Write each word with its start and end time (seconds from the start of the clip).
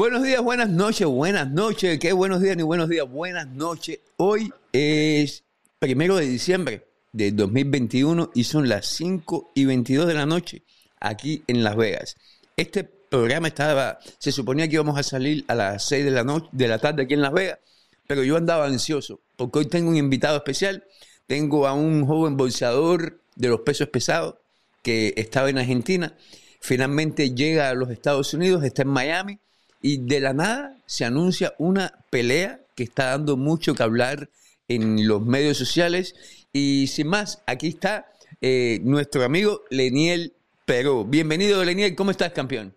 Buenos 0.00 0.22
días, 0.22 0.42
buenas 0.42 0.70
noches, 0.70 1.06
buenas 1.06 1.50
noches. 1.50 1.98
Qué 1.98 2.14
buenos 2.14 2.40
días 2.40 2.56
ni 2.56 2.62
buenos 2.62 2.88
días, 2.88 3.06
buenas 3.06 3.46
noches. 3.48 3.98
Hoy 4.16 4.50
es 4.72 5.44
primero 5.78 6.16
de 6.16 6.26
diciembre 6.26 6.86
de 7.12 7.32
2021 7.32 8.30
y 8.34 8.44
son 8.44 8.66
las 8.66 8.86
5 8.86 9.52
y 9.54 9.66
22 9.66 10.06
de 10.06 10.14
la 10.14 10.24
noche 10.24 10.62
aquí 11.00 11.44
en 11.48 11.62
Las 11.62 11.76
Vegas. 11.76 12.16
Este 12.56 12.82
programa 12.82 13.48
estaba, 13.48 13.98
se 14.16 14.32
suponía 14.32 14.66
que 14.68 14.76
íbamos 14.76 14.98
a 14.98 15.02
salir 15.02 15.44
a 15.48 15.54
las 15.54 15.84
6 15.84 16.06
de 16.06 16.10
la, 16.10 16.24
noche, 16.24 16.48
de 16.50 16.68
la 16.68 16.78
tarde 16.78 17.02
aquí 17.02 17.12
en 17.12 17.20
Las 17.20 17.34
Vegas, 17.34 17.58
pero 18.06 18.24
yo 18.24 18.38
andaba 18.38 18.64
ansioso 18.64 19.20
porque 19.36 19.58
hoy 19.58 19.66
tengo 19.66 19.90
un 19.90 19.98
invitado 19.98 20.38
especial. 20.38 20.82
Tengo 21.26 21.66
a 21.66 21.74
un 21.74 22.06
joven 22.06 22.38
bolseador 22.38 23.20
de 23.36 23.48
los 23.48 23.60
pesos 23.60 23.88
pesados 23.88 24.36
que 24.82 25.12
estaba 25.18 25.50
en 25.50 25.58
Argentina. 25.58 26.16
Finalmente 26.58 27.34
llega 27.34 27.68
a 27.68 27.74
los 27.74 27.90
Estados 27.90 28.32
Unidos, 28.32 28.64
está 28.64 28.80
en 28.80 28.88
Miami 28.88 29.40
y 29.80 29.98
de 30.06 30.20
la 30.20 30.32
nada 30.32 30.76
se 30.86 31.04
anuncia 31.04 31.54
una 31.58 31.92
pelea 32.10 32.60
que 32.74 32.84
está 32.84 33.06
dando 33.06 33.36
mucho 33.36 33.74
que 33.74 33.82
hablar 33.82 34.28
en 34.68 35.06
los 35.06 35.22
medios 35.22 35.56
sociales. 35.56 36.14
Y 36.52 36.86
sin 36.88 37.08
más, 37.08 37.42
aquí 37.46 37.68
está 37.68 38.12
eh, 38.40 38.80
nuestro 38.82 39.24
amigo 39.24 39.62
Leniel 39.70 40.34
Perú. 40.64 41.04
Bienvenido, 41.08 41.64
Leniel. 41.64 41.94
¿Cómo 41.94 42.10
estás, 42.10 42.32
campeón? 42.32 42.74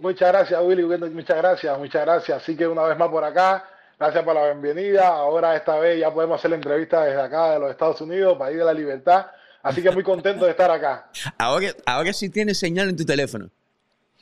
Muchas 0.00 0.28
gracias, 0.32 0.60
Willy. 0.62 0.82
Muchas 0.82 1.36
gracias, 1.36 1.78
muchas 1.78 2.02
gracias. 2.04 2.42
Así 2.42 2.56
que 2.56 2.66
una 2.66 2.82
vez 2.84 2.96
más 2.96 3.08
por 3.08 3.22
acá, 3.22 3.68
gracias 3.98 4.24
por 4.24 4.34
la 4.34 4.46
bienvenida. 4.46 5.08
Ahora 5.08 5.56
esta 5.56 5.78
vez 5.78 6.00
ya 6.00 6.12
podemos 6.12 6.38
hacer 6.38 6.50
la 6.50 6.56
entrevista 6.56 7.04
desde 7.04 7.20
acá 7.20 7.52
de 7.52 7.60
los 7.60 7.70
Estados 7.70 8.00
Unidos, 8.00 8.36
país 8.38 8.56
de 8.56 8.64
la 8.64 8.72
libertad. 8.72 9.26
Así 9.62 9.82
que 9.82 9.90
muy 9.90 10.02
contento 10.02 10.46
de 10.46 10.52
estar 10.52 10.70
acá. 10.70 11.10
Ahora, 11.38 11.68
ahora 11.84 12.14
sí 12.14 12.30
tienes 12.30 12.58
señal 12.58 12.88
en 12.88 12.96
tu 12.96 13.04
teléfono. 13.04 13.50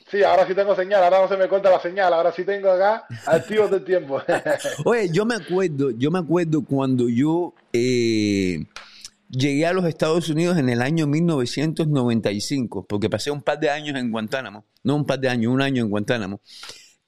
Sí, 0.09 0.23
ahora 0.23 0.47
sí 0.47 0.55
tengo 0.55 0.75
señal, 0.75 1.03
ahora 1.03 1.21
no 1.21 1.27
se 1.27 1.37
me 1.37 1.47
corta 1.47 1.69
la 1.69 1.79
señal, 1.79 2.11
ahora 2.11 2.31
sí 2.31 2.43
tengo 2.43 2.71
acá 2.71 3.05
activo 3.27 3.67
del 3.67 3.83
tiempo. 3.83 4.19
Oye, 4.85 5.09
yo 5.11 5.23
me 5.23 5.35
acuerdo, 5.35 5.91
yo 5.91 6.09
me 6.09 6.17
acuerdo 6.17 6.63
cuando 6.65 7.07
yo 7.07 7.53
eh, 7.71 8.65
llegué 9.29 9.67
a 9.67 9.73
los 9.73 9.85
Estados 9.85 10.27
Unidos 10.29 10.57
en 10.57 10.69
el 10.69 10.81
año 10.81 11.05
1995, 11.05 12.87
porque 12.89 13.07
pasé 13.07 13.29
un 13.29 13.43
par 13.43 13.59
de 13.59 13.69
años 13.69 13.95
en 13.99 14.09
Guantánamo, 14.11 14.65
no 14.83 14.95
un 14.95 15.05
par 15.05 15.19
de 15.19 15.29
años, 15.29 15.53
un 15.53 15.61
año 15.61 15.83
en 15.83 15.89
Guantánamo. 15.91 16.41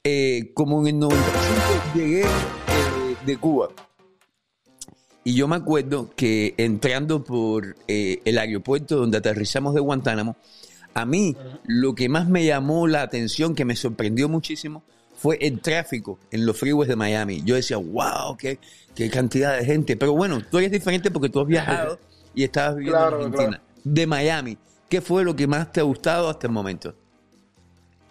Eh, 0.04 0.52
como 0.54 0.82
en 0.82 0.88
el 0.88 1.00
95 1.00 1.64
llegué 1.96 2.22
eh, 2.22 2.26
de 3.26 3.38
Cuba. 3.38 3.70
Y 5.24 5.34
yo 5.34 5.48
me 5.48 5.56
acuerdo 5.56 6.12
que 6.16 6.54
entrando 6.58 7.24
por 7.24 7.76
el 7.88 8.38
aeropuerto 8.38 8.96
donde 8.96 9.20
aterrizamos 9.20 9.74
de 9.76 9.80
Guantánamo, 9.80 10.36
a 10.94 11.06
mí 11.06 11.36
lo 11.66 11.95
que 11.95 12.09
más 12.09 12.28
me 12.28 12.45
llamó 12.45 12.88
la 12.88 13.02
atención, 13.02 13.56
que 13.56 13.66
me 13.66 13.75
sorprendió 13.75 14.30
muchísimo, 14.30 14.84
fue 15.16 15.38
el 15.42 15.61
tráfico 15.61 16.17
en 16.31 16.45
los 16.45 16.58
freeways 16.58 16.89
de 16.89 16.95
Miami. 16.95 17.44
Yo 17.44 17.56
decía, 17.56 17.78
wow, 17.78 18.36
qué, 18.38 18.59
qué 18.95 19.09
cantidad 19.09 19.58
de 19.58 19.66
gente. 19.66 19.95
Pero 19.95 20.14
bueno, 20.14 20.42
tú 20.50 20.58
eres 20.58 20.72
diferente 20.72 21.11
porque 21.11 21.30
tú 21.30 21.42
has 21.42 21.48
viajado 21.48 22.00
y 22.33 22.44
estabas 22.44 22.75
viviendo 22.75 23.08
en 23.08 23.14
Argentina. 23.14 23.61
De 23.83 24.08
Miami, 24.08 24.58
¿qué 24.89 25.02
fue 25.02 25.23
lo 25.23 25.36
que 25.36 25.48
más 25.48 25.72
te 25.72 25.80
ha 25.80 25.83
gustado 25.83 26.30
hasta 26.30 26.48
el 26.48 26.53
momento? 26.53 26.95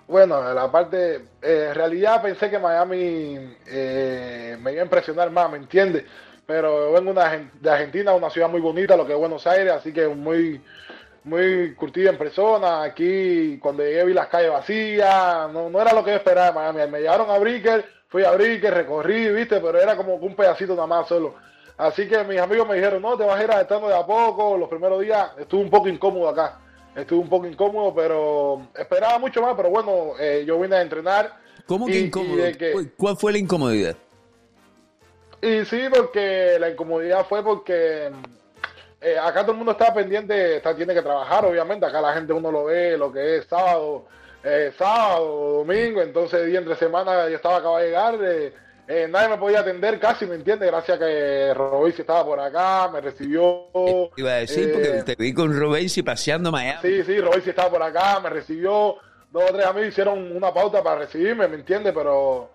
Bueno, 0.07 0.53
la 0.53 0.71
parte, 0.71 1.17
eh, 1.41 1.67
en 1.69 1.75
realidad 1.75 2.21
pensé 2.21 2.51
que 2.51 2.59
Miami 2.59 3.39
eh, 3.67 4.57
me 4.61 4.73
iba 4.73 4.83
a 4.83 4.85
impresionar 4.85 5.31
más, 5.31 5.51
¿me 5.51 5.59
entiendes? 5.59 6.05
Pero 6.47 6.93
vengo 6.93 7.13
de 7.13 7.71
Argentina, 7.71 8.13
una 8.13 8.29
ciudad 8.29 8.49
muy 8.49 8.61
bonita, 8.61 8.97
lo 8.97 9.07
que 9.07 9.13
es 9.13 9.19
Buenos 9.19 9.47
Aires, 9.47 9.73
así 9.73 9.93
que 9.93 10.09
muy, 10.09 10.61
muy 11.25 11.75
curtida 11.75 12.11
en 12.11 12.19
persona. 12.19 12.83
Aquí, 12.83 13.59
cuando 13.59 13.83
llegué, 13.83 14.05
vi 14.05 14.15
las 14.15 14.29
calles 14.29 14.51
vacías. 14.51 15.51
No, 15.53 15.71
no 15.71 15.81
era 15.81 15.93
lo 15.93 16.05
que 16.05 16.11
yo 16.11 16.17
esperaba 16.17 16.67
de 16.67 16.73
Miami. 16.73 16.93
Me 16.93 17.01
llevaron 17.01 17.31
a 17.31 17.39
Bricker, 17.39 17.85
fui 18.09 18.25
a 18.25 18.33
Bricker, 18.33 18.73
recorrí, 18.73 19.29
viste, 19.31 19.61
pero 19.61 19.79
era 19.79 19.97
como 19.97 20.15
un 20.15 20.35
pedacito 20.35 20.75
nada 20.75 20.87
más 20.87 21.09
solo. 21.09 21.35
Así 21.77 22.07
que 22.07 22.23
mis 22.25 22.39
amigos 22.39 22.69
me 22.69 22.75
dijeron, 22.75 23.01
no, 23.01 23.17
te 23.17 23.25
vas 23.25 23.41
a 23.41 23.45
ir 23.45 23.51
adaptando 23.51 23.89
de 23.89 23.95
a 23.95 24.05
poco. 24.05 24.57
Los 24.57 24.69
primeros 24.69 25.01
días 25.01 25.31
estuve 25.39 25.63
un 25.63 25.71
poco 25.71 25.89
incómodo 25.89 26.29
acá. 26.29 26.59
Estuve 26.95 27.21
un 27.21 27.29
poco 27.29 27.47
incómodo, 27.47 27.95
pero 27.95 28.67
esperaba 28.77 29.19
mucho 29.19 29.41
más. 29.41 29.55
Pero 29.57 29.71
bueno, 29.71 30.13
eh, 30.19 30.45
yo 30.47 30.61
vine 30.61 30.77
a 30.77 30.83
entrenar. 30.83 31.33
¿Cómo 31.67 31.87
que 31.87 32.01
incómodo? 32.01 32.43
¿Cuál 32.97 33.17
fue 33.17 33.33
la 33.33 33.39
incomodidad? 33.39 33.97
Y 35.41 35.65
sí, 35.65 35.81
porque 35.91 36.59
la 36.61 36.71
incomodidad 36.71 37.25
fue 37.27 37.43
porque 37.43 38.11
eh, 39.01 39.17
acá 39.19 39.41
todo 39.41 39.53
el 39.53 39.59
mundo 39.59 39.73
está 39.73 39.95
pendiente, 39.95 40.57
está, 40.57 40.75
tiene 40.75 40.93
que 40.93 41.01
trabajar, 41.01 41.45
obviamente. 41.47 41.87
Acá 41.87 42.01
la 42.01 42.13
gente 42.13 42.35
uno 42.35 42.53
lo 42.53 42.65
ve, 42.65 42.99
lo 42.99 43.11
que 43.11 43.39
es 43.39 43.47
sábado, 43.47 44.07
eh, 44.45 44.73
sábado, 44.77 45.65
domingo. 45.65 46.03
Entonces, 46.03 46.47
día 46.47 46.59
entre 46.59 46.77
semana 46.77 47.29
yo 47.29 47.37
estaba 47.37 47.57
acabado 47.57 47.79
de 47.79 47.87
llegar. 47.87 48.19
Eh, 48.93 49.07
nadie 49.09 49.29
me 49.29 49.39
podía 49.39 49.61
atender 49.61 49.99
casi, 49.99 50.27
¿me 50.27 50.35
entiendes? 50.35 50.69
Gracias 50.69 50.97
a 50.97 51.01
que 51.01 51.55
Robesi 51.55 52.03
estaba 52.03 52.27
por 52.27 52.41
acá, 52.41 52.91
me 52.93 53.01
recibió. 53.01 53.69
Iba 54.17 54.33
a 54.33 54.37
decir, 54.37 54.73
porque 54.73 55.03
te 55.05 55.15
vi 55.15 55.33
con 55.33 55.59
Robesi 55.59 56.03
paseando 56.03 56.51
Miami. 56.51 56.81
Sí, 56.83 57.05
sí, 57.05 57.21
Robesi 57.21 57.51
estaba 57.51 57.71
por 57.71 57.83
acá, 57.83 58.21
me 58.21 58.29
recibió. 58.29 58.97
Dos 59.31 59.45
o 59.49 59.55
tres 59.55 59.65
amigos 59.65 59.91
hicieron 59.91 60.37
una 60.37 60.53
pauta 60.53 60.83
para 60.83 60.99
recibirme, 61.01 61.49
¿me 61.49 61.57
entiendes? 61.57 61.95
Pero. 61.95 62.51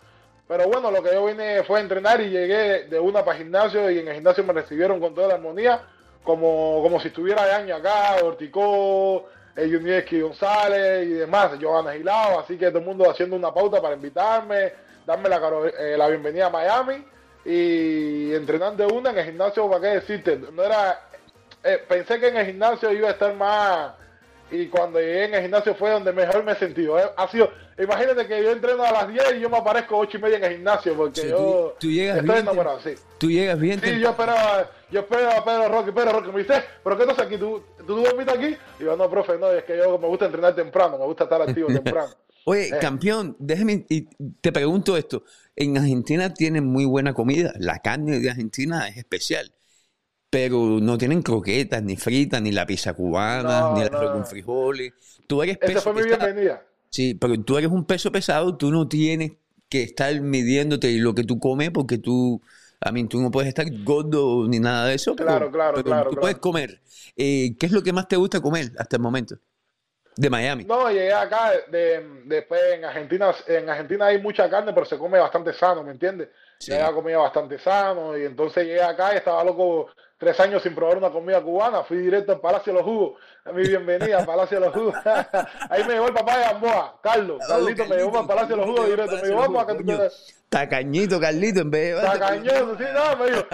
Pero 0.47 0.67
bueno, 0.67 0.91
lo 0.91 1.01
que 1.01 1.11
yo 1.11 1.25
vine 1.25 1.63
fue 1.63 1.79
a 1.79 1.81
entrenar 1.81 2.21
y 2.21 2.29
llegué 2.29 2.83
de 2.83 2.99
una 2.99 3.25
para 3.25 3.39
gimnasio 3.39 3.89
y 3.89 3.97
en 3.97 4.07
el 4.09 4.13
gimnasio 4.13 4.43
me 4.43 4.53
recibieron 4.53 4.99
con 4.99 5.15
toda 5.15 5.29
la 5.29 5.33
armonía 5.35 5.81
como, 6.25 6.81
como 6.81 6.99
si 6.99 7.07
estuviera 7.07 7.45
de 7.45 7.53
año 7.53 7.75
acá, 7.75 8.17
Orticó, 8.23 9.29
eh, 9.55 10.19
González 10.21 11.07
y 11.07 11.13
demás, 11.13 11.51
Johanna 11.61 11.93
Gilao, 11.93 12.39
así 12.39 12.57
que 12.57 12.67
todo 12.67 12.79
el 12.79 12.85
mundo 12.85 13.09
haciendo 13.09 13.35
una 13.35 13.53
pauta 13.53 13.81
para 13.81 13.95
invitarme, 13.95 14.73
darme 15.05 15.29
la, 15.29 15.39
eh, 15.79 15.95
la 15.97 16.09
bienvenida 16.09 16.47
a 16.47 16.49
Miami 16.49 17.05
y 17.45 18.33
entrenando 18.33 18.87
una 18.87 19.11
en 19.11 19.19
el 19.19 19.25
gimnasio, 19.25 19.69
¿para 19.69 19.81
qué 19.81 19.87
decirte? 19.99 20.37
No 20.51 20.63
era, 20.63 20.99
eh, 21.63 21.81
pensé 21.87 22.19
que 22.19 22.29
en 22.29 22.37
el 22.37 22.45
gimnasio 22.47 22.91
iba 22.91 23.07
a 23.07 23.11
estar 23.11 23.33
más 23.35 23.93
y 24.51 24.67
cuando 24.67 24.99
llegué 24.99 25.25
en 25.25 25.33
el 25.33 25.41
gimnasio 25.43 25.75
fue 25.75 25.89
donde 25.89 26.13
mejor 26.13 26.43
me 26.43 26.51
he 26.51 26.55
sentido. 26.55 26.99
¿eh? 26.99 27.05
Ha 27.17 27.27
sido, 27.29 27.49
imagínate 27.77 28.27
que 28.27 28.43
yo 28.43 28.51
entreno 28.51 28.83
a 28.83 28.91
las 28.91 29.07
10 29.07 29.35
y 29.37 29.39
yo 29.41 29.49
me 29.49 29.57
aparezco 29.57 29.95
a 29.95 29.99
8 29.99 30.17
y 30.17 30.21
media 30.21 30.37
en 30.37 30.43
el 30.43 30.53
gimnasio 30.53 30.95
porque 30.95 31.29
yo 31.29 31.75
tú, 31.79 31.89
llegas 31.89 32.17
estoy 32.17 32.31
bien, 32.31 32.43
enamorado, 32.43 32.79
sí. 32.79 32.91
Tú 33.17 33.29
llegas 33.29 33.59
bien. 33.59 33.81
Sí, 33.81 33.99
yo 33.99 34.09
esperaba, 34.11 34.69
yo 34.91 34.99
esperaba 34.99 35.37
a 35.37 35.45
Pedro 35.45 35.69
Roque, 35.69 35.91
Pedro 35.91 36.11
Roque 36.11 36.31
me 36.31 36.39
dice, 36.39 36.63
pero 36.83 36.97
¿qué 36.97 37.03
estás 37.03 37.19
aquí? 37.19 37.37
¿Tú, 37.37 37.63
tú 37.85 37.95
dormiste 38.03 38.33
aquí? 38.33 38.57
Y 38.79 38.83
yo, 38.83 38.95
no, 38.95 39.09
profe, 39.09 39.37
no, 39.37 39.51
es 39.51 39.63
que 39.63 39.77
yo 39.77 39.97
me 39.97 40.07
gusta 40.07 40.25
entrenar 40.25 40.55
temprano, 40.55 40.97
me 40.97 41.05
gusta 41.05 41.23
estar 41.23 41.41
activo 41.41 41.67
temprano. 41.73 42.13
Oye, 42.47 42.67
eh. 42.67 42.77
campeón, 42.79 43.35
déjeme, 43.39 43.85
y 43.89 44.07
te 44.41 44.51
pregunto 44.51 44.95
esto. 44.95 45.23
En 45.55 45.77
Argentina 45.77 46.33
tienen 46.33 46.65
muy 46.65 46.85
buena 46.85 47.13
comida. 47.13 47.53
La 47.57 47.79
carne 47.79 48.19
de 48.19 48.29
Argentina 48.29 48.87
es 48.87 48.97
especial 48.97 49.54
pero 50.29 50.79
no 50.81 50.97
tienen 50.97 51.21
croquetas, 51.21 51.81
ni 51.83 51.95
fritas, 51.95 52.41
ni 52.41 52.51
la 52.51 52.65
pizza 52.65 52.93
cubana, 52.93 53.73
ni 53.73 53.81
el 53.81 53.93
arroz 53.93 54.11
con 54.11 54.25
frijoles. 54.25 54.93
Tú 55.27 55.41
eres 55.41 55.57
Esa 55.61 55.81
fue 55.81 55.93
mi 55.93 56.03
bienvenida. 56.03 56.63
Sí, 56.89 57.13
pero 57.15 57.39
tú 57.41 57.57
eres 57.57 57.71
un 57.71 57.85
peso 57.85 58.11
pesado, 58.11 58.55
tú 58.55 58.71
no 58.71 58.87
tienes 58.87 59.33
que 59.69 59.83
estar 59.83 60.19
midiéndote 60.21 60.91
lo 60.97 61.13
que 61.13 61.23
tú 61.23 61.39
comes 61.39 61.71
porque 61.71 61.97
tú, 61.97 62.41
a 62.79 62.91
mí, 62.91 63.05
tú 63.07 63.19
no 63.19 63.31
puedes 63.31 63.49
estar 63.49 63.65
gordo 63.83 64.47
ni 64.47 64.59
nada 64.59 64.87
de 64.87 64.95
eso. 64.95 65.15
Claro, 65.15 65.51
claro, 65.51 65.83
claro. 65.83 66.11
Tú 66.11 66.17
puedes 66.17 66.37
comer. 66.37 66.81
Eh, 67.17 67.55
¿Qué 67.59 67.65
es 67.65 67.71
lo 67.71 67.83
que 67.83 67.93
más 67.93 68.07
te 68.07 68.15
gusta 68.15 68.39
comer 68.41 68.71
hasta 68.77 68.95
el 68.97 69.01
momento? 69.01 69.35
De 70.17 70.29
Miami. 70.29 70.63
No, 70.63 70.89
llegué 70.89 71.11
acá, 71.11 71.51
después 72.25 72.61
en 72.73 72.85
Argentina, 72.85 73.35
en 73.47 73.69
Argentina 73.69 74.05
hay 74.05 74.21
mucha 74.21 74.49
carne, 74.49 74.71
pero 74.71 74.85
se 74.85 74.97
come 74.97 75.19
bastante 75.19 75.51
sano, 75.51 75.83
¿me 75.83 75.91
entiendes? 75.91 76.29
Sí. 76.59 76.71
Llegué 76.71 76.83
a 76.83 76.93
comida 76.93 77.17
bastante 77.17 77.59
sano 77.59 78.17
y 78.17 78.25
entonces 78.25 78.65
llegué 78.65 78.81
acá 78.81 79.13
y 79.13 79.17
estaba 79.17 79.43
loco 79.43 79.87
tres 80.17 80.39
años 80.39 80.63
sin 80.63 80.73
probar 80.73 80.97
una 80.97 81.09
comida 81.09 81.41
cubana, 81.41 81.83
fui 81.83 81.97
directo 81.97 82.31
al 82.31 82.39
Palacio 82.39 82.73
de 82.73 82.79
los 82.79 82.87
Jugos, 82.87 83.21
a 83.43 83.51
mi 83.51 83.67
bienvenida 83.67 84.19
al 84.19 84.25
Palacio 84.25 84.59
de 84.59 84.65
los 84.65 84.75
Jugos. 84.75 84.95
Ahí 85.69 85.83
me 85.83 85.93
llevó 85.93 86.07
el 86.07 86.13
papá 86.13 86.37
de 86.37 86.43
Gamboa, 86.45 86.99
Carlos, 87.01 87.39
Carlito 87.47 87.85
me 87.85 87.97
llevó 87.97 88.19
al 88.19 88.27
Palacio 88.27 88.55
de 88.55 88.57
los 88.57 88.65
Jugos 88.65 88.89
directo, 88.89 89.15
me 89.17 89.27
llevó 89.27 89.41
vamos 89.41 89.63
a 89.63 90.09
Tacañito, 90.49 91.19
Carlito, 91.19 91.61
en 91.61 91.71
vez 91.71 91.95
de... 91.95 92.01
Tacañito, 92.01 92.77
sí, 92.77 92.83
no, 92.93 93.17
me 93.17 93.31
dijo, 93.31 93.45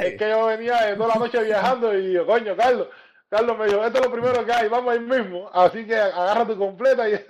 es 0.00 0.18
que 0.18 0.28
yo 0.30 0.46
venía 0.46 0.96
toda 0.96 1.08
la 1.08 1.14
noche 1.16 1.42
viajando 1.42 1.98
y 1.98 2.12
yo, 2.14 2.26
coño, 2.26 2.56
Carlos, 2.56 2.88
Carlos 3.28 3.58
me 3.58 3.66
dijo, 3.66 3.84
esto 3.84 3.98
es 3.98 4.04
lo 4.04 4.12
primero 4.12 4.44
que 4.44 4.52
hay, 4.52 4.68
vamos 4.68 4.92
ahí 4.92 5.00
mismo, 5.00 5.50
así 5.52 5.86
que 5.86 5.96
agarra 5.96 6.46
tu 6.46 6.56
completa 6.56 7.08
y... 7.08 7.20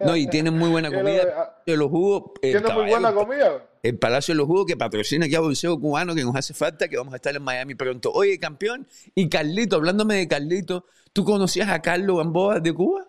No, 0.00 0.16
y 0.16 0.26
tienen 0.26 0.56
muy 0.56 0.70
buena 0.70 0.90
comida. 0.92 1.62
De 1.66 1.76
los 1.76 1.90
jugos. 1.90 2.32
Tienen 2.40 2.74
muy 2.74 2.88
buena 2.88 3.12
comida. 3.12 3.66
El 3.82 3.98
Palacio 3.98 4.34
de 4.34 4.38
los 4.38 4.46
Jugos 4.46 4.66
que 4.66 4.76
patrocina 4.76 5.24
aquí 5.24 5.34
a 5.34 5.40
Bolseo 5.40 5.78
Cubano, 5.80 6.14
que 6.14 6.22
nos 6.22 6.36
hace 6.36 6.52
falta, 6.52 6.88
que 6.88 6.98
vamos 6.98 7.14
a 7.14 7.16
estar 7.16 7.34
en 7.34 7.42
Miami 7.42 7.74
pronto. 7.74 8.12
Oye, 8.12 8.38
campeón, 8.38 8.86
y 9.14 9.28
Carlito, 9.28 9.76
hablándome 9.76 10.16
de 10.16 10.28
Carlito, 10.28 10.84
¿tú 11.14 11.24
conocías 11.24 11.70
a 11.70 11.80
Carlos 11.80 12.18
Gamboa 12.18 12.60
de 12.60 12.74
Cuba? 12.74 13.06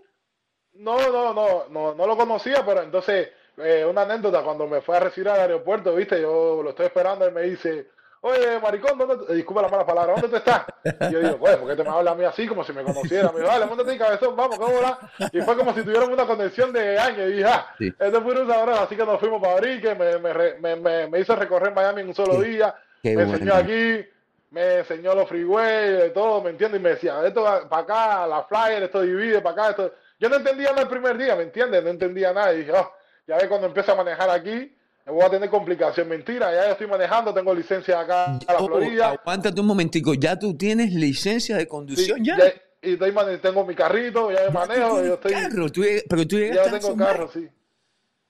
No, 0.76 0.98
no, 1.12 1.34
no, 1.34 1.68
no, 1.70 1.94
no 1.94 2.08
lo 2.08 2.16
conocía, 2.16 2.66
pero 2.66 2.84
entonces, 2.84 3.30
eh, 3.58 3.86
una 3.86 4.04
anécdota, 4.04 4.44
cuando 4.44 4.66
me 4.66 4.82
fue 4.82 4.96
a 4.96 5.02
recibir 5.02 5.28
al 5.28 5.42
aeropuerto, 5.42 5.94
viste, 5.94 6.22
yo 6.22 6.62
lo 6.64 6.70
estoy 6.70 6.86
esperando 6.86 7.28
y 7.28 7.32
me 7.34 7.42
dice, 7.42 7.90
oye, 8.22 8.60
maricón, 8.60 8.98
¿dónde 8.98 9.36
disculpa 9.36 9.64
la 9.64 9.68
mala 9.68 9.86
palabra, 9.86 10.14
¿dónde 10.14 10.30
tú 10.30 10.36
estás? 10.38 10.66
Y 11.10 11.14
yo 11.14 11.20
digo, 11.20 11.38
pues, 11.38 11.58
¿por 11.58 11.70
qué 11.70 11.76
te 11.76 11.84
me 11.84 11.90
habla 11.90 12.12
a 12.12 12.16
mí 12.16 12.24
así 12.24 12.48
como 12.48 12.64
si 12.64 12.72
me 12.72 12.84
conociera? 12.84 13.32
Me 13.32 13.40
dijo, 13.40 13.52
dale, 13.52 13.66
montate 13.66 13.98
cabezón, 13.98 14.36
vamos, 14.36 14.58
¿cómo 14.58 14.82
va? 14.82 15.00
Y 15.32 15.42
fue 15.42 15.58
como 15.58 15.74
si 15.74 15.84
tuvieran 15.84 16.12
una 16.12 16.26
conexión 16.26 16.72
de 16.72 16.98
años. 16.98 17.30
Y 17.30 17.34
dije, 17.34 17.46
ah, 17.46 17.68
este 17.80 18.22
fue 18.22 18.42
un 18.42 18.48
sabor, 18.48 18.70
así 18.70 18.96
que 18.96 19.06
nos 19.06 19.20
fuimos 19.20 19.42
para 19.42 19.54
Abrique, 19.54 19.96
me, 19.96 20.18
me, 20.20 20.76
me, 20.78 21.08
me, 21.08 21.20
hizo 21.20 21.36
recorrer 21.36 21.74
Miami 21.74 22.02
en 22.02 22.08
un 22.10 22.16
solo 22.16 22.42
día, 22.42 22.74
me 23.04 23.24
enseñó 23.24 23.56
aquí, 23.56 24.06
me 24.52 24.80
enseñó 24.80 25.16
los 25.16 25.28
freeways, 25.28 26.14
todo, 26.14 26.42
¿me 26.42 26.52
entiendes? 26.52 26.80
Y 26.80 26.84
me 26.84 26.90
decía, 26.92 27.26
esto 27.26 27.44
para 27.70 27.84
acá, 27.84 28.28
la 28.28 28.44
flyer, 28.44 28.84
esto 28.84 29.02
divide 29.02 29.42
para 29.42 29.54
acá, 29.54 29.70
esto... 29.72 29.94
Yo 30.20 30.30
no 30.30 30.36
entendía 30.36 30.70
nada 30.70 30.84
el 30.84 30.88
primer 30.88 31.18
día, 31.18 31.36
¿me 31.36 31.44
entiendes? 31.44 31.84
No 31.84 31.90
entendía 31.90 32.32
nada. 32.32 32.54
Y 32.54 32.60
dije, 32.60 32.74
oh, 32.74 32.94
ya 33.26 33.38
ves 33.38 33.48
cuando 33.48 33.66
empiezo 33.66 33.94
a 33.94 33.96
manejar 33.96 34.30
aquí, 34.30 34.72
voy 35.12 35.24
a 35.24 35.30
tener 35.30 35.50
complicación. 35.50 36.08
Mentira, 36.08 36.52
ya 36.52 36.72
estoy 36.72 36.88
manejando, 36.88 37.34
tengo 37.34 37.54
licencia 37.54 38.00
acá 38.00 38.26
en 38.26 38.40
la 38.48 38.58
oh, 38.60 38.68
Florida. 38.68 39.10
aguántate 39.10 39.60
un 39.60 39.68
momentico, 39.68 40.14
ya 40.14 40.38
tú 40.38 40.58
tienes 40.58 40.94
licencia 40.94 41.58
de 41.58 41.68
conducción 41.68 42.24
ya. 42.24 42.38
Y 42.84 42.98
tengo 42.98 43.66
mi 43.66 43.76
carrito, 43.76 44.32
ya 44.32 44.50
manejo. 44.50 45.04
Yo 45.04 45.14
estoy, 45.14 45.32
carro, 45.34 45.68
pero 46.10 46.28
tú 46.28 46.40
ya 46.40 46.64
tengo 46.72 46.98
carro, 46.98 47.30
sí. 47.32 47.48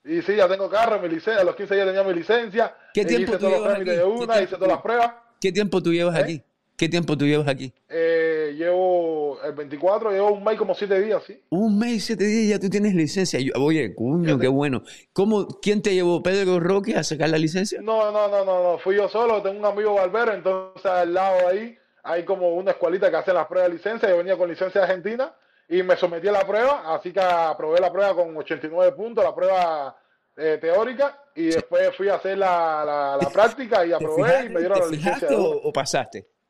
Y 0.04 0.22
sí, 0.24 0.36
ya 0.36 0.48
tengo 0.48 0.70
carro, 0.70 1.00
mi 1.00 1.08
licencia, 1.08 1.42
a 1.42 1.44
los 1.44 1.56
15 1.56 1.78
ya 1.78 1.86
tenía 1.86 2.04
mi 2.04 2.14
licencia. 2.14 2.76
¿Qué 2.94 3.06
tiempo 3.06 3.32
hice 3.32 3.40
todos 3.40 3.54
los 3.54 3.64
trámites 3.64 3.98
de 3.98 4.04
una, 4.04 4.42
hice 4.42 4.56
todas 4.56 4.70
las 4.70 4.82
pruebas. 4.82 5.12
¿Qué 5.40 5.52
tiempo 5.52 5.82
tú 5.82 5.94
llevas 5.94 6.18
¿Eh? 6.18 6.24
aquí? 6.24 6.44
¿Qué 6.82 6.90
tiempo 6.90 7.16
tú 7.16 7.26
llevas 7.28 7.48
aquí? 7.48 7.72
Eh, 7.90 8.56
llevo 8.58 9.38
el 9.44 9.54
24, 9.54 10.10
llevo 10.10 10.32
un 10.32 10.44
mes 10.44 10.58
como 10.58 10.74
siete 10.74 11.00
días, 11.00 11.22
sí. 11.24 11.40
Un 11.52 11.78
mes 11.78 11.92
y 11.92 12.00
siete 12.00 12.24
días 12.24 12.50
ya 12.50 12.60
tú 12.60 12.72
tienes 12.72 12.96
licencia. 12.96 13.40
oye, 13.56 13.94
cuño, 13.94 14.40
qué 14.40 14.48
bueno. 14.48 14.82
¿Cómo, 15.14 15.46
¿Quién 15.62 15.84
te 15.84 15.94
llevó, 15.94 16.24
Pedro 16.24 16.60
Roque, 16.60 16.96
a 16.96 17.04
sacar 17.04 17.30
la 17.30 17.38
licencia? 17.38 17.80
No, 17.84 18.12
no, 18.12 18.28
no, 18.28 18.44
no, 18.44 18.64
no. 18.64 18.80
Fui 18.80 18.96
yo 18.96 19.08
solo. 19.10 19.44
Tengo 19.44 19.60
un 19.60 19.66
amigo 19.66 19.94
barbero, 19.94 20.34
entonces 20.34 20.88
al 20.88 21.14
lado 21.14 21.50
ahí 21.50 21.78
hay 22.02 22.26
como 22.26 22.50
una 22.56 22.72
escuelita 22.72 23.12
que 23.12 23.18
hace 23.18 23.32
las 23.32 23.46
pruebas 23.46 23.70
de 23.70 23.78
licencia. 23.78 24.10
Yo 24.10 24.18
venía 24.18 24.36
con 24.36 24.50
licencia 24.50 24.82
argentina 24.82 25.36
y 25.70 25.84
me 25.84 25.96
sometí 25.96 26.30
a 26.30 26.32
la 26.32 26.48
prueba, 26.48 26.96
así 26.96 27.14
que 27.14 27.22
aprobé 27.22 27.80
la 27.80 27.94
prueba 27.94 28.16
con 28.16 28.36
89 28.36 28.94
puntos, 28.94 29.24
la 29.24 29.36
prueba 29.36 29.96
eh, 30.36 30.58
teórica, 30.60 31.26
y 31.36 31.46
después 31.46 31.96
fui 31.96 32.10
a 32.10 32.16
hacer 32.16 32.40
la, 32.40 33.20
la, 33.22 33.30
práctica 33.30 33.86
y 33.86 33.94
aprobé 33.94 34.46
y 34.46 34.50
me 34.50 34.62
dieron 34.62 34.80
la 34.80 34.88
licencia. 34.88 35.28
o 35.30 35.72
pasaste? 35.72 36.41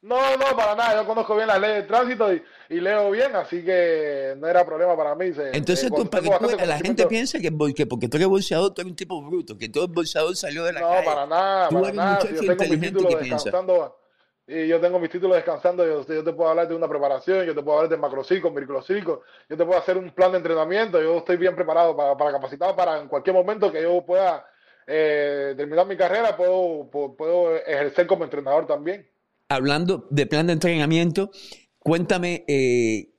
No, 0.00 0.36
no, 0.36 0.56
para 0.56 0.76
nada. 0.76 1.02
Yo 1.02 1.06
conozco 1.06 1.34
bien 1.34 1.48
las 1.48 1.60
leyes 1.60 1.76
de 1.78 1.82
tránsito 1.82 2.32
y, 2.32 2.42
y 2.68 2.80
leo 2.80 3.10
bien, 3.10 3.34
así 3.34 3.64
que 3.64 4.34
no 4.38 4.46
era 4.46 4.64
problema 4.64 4.96
para 4.96 5.14
mí. 5.16 5.32
Entonces, 5.52 5.90
tú, 5.90 6.08
para 6.08 6.22
que 6.56 6.66
la 6.66 6.78
gente 6.78 7.06
piensa 7.06 7.40
que, 7.40 7.50
porque 7.50 8.08
tú 8.08 8.16
eres 8.16 8.28
bolseador, 8.28 8.72
tú 8.72 8.82
eres 8.82 8.90
un 8.90 8.96
tipo 8.96 9.20
bruto, 9.22 9.58
que 9.58 9.68
todo 9.68 9.86
el 9.86 9.92
bolseador 9.92 10.36
salió 10.36 10.64
de 10.64 10.74
la 10.74 10.80
no, 10.80 10.88
calle. 10.88 11.00
No, 11.00 11.14
para 11.14 11.26
nada, 11.26 11.68
para 11.68 11.92
nada. 11.92 12.30
yo 12.30 12.56
tengo 12.56 12.64
mis 12.76 12.80
títulos 12.80 13.20
descansando. 13.20 13.98
Y 14.46 14.66
yo 14.66 14.80
tengo 14.80 14.98
mis 14.98 15.10
títulos 15.10 15.36
descansando. 15.36 15.84
Yo, 15.84 16.06
yo, 16.06 16.24
te 16.24 16.32
puedo 16.32 16.48
hablar 16.48 16.68
de 16.68 16.76
una 16.76 16.88
preparación, 16.88 17.44
yo 17.44 17.54
te 17.54 17.62
puedo 17.62 17.78
hablar 17.78 17.90
de 17.90 17.96
macrocirco, 17.96 18.50
microcirco, 18.50 19.22
yo 19.48 19.56
te 19.56 19.64
puedo 19.64 19.78
hacer 19.78 19.98
un 19.98 20.10
plan 20.12 20.30
de 20.30 20.38
entrenamiento. 20.38 21.02
Yo 21.02 21.18
estoy 21.18 21.36
bien 21.36 21.56
preparado 21.56 21.96
para, 21.96 22.16
para 22.16 22.32
capacitado 22.32 22.74
para 22.76 23.00
en 23.00 23.08
cualquier 23.08 23.34
momento 23.34 23.72
que 23.72 23.82
yo 23.82 24.00
pueda 24.06 24.48
eh, 24.86 25.54
terminar 25.56 25.86
mi 25.86 25.96
carrera, 25.96 26.36
puedo, 26.36 26.88
puedo 26.88 27.56
ejercer 27.56 28.06
como 28.06 28.22
entrenador 28.22 28.64
también 28.64 29.06
hablando 29.48 30.06
de 30.10 30.26
plan 30.26 30.46
de 30.46 30.52
entrenamiento, 30.54 31.30
cuéntame, 31.78 32.44
eh, 32.48 33.14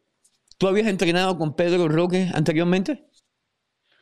¿tú 0.57 0.67
habías 0.67 0.87
entrenado 0.87 1.37
con 1.37 1.55
Pedro 1.55 1.87
Roque 1.87 2.27
anteriormente? 2.33 3.07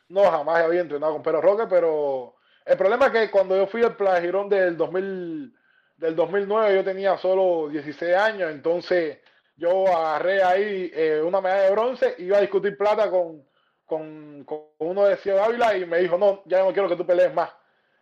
No, 0.08 0.24
jamás 0.30 0.62
había 0.62 0.80
entrenado 0.80 1.14
con 1.14 1.22
Pedro 1.22 1.40
Roque, 1.40 1.64
pero 1.68 2.36
el 2.64 2.76
problema 2.76 3.06
es 3.06 3.12
que 3.12 3.30
cuando 3.30 3.56
yo 3.56 3.66
fui 3.66 3.82
al 3.82 3.96
Playa 3.96 4.20
Girón 4.20 4.48
del, 4.48 4.76
2000, 4.76 5.54
del 5.96 6.16
2009, 6.16 6.74
yo 6.76 6.84
tenía 6.84 7.16
solo 7.18 7.68
16 7.68 8.14
años, 8.14 8.50
entonces 8.50 9.18
yo 9.56 9.86
agarré 9.88 10.42
ahí 10.42 10.90
eh, 10.94 11.20
una 11.24 11.40
medalla 11.40 11.64
de 11.64 11.70
bronce 11.70 12.14
y 12.18 12.24
iba 12.24 12.38
a 12.38 12.42
discutir 12.42 12.76
plata 12.76 13.10
con, 13.10 13.44
con, 13.84 14.44
uno 14.78 15.04
de 15.04 15.16
Ciudad 15.16 15.44
Ávila 15.44 15.76
y 15.76 15.84
me 15.84 15.98
dijo, 15.98 16.16
no, 16.16 16.42
ya 16.46 16.60
no 16.60 16.72
quiero 16.72 16.88
que 16.88 16.96
tú 16.96 17.06
pelees 17.06 17.34
más. 17.34 17.50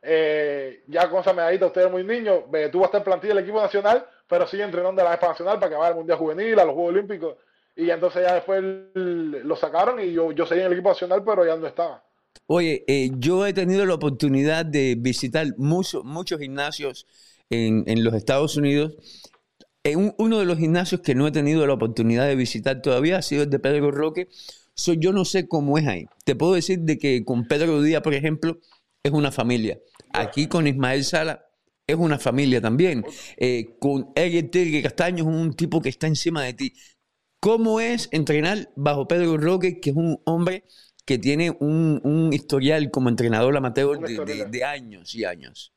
Eh, 0.03 0.85
ya 0.87 1.09
con 1.09 1.21
esa 1.21 1.33
medallita, 1.33 1.67
usted 1.67 1.87
es 1.87 1.91
muy 1.91 2.05
niño, 2.05 2.45
tú 2.71 2.81
vas 2.81 2.85
a 2.85 2.99
estar 2.99 3.05
plantilla 3.05 3.35
del 3.35 3.43
equipo 3.43 3.61
nacional, 3.61 4.07
pero 4.29 4.47
sigue 4.47 4.65
entrenando 4.65 5.01
a 5.03 5.05
la 5.05 5.15
ESPA 5.15 5.29
nacional 5.29 5.59
para 5.59 5.71
que 5.71 5.77
vaya 5.77 5.89
al 5.89 5.97
Mundial 5.97 6.19
Juvenil, 6.19 6.59
a 6.59 6.65
los 6.65 6.75
Juegos 6.75 6.93
Olímpicos. 6.93 7.37
Y 7.77 7.91
entonces 7.91 8.23
ya 8.27 8.35
después 8.35 8.63
lo 8.95 9.57
sacaron 9.57 10.01
y 10.01 10.13
yo, 10.13 10.33
yo 10.33 10.47
seguí 10.47 10.61
en 10.61 10.69
el 10.69 10.73
equipo 10.73 10.89
nacional, 10.89 11.23
pero 11.25 11.45
ya 11.45 11.57
no 11.57 11.67
estaba. 11.67 12.03
Oye, 12.47 12.85
eh, 12.87 13.11
yo 13.19 13.47
he 13.47 13.53
tenido 13.53 13.85
la 13.87 13.95
oportunidad 13.95 14.65
de 14.65 14.97
visitar 14.99 15.47
muchos 15.59 16.05
muchos 16.05 16.39
gimnasios 16.39 17.07
en, 17.51 17.85
en, 17.87 18.03
los 18.05 18.15
Estados 18.15 18.57
Unidos. 18.57 18.97
En 19.85 20.15
uno 20.19 20.39
de 20.39 20.47
los 20.47 20.59
gimnasios 20.59 21.01
que 21.01 21.15
no 21.15 21.27
he 21.27 21.33
tenido 21.33 21.67
la 21.67 21.75
oportunidad 21.75 22.27
de 22.27 22.35
visitar 22.35 22.83
todavía 22.83 23.19
ha 23.19 23.23
sido 23.23 23.45
el 23.45 23.51
de 23.51 23.59
Pedro 23.59 23.91
Roque. 23.91 24.29
So, 24.75 24.93
yo 24.93 25.13
no 25.13 25.25
sé 25.25 25.49
cómo 25.49 25.79
es 25.79 25.87
ahí. 25.87 26.07
Te 26.25 26.35
puedo 26.35 26.55
decir 26.55 26.81
de 26.81 26.99
que 26.99 27.25
con 27.25 27.47
Pedro 27.47 27.81
Díaz, 27.81 28.03
por 28.03 28.15
ejemplo, 28.15 28.59
es 29.03 29.13
una 29.13 29.33
familia. 29.33 29.79
Aquí 30.13 30.49
con 30.49 30.67
Ismael 30.67 31.05
Sala 31.05 31.46
es 31.87 31.97
una 31.97 32.19
familia 32.19 32.61
también. 32.61 33.05
Eh, 33.37 33.77
con 33.79 34.13
Tigre 34.15 34.83
Castaño 34.83 35.25
es 35.25 35.31
un 35.31 35.55
tipo 35.55 35.81
que 35.81 35.89
está 35.89 36.07
encima 36.07 36.43
de 36.43 36.55
ti. 36.55 36.73
¿Cómo 37.41 37.81
es 37.81 38.09
entrenar 38.13 38.71
bajo 38.75 39.07
Pedro 39.07 39.37
Roque, 39.37 39.81
que 39.81 39.91
es 39.91 39.97
un 39.97 40.21
hombre 40.25 40.65
que 41.05 41.19
tiene 41.19 41.57
un, 41.61 42.31
historial 42.33 42.91
como 42.91 43.09
entrenador 43.09 43.57
amateur 43.57 43.99
de, 44.01 44.65
años 44.65 45.15
y 45.15 45.25
años? 45.25 45.73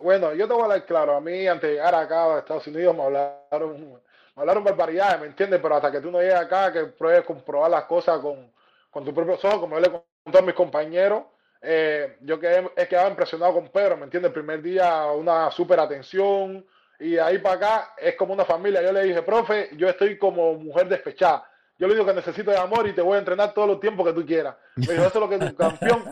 Bueno, 0.00 0.34
yo 0.34 0.46
te 0.46 0.54
voy 0.54 0.62
a 0.62 0.64
hablar 0.64 0.86
claro. 0.86 1.16
A 1.16 1.20
mí, 1.20 1.46
antes 1.46 1.68
de 1.68 1.76
llegar 1.76 1.94
acá 1.94 2.36
a 2.36 2.38
Estados 2.38 2.66
Unidos, 2.66 2.96
me 2.96 3.02
hablaron, 3.02 3.90
me 3.90 3.98
hablaron 4.42 4.64
barbaridades, 4.64 5.20
¿me 5.20 5.26
entiendes? 5.26 5.60
Pero 5.60 5.76
hasta 5.76 5.92
que 5.92 6.00
tú 6.00 6.10
no 6.10 6.20
llegues 6.20 6.36
acá, 6.36 6.72
que 6.72 6.84
pruebes 6.84 7.24
comprobar 7.26 7.70
las 7.70 7.84
cosas 7.84 8.20
con, 8.20 8.50
con 8.90 9.04
tus 9.04 9.12
propios 9.12 9.44
ojos, 9.44 9.60
como 9.60 9.76
yo 9.76 9.80
le 9.82 9.90
conté 9.90 10.38
a 10.38 10.42
mis 10.42 10.54
compañeros, 10.54 11.24
eh, 11.68 12.16
yo 12.20 12.38
quedé, 12.38 12.70
he 12.76 12.86
quedado 12.86 13.10
impresionado 13.10 13.54
con 13.54 13.68
Pedro, 13.68 13.96
¿me 13.96 14.04
entiendes? 14.04 14.28
El 14.28 14.34
primer 14.34 14.62
día 14.62 15.06
una 15.06 15.50
súper 15.50 15.80
atención 15.80 16.64
y 17.00 17.12
de 17.12 17.20
ahí 17.20 17.38
para 17.38 17.56
acá 17.56 17.94
es 17.98 18.14
como 18.14 18.32
una 18.32 18.44
familia. 18.44 18.80
Yo 18.82 18.92
le 18.92 19.02
dije, 19.02 19.22
profe, 19.22 19.70
yo 19.72 19.88
estoy 19.88 20.16
como 20.16 20.54
mujer 20.54 20.88
despechada. 20.88 21.48
Yo 21.78 21.88
le 21.88 21.94
digo 21.94 22.06
que 22.06 22.14
necesito 22.14 22.52
de 22.52 22.56
amor 22.56 22.86
y 22.86 22.92
te 22.92 23.02
voy 23.02 23.16
a 23.16 23.18
entrenar 23.18 23.52
todo 23.52 23.72
el 23.72 23.80
tiempo 23.80 24.04
que 24.04 24.12
tú 24.12 24.24
quieras. 24.24 24.54
Me 24.76 24.92
dijo, 24.92 25.06
eso 25.06 25.08
es 25.08 25.14
lo 25.14 25.28
que 25.28 25.34
es 25.34 25.40
un 25.50 25.56
campeón. 25.56 26.04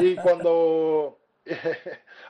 Y 0.00 0.14
cuando... 0.16 1.18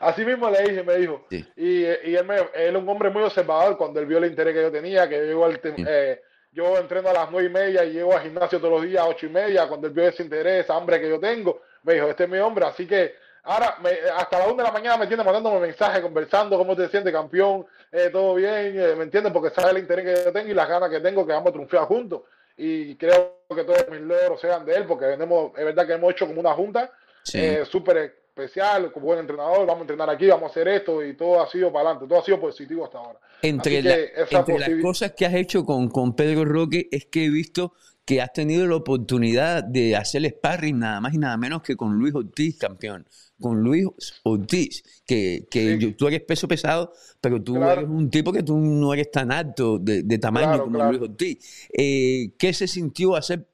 Así 0.01 0.25
mismo 0.25 0.49
le 0.49 0.63
dije, 0.63 0.83
me 0.83 0.97
dijo. 0.97 1.27
Y, 1.31 1.45
y 1.57 1.85
él, 1.85 2.27
él, 2.55 2.77
es 2.77 2.83
un 2.83 2.89
hombre 2.89 3.11
muy 3.11 3.23
observador 3.23 3.77
cuando 3.77 4.01
él 4.01 4.07
vio 4.07 4.17
el 4.17 4.25
interés 4.25 4.55
que 4.55 4.63
yo 4.63 4.73
tenía, 4.73 5.07
que 5.09 5.29
yo 5.29 5.45
al... 5.45 5.61
Eh, 5.63 6.23
yo 6.53 6.79
entreno 6.79 7.11
a 7.11 7.13
las 7.13 7.31
nueve 7.31 7.49
y 7.49 7.53
media 7.53 7.85
y 7.85 7.93
llego 7.93 8.13
al 8.13 8.23
gimnasio 8.23 8.59
todos 8.59 8.81
los 8.81 8.83
días 8.83 9.05
a 9.05 9.09
ocho 9.09 9.27
y 9.27 9.29
media, 9.29 9.69
cuando 9.69 9.87
él 9.87 9.93
vio 9.93 10.09
ese 10.09 10.25
interés, 10.25 10.65
esa 10.65 10.75
hambre 10.75 11.01
que 11.01 11.09
yo 11.09 11.21
tengo, 11.21 11.61
me 11.83 11.95
dijo, 11.95 12.07
este 12.09 12.25
es 12.25 12.31
mi 12.31 12.39
hombre, 12.39 12.67
así 12.67 12.87
que 12.87 13.15
ahora 13.43 13.79
hasta 14.17 14.39
la 14.39 14.47
una 14.47 14.63
de 14.63 14.69
la 14.69 14.73
mañana 14.73 14.97
me 14.97 15.07
tiene 15.07 15.25
mandándome 15.25 15.61
mensajes, 15.61 16.01
conversando, 16.01 16.59
cómo 16.59 16.77
te 16.77 16.89
sientes 16.89 17.13
campeón, 17.13 17.67
eh, 17.91 18.11
todo 18.13 18.35
bien, 18.35 18.79
eh, 18.79 18.95
¿me 18.97 19.05
entiendes? 19.05 19.33
Porque 19.33 19.55
sabe 19.55 19.73
el 19.73 19.79
interés 19.79 20.05
que 20.05 20.25
yo 20.25 20.33
tengo 20.33 20.51
y 20.51 20.55
las 20.55 20.69
ganas 20.69 20.91
que 20.91 21.01
tengo 21.01 21.27
que 21.27 21.33
vamos 21.33 21.51
a 21.51 21.53
triunfar 21.53 21.81
juntos. 21.87 22.23
Y 22.57 22.95
creo 22.97 23.39
que 23.55 23.65
todos 23.65 23.89
mis 23.91 24.01
logros 24.01 24.41
sean 24.41 24.67
de 24.67 24.75
él, 24.75 24.85
porque 24.87 25.07
tenemos, 25.07 25.53
es 25.57 25.65
verdad 25.65 25.87
que 25.87 25.95
hemos 25.95 26.13
hecho 26.13 26.27
como 26.27 26.41
una 26.41 26.53
junta 26.53 26.93
eh, 27.33 27.65
súper 27.71 28.21
especial, 28.37 28.93
como 28.93 29.07
buen 29.07 29.21
entrenador, 29.21 29.67
vamos 29.67 29.79
a 29.79 29.81
entrenar 29.83 30.11
aquí, 30.11 30.27
vamos 30.29 30.49
a 30.49 30.51
hacer 30.51 30.69
esto 30.69 31.05
y 31.05 31.15
todo 31.15 31.43
ha 31.43 31.51
sido 31.51 31.73
para 31.73 31.91
adelante, 31.91 32.09
todo 32.09 32.21
ha 32.21 32.25
sido 32.25 32.41
positivo 32.41 32.85
hasta 32.85 32.99
ahora. 32.99 33.19
Entre, 33.43 33.83
las 33.83 34.83
cosas 34.83 35.13
que 35.13 35.27
has 35.27 35.35
hecho 35.35 35.65
con, 35.65 35.89
con 35.89 36.15
Pedro 36.15 36.45
Roque 36.45 36.89
es 36.91 37.07
que 37.07 37.25
he 37.25 37.31
visto 37.31 37.73
que 38.11 38.21
has 38.21 38.33
tenido 38.33 38.67
la 38.67 38.75
oportunidad 38.75 39.63
de 39.63 39.95
hacer 39.95 40.29
sparring 40.29 40.81
nada 40.81 41.01
más 41.01 41.15
y 41.15 41.19
nada 41.19 41.37
menos 41.37 41.63
que 41.63 41.77
con 41.77 41.97
Luis 41.97 42.13
Ortiz, 42.13 42.59
campeón. 42.59 43.07
Con 43.41 43.61
Luis 43.61 43.87
Ortiz, 44.25 44.83
que, 45.07 45.47
que 45.49 45.95
tú 45.97 46.09
eres 46.09 46.23
peso 46.23 46.49
pesado, 46.49 46.93
pero 47.21 47.41
tú 47.41 47.63
eres 47.63 47.85
un 47.85 48.11
tipo 48.11 48.33
que 48.33 48.43
tú 48.43 48.59
no 48.59 48.93
eres 48.93 49.13
tan 49.13 49.31
alto 49.31 49.79
de, 49.79 50.19
tamaño 50.19 50.65
como 50.65 50.83
Luis 50.91 51.03
Ortiz. 51.03 51.69
Eh, 51.73 52.33
¿Qué 52.37 52.53
se 52.53 52.67
sintió 52.67 53.15
hacer 53.15 53.47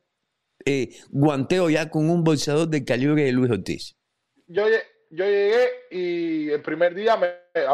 eh, 0.64 0.88
guanteo 1.10 1.68
ya 1.68 1.90
con 1.90 2.08
un 2.08 2.24
bolsador 2.24 2.66
del 2.66 2.86
calibre 2.86 3.24
de 3.24 3.32
Luis 3.32 3.50
Ortiz? 3.50 3.94
Yo, 4.46 4.64
yo 5.10 5.24
llegué 5.26 5.68
y 5.90 6.48
el 6.48 6.62
primer 6.62 6.94
día, 6.94 7.18
me, 7.18 7.28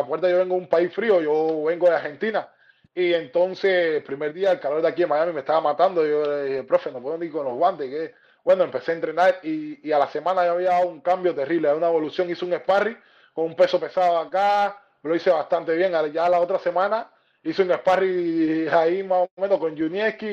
puerta 0.09 0.29
yo 0.29 0.39
vengo 0.39 0.57
de 0.57 0.61
un 0.62 0.69
país 0.69 0.93
frío, 0.93 1.23
yo 1.23 1.62
vengo 1.62 1.87
de 1.87 1.95
Argentina 1.95 2.49
y 2.95 3.15
entonces, 3.15 3.97
el 3.97 4.03
primer 4.03 4.33
día, 4.35 4.53
el 4.53 4.61
calor 4.61 4.83
de 4.83 4.89
aquí 4.89 5.03
en 5.03 5.09
Miami 5.09 5.33
me 5.33 5.41
estaba 5.41 5.61
matando. 5.61 6.07
Yo 6.07 6.25
le 6.27 6.45
dije, 6.45 6.63
profe, 6.65 6.93
no 6.93 7.01
puedo 7.01 7.17
ni 7.19 7.31
con 7.31 7.45
los 7.45 7.55
guantes. 7.55 7.89
que 7.89 8.15
Bueno, 8.45 8.65
empecé 8.65 8.93
a 8.93 8.95
entrenar 8.95 9.41
y, 9.43 9.87
y 9.89 9.93
a 9.93 9.99
la 9.99 10.09
semana 10.09 10.45
ya 10.45 10.53
había 10.53 10.79
un 10.81 11.01
cambio 11.01 11.35
terrible, 11.35 11.73
una 11.73 11.89
evolución. 11.89 12.29
Hice 12.31 12.45
un 12.45 12.53
sparring 12.55 12.99
con 13.33 13.47
un 13.47 13.57
peso 13.57 13.81
pesado 13.81 14.19
acá, 14.19 14.79
lo 15.03 15.15
hice 15.15 15.31
bastante 15.31 15.75
bien. 15.75 15.93
Ya 16.13 16.29
la 16.29 16.41
otra 16.41 16.59
semana 16.59 17.11
hice 17.43 17.63
un 17.63 17.73
sparring 17.73 18.69
ahí 18.71 19.03
más 19.03 19.21
o 19.37 19.41
menos 19.41 19.59
con 19.59 19.77
Junieski 19.77 20.27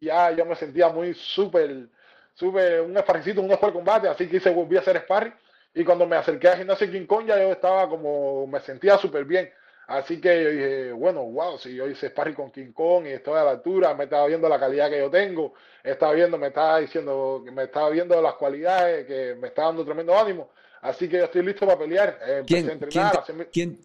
y 0.00 0.06
ya 0.06 0.30
yo 0.30 0.44
me 0.46 0.54
sentía 0.54 0.88
muy 0.88 1.12
súper, 1.14 1.88
súper, 2.34 2.82
un 2.82 2.96
sparringcito, 2.98 3.40
un 3.42 3.48
de 3.48 3.58
combate. 3.58 4.08
Así 4.08 4.28
que 4.28 4.36
hice, 4.36 4.50
volví 4.50 4.76
a 4.76 4.80
hacer 4.80 4.98
sparring. 5.00 5.34
Y 5.74 5.84
cuando 5.84 6.06
me 6.06 6.16
acerqué 6.16 6.48
al 6.48 6.58
gimnasio 6.58 6.90
King 6.90 7.06
Kong 7.06 7.26
ya 7.26 7.36
yo 7.36 7.52
estaba 7.52 7.88
como, 7.88 8.46
me 8.46 8.60
sentía 8.60 8.96
súper 8.96 9.24
bien. 9.24 9.50
Así 9.86 10.20
que 10.20 10.42
yo 10.42 10.50
dije, 10.50 10.92
bueno, 10.92 11.22
wow, 11.22 11.58
si 11.58 11.74
yo 11.74 11.88
hice 11.88 12.08
sparring 12.08 12.34
con 12.34 12.50
King 12.50 12.72
Kong 12.72 13.06
y 13.06 13.10
estoy 13.10 13.38
a 13.38 13.44
la 13.44 13.50
altura, 13.52 13.94
me 13.94 14.04
estaba 14.04 14.26
viendo 14.26 14.48
la 14.48 14.58
calidad 14.58 14.90
que 14.90 14.98
yo 14.98 15.08
tengo, 15.08 15.54
estaba 15.84 16.12
viendo, 16.12 16.36
me 16.38 16.48
estaba 16.48 16.80
diciendo, 16.80 17.44
me 17.52 17.64
estaba 17.64 17.90
viendo 17.90 18.20
las 18.20 18.34
cualidades, 18.34 19.06
que 19.06 19.36
me 19.40 19.48
está 19.48 19.62
dando 19.62 19.84
tremendo 19.84 20.18
ánimo. 20.18 20.50
Así 20.82 21.08
que 21.08 21.18
yo 21.18 21.24
estoy 21.24 21.42
listo 21.42 21.66
para 21.66 21.78
pelear. 21.78 22.18
Eh, 22.26 22.42
¿Quién, 22.46 22.66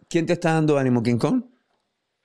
¿quién, 0.08 0.26
te, 0.26 0.32
está 0.32 0.54
dando 0.54 0.76
ánimo, 0.76 1.02
King 1.02 1.18
Kong? 1.18 1.44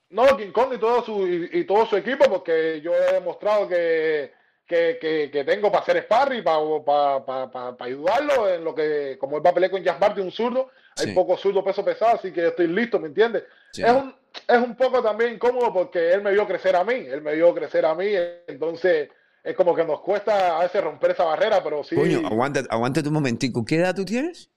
No, 0.10 0.38
King 0.38 0.52
Kong 0.52 0.74
y 0.74 0.80
todo 0.80 1.04
su, 1.04 1.28
y 1.28 1.64
todo 1.66 1.86
su 1.86 1.98
equipo, 1.98 2.26
porque 2.30 2.82
yo 2.82 2.96
he 2.96 3.14
demostrado 3.14 3.68
que 3.68 4.32
que, 4.68 5.30
que, 5.32 5.44
tengo 5.46 5.72
para 5.72 5.84
hacer 5.84 6.04
sparring, 6.04 6.44
para, 6.44 7.26
para, 7.26 7.50
para, 7.50 7.86
ayudarlo 7.86 8.54
en 8.54 8.64
lo 8.64 8.76
que, 8.76 9.18
como 9.18 9.38
él 9.38 9.46
va 9.46 9.52
a 9.52 9.54
pelear 9.54 9.72
con 9.72 9.82
Jazz 9.82 10.00
Martin, 10.00 10.26
un 10.26 10.32
zurdo, 10.32 10.70
hay 10.98 11.14
poco 11.14 11.38
zurdo 11.38 11.64
peso 11.64 11.86
pesado, 11.86 12.18
así 12.18 12.32
que 12.32 12.48
estoy 12.48 12.68
listo, 12.68 13.00
¿me 13.00 13.08
entiendes? 13.08 13.44
Es, 13.74 13.92
un, 13.92 14.14
es 14.48 14.58
un 14.58 14.76
poco 14.76 15.02
también 15.02 15.36
incómodo 15.36 15.72
porque 15.74 16.12
él 16.12 16.22
me 16.22 16.32
vio 16.32 16.46
crecer 16.46 16.76
a 16.76 16.84
mí, 16.84 16.96
él 16.96 17.22
me 17.22 17.36
vio 17.36 17.54
crecer 17.56 17.86
a 17.86 17.96
mí, 17.96 18.08
entonces 18.48 19.10
es 19.44 19.56
como 19.56 19.74
que 19.74 19.86
nos 19.86 20.02
cuesta 20.02 20.58
a 20.58 20.64
veces 20.64 20.84
romper 20.84 21.12
esa 21.12 21.24
barrera, 21.24 21.64
pero 21.64 21.84
sí. 21.84 21.96
Coño, 21.96 22.28
aguántate, 22.28 23.08
un 23.08 23.14
momentico, 23.14 23.64
¿qué 23.64 23.78
edad 23.78 23.96
tú 23.96 24.04
tienes? 24.04 24.50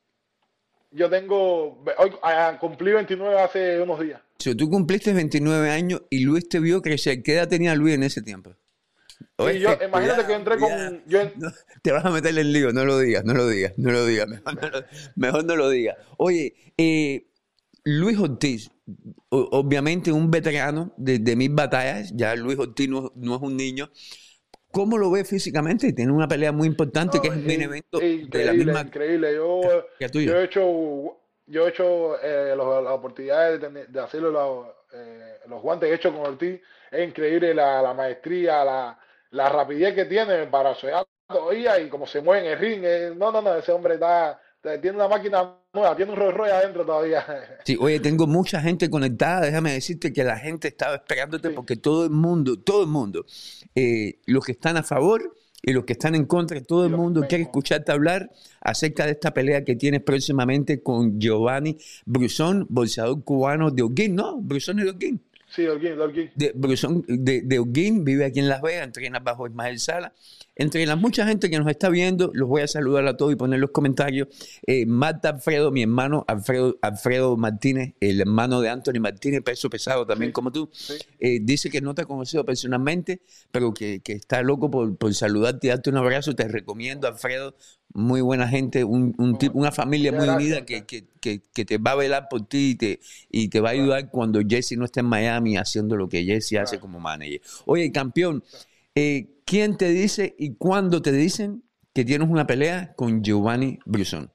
Yo 0.90 1.08
tengo, 1.08 1.84
hoy 1.98 2.12
ah, 2.22 2.56
cumplí 2.60 2.92
29 2.92 3.38
hace 3.38 3.80
unos 3.80 4.00
días. 4.00 4.20
Si 4.38 4.52
tú 4.56 4.68
cumpliste 4.68 5.12
29 5.12 5.70
años 5.70 6.02
y 6.10 6.24
Luis 6.24 6.48
te 6.48 6.58
vio 6.58 6.82
crecer, 6.82 7.22
¿qué 7.22 7.34
edad 7.34 7.46
tenía 7.46 7.76
Luis 7.76 7.94
en 7.94 8.02
ese 8.02 8.22
tiempo? 8.22 8.56
Yo, 9.38 9.78
imagínate 9.86 10.26
que 10.26 10.32
entré 10.34 10.58
con. 10.58 11.02
te 11.82 11.92
vas 11.92 12.04
a 12.04 12.10
meter 12.10 12.36
en 12.38 12.52
lío, 12.52 12.72
no 12.72 12.84
lo 12.84 12.98
digas, 12.98 13.24
no 13.24 13.34
lo 13.34 13.48
digas, 13.48 13.72
no 13.76 13.90
lo 13.90 14.04
digas, 14.04 14.28
mejor 15.16 15.44
no 15.44 15.56
lo, 15.56 15.70
digas. 15.70 15.96
Oye, 16.18 16.54
eh, 16.76 17.26
Luis 17.84 18.18
Ortiz, 18.18 18.70
obviamente 19.30 20.12
un 20.12 20.30
veterano 20.30 20.92
de, 20.96 21.18
de, 21.18 21.36
mis 21.36 21.54
batallas, 21.54 22.12
ya 22.14 22.34
Luis 22.34 22.58
Ortiz 22.58 22.88
no, 22.88 23.06
es 23.06 23.42
un 23.42 23.56
niño. 23.56 23.90
¿Cómo 24.72 24.98
lo 24.98 25.10
ves 25.10 25.28
físicamente? 25.28 25.92
Tiene 25.92 26.12
una 26.12 26.28
pelea 26.28 26.52
muy 26.52 26.68
importante 26.68 27.20
que 27.20 27.28
es 27.28 27.34
el 27.34 27.62
evento 27.62 27.98
de 27.98 28.44
la 28.44 28.52
misma. 28.52 28.82
Increíble, 28.82 29.34
yo, 29.34 29.62
yo 29.98 30.36
he 30.36 30.44
hecho, 30.44 31.18
yo 31.46 31.66
he 31.66 31.70
hecho 31.70 32.20
eh, 32.22 32.54
las 32.56 32.92
oportunidades 32.92 33.60
de, 33.60 33.86
de 33.86 34.00
hacerlo 34.00 34.30
los, 34.30 34.66
eh, 34.92 35.38
los 35.48 35.60
guantes 35.60 35.88
que 35.88 35.92
he 35.92 35.96
hecho 35.96 36.12
con 36.12 36.24
Ortiz. 36.24 36.60
Es 36.92 37.08
increíble 37.08 37.52
la, 37.52 37.82
la 37.82 37.94
maestría, 37.94 38.64
la, 38.64 38.98
la 39.30 39.48
rapidez 39.48 39.94
que 39.94 40.04
tiene 40.04 40.46
para 40.46 40.74
soñar 40.74 41.06
todavía 41.26 41.80
y 41.80 41.88
como 41.88 42.06
se 42.06 42.20
mueve 42.20 42.46
en 42.46 42.52
el 42.52 42.58
ring. 42.58 42.80
Eh, 42.84 43.12
no, 43.16 43.30
no, 43.30 43.40
no, 43.40 43.54
ese 43.54 43.72
hombre 43.72 43.94
está, 43.94 44.40
tiene 44.62 44.92
una 44.92 45.08
máquina 45.08 45.56
nueva, 45.72 45.96
tiene 45.96 46.12
un 46.12 46.18
Rolls 46.18 46.36
Royce 46.36 46.54
adentro 46.54 46.84
todavía. 46.84 47.24
Sí, 47.64 47.76
oye, 47.78 48.00
tengo 48.00 48.26
mucha 48.26 48.60
gente 48.60 48.90
conectada. 48.90 49.42
Déjame 49.42 49.72
decirte 49.72 50.12
que 50.12 50.24
la 50.24 50.38
gente 50.38 50.68
estaba 50.68 50.96
esperándote 50.96 51.50
porque 51.50 51.76
todo 51.76 52.04
el 52.04 52.10
mundo, 52.10 52.58
todo 52.58 52.82
el 52.82 52.88
mundo, 52.88 53.24
eh, 53.74 54.18
los 54.26 54.44
que 54.44 54.52
están 54.52 54.76
a 54.76 54.82
favor 54.82 55.34
y 55.62 55.72
los 55.72 55.84
que 55.84 55.92
están 55.92 56.14
en 56.14 56.24
contra, 56.24 56.60
todo 56.62 56.86
el 56.86 56.92
mundo 56.92 57.22
quiere 57.28 57.44
escucharte 57.44 57.92
hablar 57.92 58.30
acerca 58.62 59.04
de 59.04 59.12
esta 59.12 59.32
pelea 59.32 59.62
que 59.62 59.76
tienes 59.76 60.02
próximamente 60.02 60.82
con 60.82 61.20
Giovanni 61.20 61.76
Brusón, 62.06 62.66
bolsador 62.70 63.22
cubano 63.22 63.70
de 63.70 63.82
Oguín, 63.82 64.14
¿no? 64.14 64.40
Brusón 64.40 64.78
de 64.78 64.90
Oguín. 64.90 65.22
Sí, 65.50 65.66
Holguín, 65.66 66.00
Holguín. 66.00 66.30
De, 66.34 66.52
de, 66.54 67.42
de 67.42 67.92
vive 68.00 68.24
aquí 68.24 68.38
en 68.38 68.48
Las 68.48 68.62
Vegas, 68.62 68.84
entrena 68.84 69.18
bajo 69.18 69.46
Ismael 69.46 69.80
Sala. 69.80 70.14
Entre 70.60 70.84
la 70.84 70.94
mucha 70.94 71.26
gente 71.26 71.48
que 71.48 71.58
nos 71.58 71.66
está 71.68 71.88
viendo, 71.88 72.30
los 72.34 72.46
voy 72.46 72.60
a 72.60 72.68
saludar 72.68 73.06
a 73.06 73.16
todos 73.16 73.32
y 73.32 73.36
poner 73.36 73.58
los 73.58 73.70
comentarios. 73.70 74.28
Eh, 74.66 74.84
Marta 74.84 75.30
Alfredo, 75.30 75.70
mi 75.70 75.80
hermano 75.80 76.22
Alfredo, 76.28 76.76
Alfredo 76.82 77.38
Martínez, 77.38 77.94
el 77.98 78.20
hermano 78.20 78.60
de 78.60 78.68
Anthony 78.68 79.00
Martínez, 79.00 79.40
peso 79.42 79.70
pesado 79.70 80.06
también 80.06 80.32
como 80.32 80.52
tú, 80.52 80.68
eh, 81.18 81.38
dice 81.40 81.70
que 81.70 81.80
no 81.80 81.94
te 81.94 82.02
ha 82.02 82.04
conocido 82.04 82.44
personalmente, 82.44 83.22
pero 83.50 83.72
que, 83.72 84.00
que 84.00 84.12
está 84.12 84.42
loco 84.42 84.70
por, 84.70 84.98
por, 84.98 85.14
saludarte 85.14 85.66
y 85.66 85.70
darte 85.70 85.88
un 85.88 85.96
abrazo. 85.96 86.34
Te 86.34 86.46
recomiendo, 86.46 87.08
Alfredo, 87.08 87.54
muy 87.94 88.20
buena 88.20 88.46
gente, 88.46 88.84
un, 88.84 89.14
un 89.16 89.38
tipo, 89.38 89.58
una 89.58 89.72
familia 89.72 90.12
muy 90.12 90.28
unida 90.28 90.66
que, 90.66 90.84
que, 90.84 91.06
que, 91.22 91.64
te 91.64 91.78
va 91.78 91.92
a 91.92 91.96
velar 91.96 92.26
por 92.28 92.46
ti 92.46 92.72
y 92.72 92.74
te, 92.74 93.00
y 93.30 93.48
te 93.48 93.60
va 93.60 93.70
a 93.70 93.72
ayudar 93.72 94.10
cuando 94.10 94.42
Jesse 94.46 94.72
no 94.72 94.84
esté 94.84 95.00
en 95.00 95.06
Miami 95.06 95.56
haciendo 95.56 95.96
lo 95.96 96.06
que 96.10 96.22
Jesse 96.22 96.58
hace 96.58 96.78
como 96.78 97.00
manager. 97.00 97.40
Oye, 97.64 97.90
campeón, 97.92 98.44
eh, 98.94 99.39
¿quién 99.50 99.76
te 99.76 99.86
dice 99.86 100.36
y 100.38 100.56
cuándo 100.56 101.02
te 101.02 101.10
dicen 101.10 101.64
que 101.92 102.04
tienes 102.04 102.28
una 102.28 102.46
pelea 102.46 102.94
con 102.94 103.20
Giovanni 103.20 103.80
Brusón? 103.84 104.32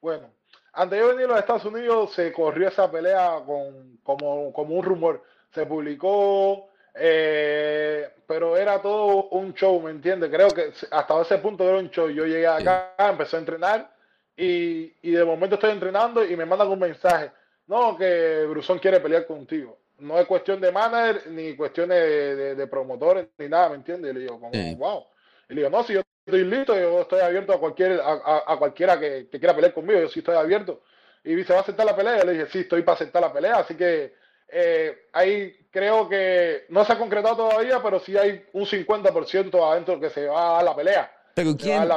Bueno, 0.00 0.34
antes 0.72 0.98
de 0.98 1.06
venir 1.06 1.26
a 1.26 1.28
los 1.28 1.38
Estados 1.38 1.64
Unidos 1.64 2.12
se 2.12 2.32
corrió 2.32 2.66
esa 2.66 2.90
pelea 2.90 3.40
con, 3.46 3.98
como, 4.02 4.52
como 4.52 4.74
un 4.74 4.84
rumor. 4.84 5.22
Se 5.54 5.64
publicó, 5.64 6.70
eh, 6.92 8.10
pero 8.26 8.56
era 8.56 8.82
todo 8.82 9.28
un 9.28 9.54
show, 9.54 9.80
¿me 9.80 9.92
entiendes? 9.92 10.28
Creo 10.28 10.48
que 10.48 10.72
hasta 10.90 11.22
ese 11.22 11.38
punto 11.38 11.62
era 11.62 11.78
un 11.78 11.90
show. 11.90 12.10
Yo 12.10 12.26
llegué 12.26 12.48
acá, 12.48 12.94
empecé 12.98 13.36
a 13.36 13.40
entrenar 13.40 13.94
y, 14.36 14.92
y, 15.02 15.12
de 15.12 15.24
momento 15.24 15.54
estoy 15.54 15.70
entrenando 15.70 16.24
y 16.24 16.36
me 16.36 16.46
mandan 16.46 16.66
un 16.66 16.80
mensaje. 16.80 17.30
No, 17.68 17.96
que 17.96 18.44
Brusón 18.46 18.80
quiere 18.80 18.98
pelear 18.98 19.24
contigo 19.24 19.77
no 19.98 20.18
es 20.18 20.26
cuestión 20.26 20.60
de 20.60 20.72
manager 20.72 21.30
ni 21.30 21.56
cuestiones 21.56 22.56
de, 22.56 22.66
promotores 22.66 23.28
ni 23.38 23.48
nada, 23.48 23.70
¿me 23.70 23.76
entiendes? 23.76 24.10
Y 24.10 24.14
le 24.14 24.20
digo, 24.20 24.40
como, 24.40 24.76
wow. 24.76 25.04
Y 25.48 25.54
le 25.54 25.60
digo, 25.62 25.70
no, 25.70 25.82
si 25.82 25.94
yo 25.94 26.02
estoy 26.24 26.44
listo, 26.44 26.78
yo 26.78 27.00
estoy 27.00 27.20
abierto 27.20 27.52
a 27.52 27.60
cualquier 27.60 28.00
a, 28.02 28.56
cualquiera 28.58 28.98
que, 28.98 29.28
quiera 29.30 29.54
pelear 29.54 29.74
conmigo, 29.74 30.00
yo 30.00 30.08
sí 30.08 30.20
estoy 30.20 30.36
abierto. 30.36 30.82
Y 31.24 31.34
dice, 31.34 31.52
¿va 31.52 31.60
a 31.60 31.62
aceptar 31.62 31.84
la 31.84 31.96
pelea? 31.96 32.18
Yo 32.18 32.24
le 32.24 32.32
dije, 32.32 32.46
sí, 32.50 32.58
estoy 32.60 32.82
para 32.82 32.94
aceptar 32.94 33.22
la 33.22 33.32
pelea. 33.32 33.56
Así 33.56 33.74
que 33.74 34.14
eh, 34.48 35.08
ahí 35.12 35.52
creo 35.70 36.08
que 36.08 36.66
no 36.68 36.84
se 36.84 36.92
ha 36.92 36.98
concretado 36.98 37.36
todavía, 37.36 37.82
pero 37.82 37.98
sí 37.98 38.16
hay 38.16 38.44
un 38.52 38.64
50% 38.64 39.70
adentro 39.72 39.98
que 40.00 40.10
se 40.10 40.26
va 40.26 40.50
a 40.50 40.52
dar 40.54 40.64
la 40.64 40.76
pelea. 40.76 41.12
Pero 41.34 41.56
¿quién, 41.56 41.88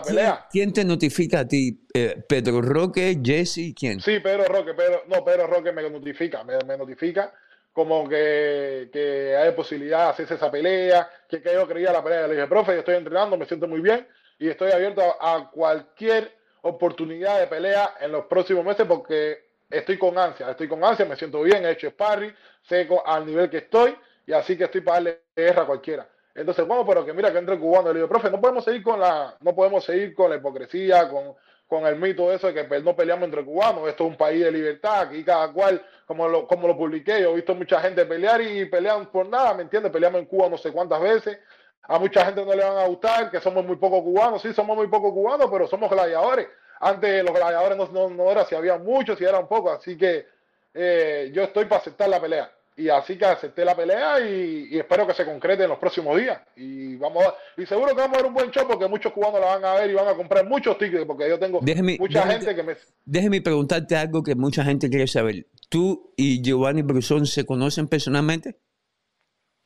¿quién, 0.52 0.72
te 0.72 0.86
notifica 0.86 1.40
a 1.40 1.48
ti? 1.48 1.88
Eh, 1.94 2.24
¿Pedro 2.28 2.62
Roque, 2.62 3.20
Jesse, 3.24 3.74
quién? 3.76 4.00
Sí, 4.00 4.20
Pedro 4.20 4.46
Roque, 4.46 4.76
Pedro, 4.76 5.04
no, 5.08 5.26
Pedro 5.26 5.48
Roque 5.48 5.72
me 5.72 5.90
notifica, 5.90 6.44
me, 6.44 6.60
me 6.68 6.78
notifica 6.78 7.34
como 7.74 8.08
que, 8.08 8.90
que, 8.92 9.36
hay 9.36 9.52
posibilidad 9.52 10.06
de 10.06 10.10
hacerse 10.12 10.36
esa 10.36 10.52
pelea, 10.52 11.10
que, 11.28 11.42
que, 11.42 11.54
yo 11.54 11.68
creía 11.68 11.92
la 11.92 12.04
pelea. 12.04 12.28
Le 12.28 12.36
dije, 12.36 12.48
profe, 12.48 12.74
yo 12.74 12.80
estoy 12.80 12.96
entrenando, 12.96 13.38
me 13.38 13.46
siento 13.46 13.68
muy 13.68 13.80
bien 13.80 14.08
y 14.42 14.50
estoy 14.50 14.72
abierto 14.72 15.04
a, 15.20 15.52
cualquier 15.52 16.36
oportunidad 16.64 17.40
de 17.40 17.48
pelea 17.48 17.96
en 18.00 18.12
los 18.12 18.26
próximos 18.26 18.66
meses 18.66 18.88
porque 18.88 19.38
estoy 19.70 20.00
con 20.00 20.18
ansia, 20.18 20.50
estoy 20.50 20.68
con 20.68 20.84
ansia, 20.84 21.06
me 21.06 21.16
siento 21.16 21.44
bien, 21.44 21.64
he 21.64 21.72
hecho 21.72 21.90
sparring, 21.92 22.34
sé 22.64 22.88
al 23.06 23.26
nivel 23.26 23.52
que 23.52 23.58
estoy 23.58 23.96
y 24.26 24.34
así 24.34 24.58
que 24.58 24.64
estoy 24.64 24.82
para 24.82 24.96
darle 24.96 25.22
guerra 25.36 25.62
a 25.62 25.68
cualquiera. 25.68 26.10
Entonces, 26.34 26.66
bueno, 26.66 26.84
pero 26.86 27.06
que 27.06 27.14
mira 27.14 27.32
que 27.32 27.38
entre 27.38 27.60
cubano, 27.60 27.90
le 27.90 28.00
digo, 28.00 28.08
profe, 28.08 28.32
no 28.32 28.42
podemos 28.42 28.64
seguir 28.64 28.82
con 28.82 29.00
la, 29.00 29.36
no 29.42 29.54
podemos 29.54 29.84
seguir 29.84 30.16
con 30.16 30.32
la 30.32 30.38
hipocresía, 30.38 31.08
con, 31.08 31.36
con 31.72 31.86
el 31.86 31.96
mito 31.96 32.30
de 32.30 32.36
eso 32.36 32.52
de 32.52 32.68
que 32.68 32.82
no 32.82 32.94
peleamos 32.94 33.24
entre 33.24 33.46
cubanos, 33.46 33.88
esto 33.88 34.04
es 34.04 34.10
un 34.10 34.18
país 34.18 34.44
de 34.44 34.52
libertad, 34.52 35.04
aquí 35.04 35.24
cada 35.24 35.54
cual, 35.54 35.82
como 36.06 36.28
lo, 36.28 36.46
como 36.46 36.68
lo 36.68 36.76
publiqué, 36.76 37.22
yo 37.22 37.32
he 37.32 37.36
visto 37.36 37.56
mucha 37.56 37.80
gente 37.80 38.06
pelear 38.06 38.42
y 38.42 38.66
pelean 38.66 39.06
por 39.06 39.26
nada, 39.30 39.54
¿me 39.54 39.62
entiendes? 39.62 39.90
Peleamos 39.90 40.20
en 40.20 40.26
Cuba 40.26 40.50
no 40.50 40.58
sé 40.58 40.74
cuántas 40.74 41.00
veces, 41.00 41.40
a 41.84 41.98
mucha 41.98 42.26
gente 42.26 42.44
no 42.44 42.54
le 42.54 42.62
van 42.62 42.78
a 42.78 42.88
gustar, 42.88 43.32
que 43.32 43.40
somos 43.40 43.64
muy 43.64 43.78
poco 43.78 44.04
cubanos, 44.04 44.42
sí, 44.42 44.52
somos 44.52 44.76
muy 44.76 44.88
poco 44.88 45.14
cubanos, 45.14 45.48
pero 45.50 45.66
somos 45.66 45.90
gladiadores. 45.90 46.50
Antes 46.82 47.24
los 47.24 47.34
gladiadores 47.34 47.78
no, 47.78 47.88
no, 47.88 48.10
no 48.10 48.30
era 48.30 48.44
si 48.44 48.54
había 48.54 48.78
muchos, 48.78 49.18
si 49.18 49.24
eran 49.24 49.48
pocos, 49.48 49.78
así 49.78 49.98
que 49.98 50.28
eh, 50.74 51.32
yo 51.34 51.44
estoy 51.44 51.64
para 51.64 51.80
aceptar 51.80 52.10
la 52.10 52.20
pelea 52.20 52.52
y 52.82 52.90
así 52.90 53.18
que 53.18 53.26
acepté 53.26 53.64
la 53.64 53.76
pelea 53.76 54.20
y, 54.20 54.78
espero 54.78 55.06
que 55.06 55.14
se 55.14 55.26
concrete 55.26 55.64
en 55.64 55.70
los 55.70 55.78
próximos 55.78 56.18
días. 56.18 56.42
Y 56.56 56.96
vamos 56.96 57.24
y 57.58 57.66
seguro 57.66 57.96
que 57.96 58.02
vamos 58.02 58.18
a 58.18 58.22
ver 58.22 58.28
un 58.28 58.34
buen 58.34 58.50
show 58.50 58.68
porque 58.68 58.88
muchos 58.88 59.14
cubanos 59.14 59.40
la 59.40 59.58
van 59.58 59.66
a 59.66 59.74
ver 59.76 59.92
y 59.92 59.94
van 59.94 60.08
a 60.08 60.16
comprar 60.16 60.48
muchos 60.48 60.78
tickets 60.78 61.06
porque 61.06 61.30
yo 61.30 61.38
tengo 61.38 61.62
mucha 61.62 62.28
gente 62.28 62.56
que 62.56 62.64
me... 62.64 62.76
Déjeme 63.06 63.42
preguntarte 63.42 63.96
algo 63.96 64.24
que 64.24 64.36
mucha 64.36 64.64
gente 64.64 64.90
quiere 64.90 65.08
saber. 65.08 65.46
¿Tú 65.70 66.14
y 66.18 66.42
Giovanni 66.42 66.82
Brusón 66.82 67.26
se 67.28 67.46
conocen 67.46 67.88
personalmente? 67.88 68.58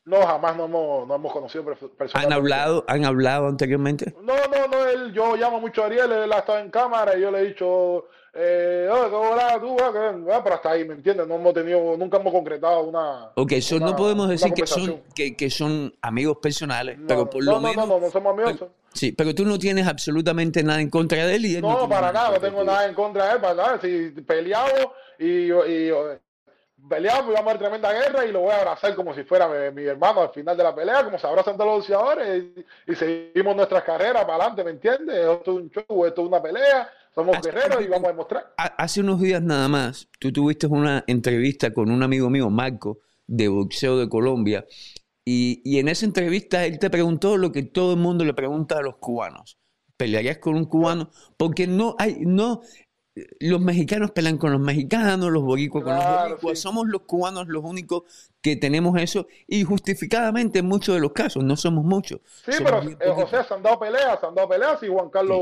No, 0.05 0.21
jamás 0.21 0.55
no 0.55 0.65
hemos, 0.65 1.07
no 1.07 1.15
hemos 1.15 1.33
conocido 1.33 1.65
personalmente. 1.65 2.13
¿Han 2.13 2.33
hablado, 2.33 2.85
¿Han 2.87 3.05
hablado 3.05 3.47
anteriormente? 3.47 4.13
No, 4.21 4.35
no, 4.35 4.67
no. 4.67 4.85
Él, 4.87 5.13
yo 5.13 5.35
llamo 5.35 5.59
mucho 5.59 5.81
a 5.81 5.87
Ariel, 5.87 6.11
él 6.11 6.31
ha 6.31 6.39
estado 6.39 6.59
en 6.59 6.69
cámara 6.69 7.17
y 7.17 7.21
yo 7.21 7.31
le 7.31 7.39
he 7.39 7.45
dicho 7.45 8.05
eh, 8.37 8.89
oh, 8.91 9.59
tú, 9.61 9.77
ah, 9.79 10.41
pero 10.43 10.55
hasta 10.55 10.71
ahí, 10.71 10.83
¿me 10.83 10.95
entiendes? 10.95 11.25
No 11.25 11.35
hemos 11.35 11.53
tenido, 11.53 11.95
nunca 11.97 12.17
hemos 12.17 12.33
concretado 12.33 12.81
una. 12.81 13.31
Ok, 13.35 13.53
eso 13.53 13.79
no 13.79 13.95
podemos 13.95 14.27
decir 14.27 14.53
que 14.53 14.67
son, 14.67 15.03
que, 15.15 15.37
que, 15.37 15.49
son 15.49 15.95
amigos 16.01 16.39
personales, 16.41 16.99
pero 17.07 17.29
por 17.29 17.41
lo 17.41 17.61
menos. 17.61 17.87
No, 17.87 17.95
no, 17.95 18.05
no, 18.05 18.11
somos 18.11 18.33
amigos. 18.33 18.69
sí, 18.93 19.13
pero 19.13 19.33
tú 19.33 19.45
no 19.45 19.57
tienes 19.57 19.87
absolutamente 19.87 20.63
nada 20.63 20.81
en 20.81 20.89
contra 20.89 21.25
de 21.25 21.35
él 21.35 21.45
y 21.45 21.55
él 21.55 21.61
No, 21.61 21.87
para 21.87 22.11
nada, 22.11 22.31
no 22.31 22.39
tengo 22.41 22.61
nada 22.65 22.85
en 22.85 22.93
contra 22.93 23.27
de 23.27 23.31
él, 23.35 23.39
para 23.39 23.53
nada. 23.53 23.79
Si 23.79 24.09
peleamos 24.27 24.89
y, 25.17 25.53
y, 25.53 25.91
peleamos 26.89 27.31
y 27.31 27.33
vamos 27.35 27.47
a 27.47 27.53
ver 27.53 27.57
tremenda 27.57 27.93
guerra 27.93 28.25
y 28.25 28.33
lo 28.33 28.41
voy 28.41 28.51
a 28.51 28.57
abrazar 28.57 28.95
como 28.95 29.13
si 29.15 29.23
fuera 29.23 29.47
mi, 29.71 29.83
hermano 29.83 30.23
al 30.23 30.31
final 30.31 30.57
de 30.57 30.63
la 30.63 30.75
pelea, 30.75 31.05
como 31.05 31.17
se 31.17 31.25
abrazan 31.25 31.55
todos 31.55 31.69
los 31.69 31.77
boxeadores 31.77 32.43
y, 32.85 32.95
seguimos 32.95 33.55
nuestras 33.55 33.83
carreras 33.83 34.25
para 34.25 34.35
adelante, 34.35 34.63
¿me 34.65 34.71
entiendes? 34.71 35.15
Esto 35.15 35.51
es 35.51 35.57
un 35.57 35.69
show, 35.69 36.05
esto 36.05 36.21
es 36.21 36.27
una 36.27 36.41
pelea 36.41 36.89
somos 37.15 37.41
guerreros 37.41 37.83
y 37.83 37.87
vamos 37.87 38.05
a 38.05 38.11
demostrar. 38.11 38.53
Hace 38.57 38.99
unos 39.01 39.21
días 39.21 39.41
nada 39.41 39.67
más, 39.67 40.09
tú 40.19 40.31
tuviste 40.31 40.67
una 40.67 41.03
entrevista 41.07 41.73
con 41.73 41.89
un 41.89 42.03
amigo 42.03 42.29
mío, 42.29 42.49
Marco, 42.49 42.99
de 43.25 43.47
boxeo 43.47 43.97
de 43.97 44.09
Colombia, 44.09 44.65
y, 45.23 45.61
y 45.63 45.79
en 45.79 45.87
esa 45.87 46.05
entrevista 46.05 46.65
él 46.65 46.77
te 46.77 46.89
preguntó 46.89 47.37
lo 47.37 47.51
que 47.51 47.63
todo 47.63 47.93
el 47.93 47.99
mundo 47.99 48.23
le 48.25 48.33
pregunta 48.33 48.77
a 48.77 48.81
los 48.81 48.97
cubanos. 48.97 49.57
¿Pelearías 49.97 50.39
con 50.39 50.55
un 50.55 50.65
cubano? 50.65 51.09
Porque 51.37 51.67
no 51.67 51.95
hay, 51.97 52.17
no, 52.19 52.61
los 53.39 53.61
mexicanos 53.61 54.11
pelean 54.11 54.37
con 54.37 54.51
los 54.51 54.59
mexicanos, 54.59 55.31
los 55.31 55.43
boricuas 55.43 55.83
con 55.83 55.95
los 55.95 56.05
boricuas. 56.05 56.59
Somos 56.59 56.87
los 56.87 57.03
cubanos 57.03 57.47
los 57.47 57.63
únicos 57.63 58.03
que 58.41 58.57
tenemos 58.57 58.99
eso 59.01 59.27
y 59.47 59.63
justificadamente 59.63 60.59
en 60.59 60.65
muchos 60.65 60.95
de 60.95 61.01
los 61.01 61.13
casos, 61.13 61.43
no 61.43 61.55
somos 61.55 61.85
muchos. 61.85 62.19
Sí, 62.45 62.51
pero 62.57 62.81
eh, 62.83 62.97
o 63.09 63.27
sea, 63.27 63.43
se 63.43 63.53
han 63.53 63.63
dado 63.63 63.79
peleas, 63.79 64.19
se 64.19 64.25
han 64.25 64.35
dado 64.35 64.49
peleas 64.49 64.83
y 64.83 64.87
Juan 64.87 65.09
Carlos, 65.09 65.39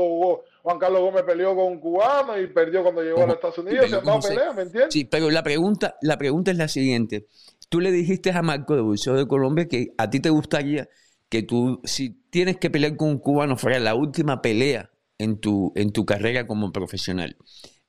Juan 0.64 0.78
Carlos 0.78 1.02
Gómez 1.02 1.24
peleó 1.24 1.54
con 1.54 1.66
un 1.66 1.78
cubano 1.78 2.40
y 2.40 2.46
perdió 2.46 2.82
cuando 2.82 3.02
llegó 3.02 3.22
a 3.22 3.26
los 3.26 3.34
Estados 3.34 3.58
Unidos, 3.58 3.84
se 3.84 3.96
dado 3.96 4.18
peleas, 4.18 4.56
¿me 4.56 4.62
entiendes? 4.62 4.94
Sí, 4.94 5.04
pero 5.04 5.28
la 5.28 5.42
pregunta, 5.42 5.96
la 6.00 6.16
pregunta 6.16 6.50
es 6.50 6.56
la 6.56 6.68
siguiente. 6.68 7.26
Tú 7.68 7.80
le 7.80 7.92
dijiste 7.92 8.30
a 8.30 8.40
Marco 8.40 8.74
de 8.74 8.80
Bolseo 8.80 9.12
de 9.14 9.28
Colombia 9.28 9.68
que 9.68 9.88
a 9.98 10.08
ti 10.08 10.20
te 10.20 10.30
gustaría 10.30 10.88
que 11.28 11.42
tú, 11.42 11.82
si 11.84 12.18
tienes 12.30 12.56
que 12.56 12.70
pelear 12.70 12.96
con 12.96 13.10
un 13.10 13.18
cubano, 13.18 13.58
fuera 13.58 13.78
la 13.78 13.94
última 13.94 14.40
pelea 14.40 14.90
en 15.18 15.38
tu, 15.38 15.70
en 15.76 15.92
tu 15.92 16.06
carrera 16.06 16.46
como 16.46 16.72
profesional. 16.72 17.36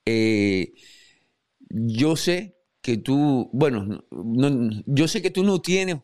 Eh, 0.05 0.73
yo 1.69 2.17
sé 2.17 2.57
que 2.81 2.97
tú, 2.97 3.49
bueno, 3.53 4.03
yo 4.85 5.07
sé 5.07 5.21
que 5.21 5.31
tú 5.31 5.45
no 5.45 5.61
tienes 5.61 5.99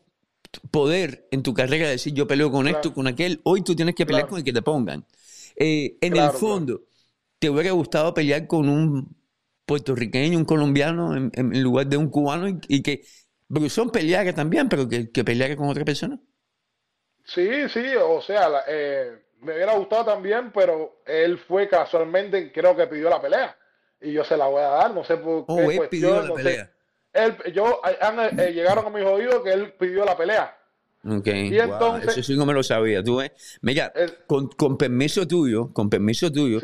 poder 0.70 1.28
en 1.32 1.42
tu 1.42 1.52
carrera 1.52 1.84
de 1.84 1.92
decir 1.92 2.14
yo 2.14 2.26
peleo 2.26 2.50
con 2.50 2.66
esto, 2.66 2.94
con 2.94 3.08
aquel, 3.08 3.42
hoy 3.44 3.60
tú 3.60 3.76
tienes 3.76 3.94
que 3.94 4.06
pelear 4.06 4.26
con 4.26 4.38
el 4.38 4.44
que 4.44 4.54
te 4.54 4.62
pongan. 4.62 5.04
Eh, 5.56 5.96
en 6.00 6.16
el 6.16 6.30
fondo, 6.30 6.82
¿te 7.38 7.50
hubiera 7.50 7.72
gustado 7.72 8.14
pelear 8.14 8.46
con 8.46 8.68
un 8.68 9.16
puertorriqueño, 9.66 10.38
un 10.38 10.44
colombiano, 10.44 11.14
en, 11.16 11.62
lugar 11.62 11.86
de 11.86 11.96
un 11.96 12.08
cubano 12.08 12.48
y, 12.48 12.82
que 12.82 13.02
Brusón 13.48 13.90
peleara 13.90 14.32
también, 14.34 14.68
pero 14.68 14.88
que, 14.88 15.10
que 15.10 15.24
peleara 15.24 15.56
con 15.56 15.68
otra 15.68 15.84
persona? 15.84 16.18
Sí, 17.24 17.68
sí, 17.68 17.84
o 18.00 18.20
sea, 18.20 18.48
eh, 18.66 19.22
me 19.40 19.54
hubiera 19.54 19.74
gustado 19.74 20.04
también, 20.04 20.52
pero 20.52 21.02
él 21.06 21.38
fue 21.38 21.68
casualmente, 21.68 22.52
creo 22.52 22.76
que 22.76 22.86
pidió 22.86 23.08
la 23.08 23.20
pelea. 23.20 23.56
Y 24.00 24.12
yo 24.12 24.24
se 24.24 24.36
la 24.36 24.46
voy 24.46 24.62
a 24.62 24.68
dar, 24.68 24.94
no 24.94 25.04
sé 25.04 25.16
por 25.16 25.44
oh, 25.46 25.56
qué 25.56 25.76
cuestión, 25.76 26.28
no 26.28 26.34
pelea. 26.34 26.70
Él, 27.12 27.36
yo, 27.52 27.80
eh, 27.84 28.52
llegaron 28.52 28.86
a 28.86 28.90
mis 28.90 29.04
oídos 29.04 29.42
que 29.42 29.52
él 29.52 29.72
pidió 29.74 30.04
la 30.04 30.16
pelea. 30.16 30.56
Ok, 31.04 31.26
y 31.26 31.58
entonces, 31.58 32.10
eso 32.10 32.22
sí 32.22 32.36
no 32.36 32.46
me 32.46 32.52
lo 32.52 32.62
sabía. 32.62 33.02
Tú 33.02 33.16
ves, 33.16 33.32
mira, 33.60 33.92
con, 34.26 34.48
con, 34.48 34.78
permiso 34.78 35.26
tuyo, 35.26 35.72
con 35.72 35.90
permiso 35.90 36.30
tuyo, 36.30 36.60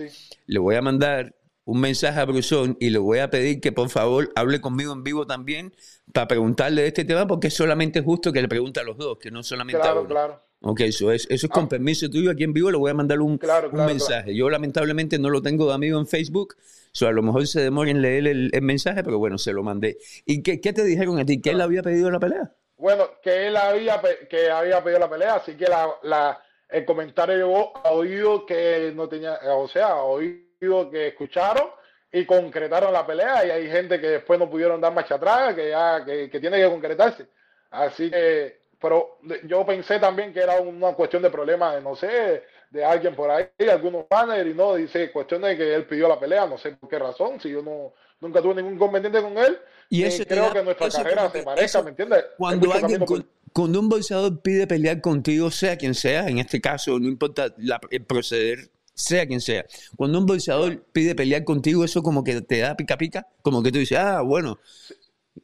le 0.46 0.58
voy 0.58 0.76
a 0.76 0.82
mandar 0.82 1.34
un 1.64 1.80
mensaje 1.80 2.18
a 2.18 2.24
Brusón 2.24 2.76
y 2.80 2.90
le 2.90 2.98
voy 2.98 3.18
a 3.18 3.28
pedir 3.28 3.60
que 3.60 3.72
por 3.72 3.90
favor 3.90 4.32
hable 4.36 4.60
conmigo 4.60 4.92
en 4.92 5.04
vivo 5.04 5.26
también 5.26 5.74
para 6.14 6.26
preguntarle 6.26 6.80
de 6.80 6.88
este 6.88 7.04
tema 7.04 7.26
porque 7.26 7.48
es 7.48 7.54
solamente 7.54 8.00
justo 8.00 8.32
que 8.32 8.40
le 8.40 8.48
pregunte 8.48 8.80
a 8.80 8.84
los 8.84 8.96
dos, 8.96 9.18
que 9.18 9.30
no 9.30 9.42
solamente 9.42 9.86
a 9.86 9.92
uno. 9.92 10.06
Claro. 10.06 10.42
Ok, 10.60 10.80
eso 10.80 11.12
es, 11.12 11.26
eso 11.30 11.46
es 11.46 11.52
con 11.52 11.64
ah. 11.64 11.68
permiso 11.68 12.08
tuyo 12.08 12.30
aquí 12.30 12.44
en 12.44 12.52
vivo, 12.52 12.70
le 12.70 12.78
voy 12.78 12.90
a 12.90 12.94
mandar 12.94 13.20
un, 13.20 13.38
un 13.72 13.86
mensaje. 13.86 14.34
Yo 14.34 14.48
lamentablemente 14.48 15.18
no 15.18 15.30
lo 15.30 15.42
tengo 15.42 15.68
de 15.68 15.74
amigo 15.74 16.00
en 16.00 16.06
Facebook, 16.06 16.56
so, 16.92 17.06
a 17.06 17.12
lo 17.12 17.22
mejor 17.22 17.46
se 17.46 17.60
demora 17.60 17.90
en 17.90 18.02
leer 18.02 18.26
el, 18.26 18.50
mensaje, 18.62 19.04
pero 19.04 19.18
bueno, 19.18 19.36
se 19.36 19.52
lo 19.52 19.62
mandé. 19.62 19.98
¿Y 20.24 20.42
qué, 20.42 20.60
qué 20.60 20.72
te 20.72 20.84
dijeron 20.84 21.18
a 21.18 21.26
ti? 21.26 21.40
¿Que 21.40 21.50
él 21.50 21.60
había 21.60 21.82
pedido 21.82 22.10
la 22.10 22.18
pelea? 22.18 22.54
Bueno, 22.78 23.20
que 23.20 23.48
él 23.48 23.56
había, 23.56 24.00
que 24.30 24.50
había 24.50 24.82
pedido 24.82 25.00
la 25.00 25.10
pelea, 25.10 25.34
así 25.34 25.56
que 25.56 25.66
la, 25.66 25.96
la, 26.02 26.40
el 26.68 26.84
comentario 26.84 27.36
llegó 27.36 27.76
a 27.76 27.90
oído 27.90 28.46
que 28.46 28.92
no 28.94 29.08
tenía, 29.08 29.38
o 29.54 29.66
sea, 29.66 29.96
oído 29.96 30.88
que 30.90 31.08
escucharon 31.08 31.70
y 32.12 32.24
concretaron 32.24 32.92
la 32.92 33.06
pelea 33.06 33.44
y 33.44 33.50
hay 33.50 33.70
gente 33.70 34.00
que 34.00 34.08
después 34.08 34.38
no 34.38 34.48
pudieron 34.48 34.80
dar 34.80 34.94
marcha 34.94 35.16
atrás, 35.16 35.54
que 35.54 35.70
ya 35.70 36.04
que, 36.04 36.28
tiene 36.40 36.58
que 36.58 36.68
concretarse. 36.70 37.26
Así 37.70 38.10
que 38.10 38.58
pero 38.80 39.18
yo 39.44 39.66
pensé 39.66 39.98
también 39.98 40.32
que 40.32 40.40
era 40.40 40.60
una 40.60 40.92
cuestión 40.94 41.22
de 41.22 41.30
problema, 41.30 41.80
no 41.80 41.96
sé, 41.96 42.44
de 42.70 42.84
alguien 42.84 43.14
por 43.16 43.28
ahí, 43.28 43.48
algunos 43.68 44.06
managers, 44.08 44.50
y 44.50 44.54
no, 44.54 44.76
dice, 44.76 45.10
cuestión 45.10 45.42
de 45.42 45.56
que 45.56 45.74
él 45.74 45.84
pidió 45.84 46.06
la 46.06 46.20
pelea, 46.20 46.46
no 46.46 46.58
sé 46.58 46.72
por 46.72 46.88
qué 46.88 46.98
razón, 46.98 47.40
si 47.40 47.50
yo 47.50 47.60
no 47.60 47.92
nunca 48.20 48.40
tuve 48.40 48.54
ningún 48.54 48.74
inconveniente 48.74 49.20
con 49.20 49.36
él, 49.36 49.58
y 49.90 50.04
eh, 50.04 50.26
creo 50.26 50.52
que 50.52 50.62
nuestra 50.62 50.90
carrera 50.90 51.30
se 51.30 51.42
parezca, 51.42 51.82
¿me 51.82 51.90
entiendes? 51.90 52.24
Cuando 52.36 52.72
alguien, 52.72 53.04
cuando 53.52 53.80
un 53.80 53.88
boxeador 53.88 54.40
pide 54.40 54.66
pelear 54.66 55.00
contigo, 55.00 55.50
sea 55.50 55.76
quien 55.76 55.94
sea, 55.94 56.28
en 56.28 56.38
este 56.38 56.60
caso, 56.60 56.98
no 56.98 57.08
importa 57.08 57.54
el 57.90 58.04
proceder, 58.04 58.70
sea 58.94 59.26
quien 59.26 59.40
sea, 59.40 59.64
cuando 59.96 60.18
un 60.18 60.26
boxeador 60.26 60.82
pide 60.92 61.14
pelear 61.14 61.44
contigo, 61.44 61.84
eso 61.84 62.02
como 62.02 62.22
que 62.22 62.40
te 62.42 62.58
da 62.58 62.76
pica 62.76 62.98
pica, 62.98 63.26
como 63.42 63.62
que 63.62 63.72
tú 63.72 63.78
dices, 63.78 63.98
ah, 63.98 64.20
bueno, 64.20 64.58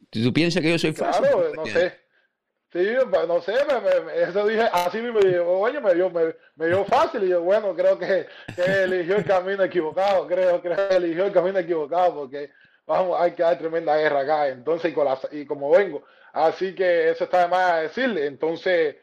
tú 0.09 0.31
piensas 0.31 0.61
que 0.61 0.71
yo 0.71 0.79
soy 0.79 0.93
fácil. 0.93 1.23
Claro, 1.23 1.53
no 1.55 1.65
sé. 1.65 2.05
Sí, 2.75 2.85
pues, 3.09 3.25
no 3.25 3.41
sé, 3.41 3.53
eso 4.27 4.45
dije, 4.45 4.63
así 4.73 4.97
me 4.97 5.21
dijo, 5.21 5.45
oye, 5.45 5.79
me 5.79 5.95
dio, 5.95 6.09
me, 6.09 6.67
dio 6.67 6.83
fácil 6.83 7.23
y 7.23 7.29
yo, 7.29 7.41
bueno, 7.41 7.73
creo 7.73 7.97
que, 7.97 8.27
eligió 8.57 9.15
el 9.15 9.23
camino 9.23 9.63
equivocado, 9.63 10.27
creo, 10.27 10.61
creo 10.61 10.89
que 10.89 10.95
eligió 10.97 11.23
el 11.23 11.31
camino 11.31 11.57
equivocado 11.57 12.13
porque 12.15 12.51
vamos, 12.85 13.19
hay 13.19 13.31
que 13.31 13.43
dar 13.43 13.57
tremenda 13.57 13.97
guerra 13.97 14.21
acá, 14.21 14.47
entonces, 14.47 14.91
y, 14.91 14.93
con 14.93 15.07
y 15.31 15.45
como 15.45 15.69
vengo, 15.71 16.03
así 16.33 16.73
que 16.75 17.09
eso 17.09 17.25
está 17.25 17.41
de 17.43 17.47
más 17.47 17.81
decirle, 17.81 18.25
entonces, 18.25 18.95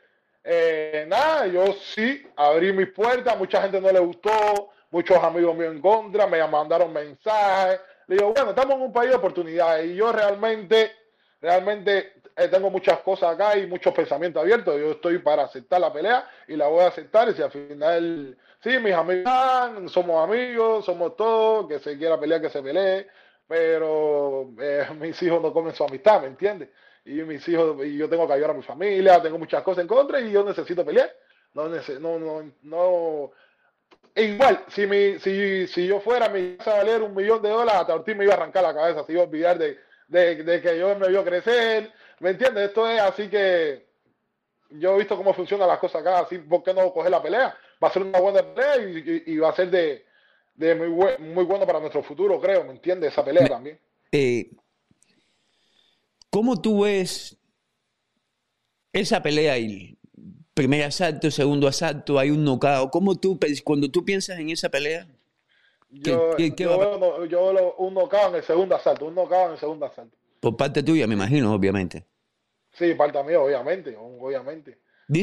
eh, 0.45 1.05
nada, 1.09 1.47
yo 1.47 1.73
sí 1.73 2.27
abrí 2.37 2.73
mis 2.73 2.89
puertas, 2.89 3.39
mucha 3.39 3.63
gente 3.63 3.81
no 3.81 3.91
le 3.93 4.01
gustó, 4.01 4.71
muchos 4.91 5.17
amigos 5.23 5.57
míos 5.57 5.73
en 5.75 5.81
contra, 5.81 6.27
me 6.27 6.47
mandaron 6.47 6.93
mensajes, 6.93 7.81
le 8.07 8.17
digo, 8.17 8.33
bueno, 8.33 8.51
estamos 8.51 8.75
en 8.75 8.83
un 8.83 8.93
país 8.93 9.11
de 9.11 9.17
oportunidades 9.17 9.87
y 9.87 9.95
yo 9.95 10.13
realmente, 10.13 10.93
realmente 11.41 12.13
eh, 12.37 12.49
tengo 12.49 12.71
muchas 12.71 12.99
cosas 13.01 13.35
acá 13.35 13.57
y 13.57 13.67
muchos 13.67 13.93
pensamientos 13.95 14.43
abiertos. 14.43 14.79
Yo 14.81 14.93
estoy 14.93 15.19
para 15.19 15.45
aceptar 15.45 15.81
la 15.81 15.93
pelea 15.93 16.29
y 16.49 16.57
la 16.57 16.67
voy 16.67 16.81
a 16.81 16.89
aceptar. 16.89 17.29
Y 17.29 17.35
si 17.35 17.43
al 17.43 17.51
final, 17.51 18.37
sí, 18.63 18.79
mis 18.79 18.95
amigos, 18.95 19.93
somos 19.93 20.29
amigos, 20.29 20.85
somos 20.85 21.17
todos, 21.17 21.69
que 21.69 21.79
se 21.79 21.97
quiera 21.99 22.19
pelear, 22.19 22.41
que 22.41 22.51
se 22.51 22.63
pelee, 22.63 23.07
pero 23.53 24.49
eh, 24.59 24.87
mis 24.99 25.23
hijos 25.23 25.43
no 25.43 25.53
comen 25.53 25.75
su 25.75 25.85
amistad, 25.85 26.23
¿me 26.23 26.29
entiendes? 26.29 26.71
Y 27.05 27.21
mis 27.23 27.47
hijos, 27.49 27.77
y 27.85 27.99
yo 27.99 28.09
tengo 28.09 28.27
que 28.27 28.33
ayudar 28.33 28.53
a 28.53 28.55
mi 28.55 28.63
familia, 28.63 29.21
tengo 29.21 29.39
muchas 29.39 29.63
cosas 29.63 29.83
en 29.83 29.89
contra 29.89 30.23
y 30.23 30.31
yo 30.31 30.43
necesito 30.43 30.87
pelear. 30.87 31.13
No, 31.53 31.69
no, 31.69 32.19
no, 32.19 32.51
no. 32.63 33.31
Igual, 34.15 34.65
si, 34.69 34.87
mi, 34.87 35.19
si, 35.19 35.67
si 35.67 35.87
yo 35.87 36.01
fuera 36.01 36.31
mi 36.31 36.57
casa 36.57 36.73
a 36.73 36.77
valer 36.79 37.03
un 37.03 37.15
millón 37.15 37.43
de 37.43 37.51
dólares, 37.51 37.83
hasta 37.83 37.95
Ortiz 37.95 38.17
me 38.17 38.25
iba 38.25 38.33
a 38.33 38.39
arrancar 38.39 38.63
la 38.63 38.73
cabeza, 38.73 39.05
se 39.05 39.13
iba 39.13 39.21
a 39.21 39.27
olvidar 39.27 39.59
de, 39.59 39.79
de, 40.09 40.43
de 40.45 40.63
que 40.63 40.79
yo 40.79 40.97
me 40.97 41.09
vio 41.09 41.23
crecer, 41.23 41.93
¿Me 42.21 42.31
entiendes? 42.31 42.69
Esto 42.69 42.89
es 42.89 43.01
así 43.01 43.29
que 43.29 43.85
yo 44.71 44.95
he 44.95 44.99
visto 44.99 45.17
cómo 45.17 45.35
funcionan 45.35 45.69
las 45.69 45.79
cosas 45.79 46.01
acá, 46.01 46.21
así, 46.21 46.39
¿por 46.39 46.63
qué 46.63 46.73
no 46.73 46.93
coger 46.93 47.11
la 47.11 47.21
pelea? 47.21 47.55
Va 47.83 47.89
a 47.89 47.93
ser 47.93 48.03
una 48.03 48.21
buena 48.21 48.43
pelea 48.43 48.77
y, 49.27 49.37
va 49.39 49.51
a 49.51 49.57
ser 49.57 49.71
de, 49.71 50.07
muy, 50.57 51.19
muy 51.19 51.45
bueno 51.45 51.67
para 51.67 51.81
nuestro 51.81 52.03
futuro, 52.03 52.41
creo, 52.41 52.65
¿me 52.65 52.73
entiendes? 52.73 53.13
Esa 53.13 53.25
pelea 53.25 53.49
también. 53.49 53.79
Eh, 54.13 54.51
¿Cómo 56.31 56.61
tú 56.61 56.83
ves 56.83 57.37
esa 58.93 59.23
pelea 59.23 59.55
ahí? 59.55 59.99
Primer 60.55 60.83
asalto, 60.85 61.31
segundo 61.31 61.67
asalto, 61.67 62.19
hay 62.19 62.31
un 62.31 62.45
nocao. 62.45 62.91
¿Cómo 62.91 63.17
tú, 63.17 63.39
cuando 63.65 63.91
tú 63.91 64.05
piensas 64.05 64.39
en 64.39 64.51
esa 64.51 64.69
pelea? 64.69 65.07
Yo, 65.91 66.37
yo, 66.39 67.27
yo, 67.27 67.75
un 67.79 67.95
nocao 67.95 68.31
en 68.31 68.37
el 68.37 68.43
segundo 68.43 68.75
asalto, 68.75 69.07
un 69.07 69.15
nocao 69.15 69.47
en 69.47 69.53
el 69.53 69.59
segundo 69.59 69.87
asalto. 69.87 70.17
Por 70.41 70.57
parte 70.57 70.83
tuya, 70.83 71.07
me 71.07 71.15
imagino, 71.15 71.53
obviamente. 71.55 72.07
Sí, 72.73 72.95
parte 72.95 73.23
mía, 73.23 73.41
obviamente, 73.41 73.95
obviamente. 73.97 74.79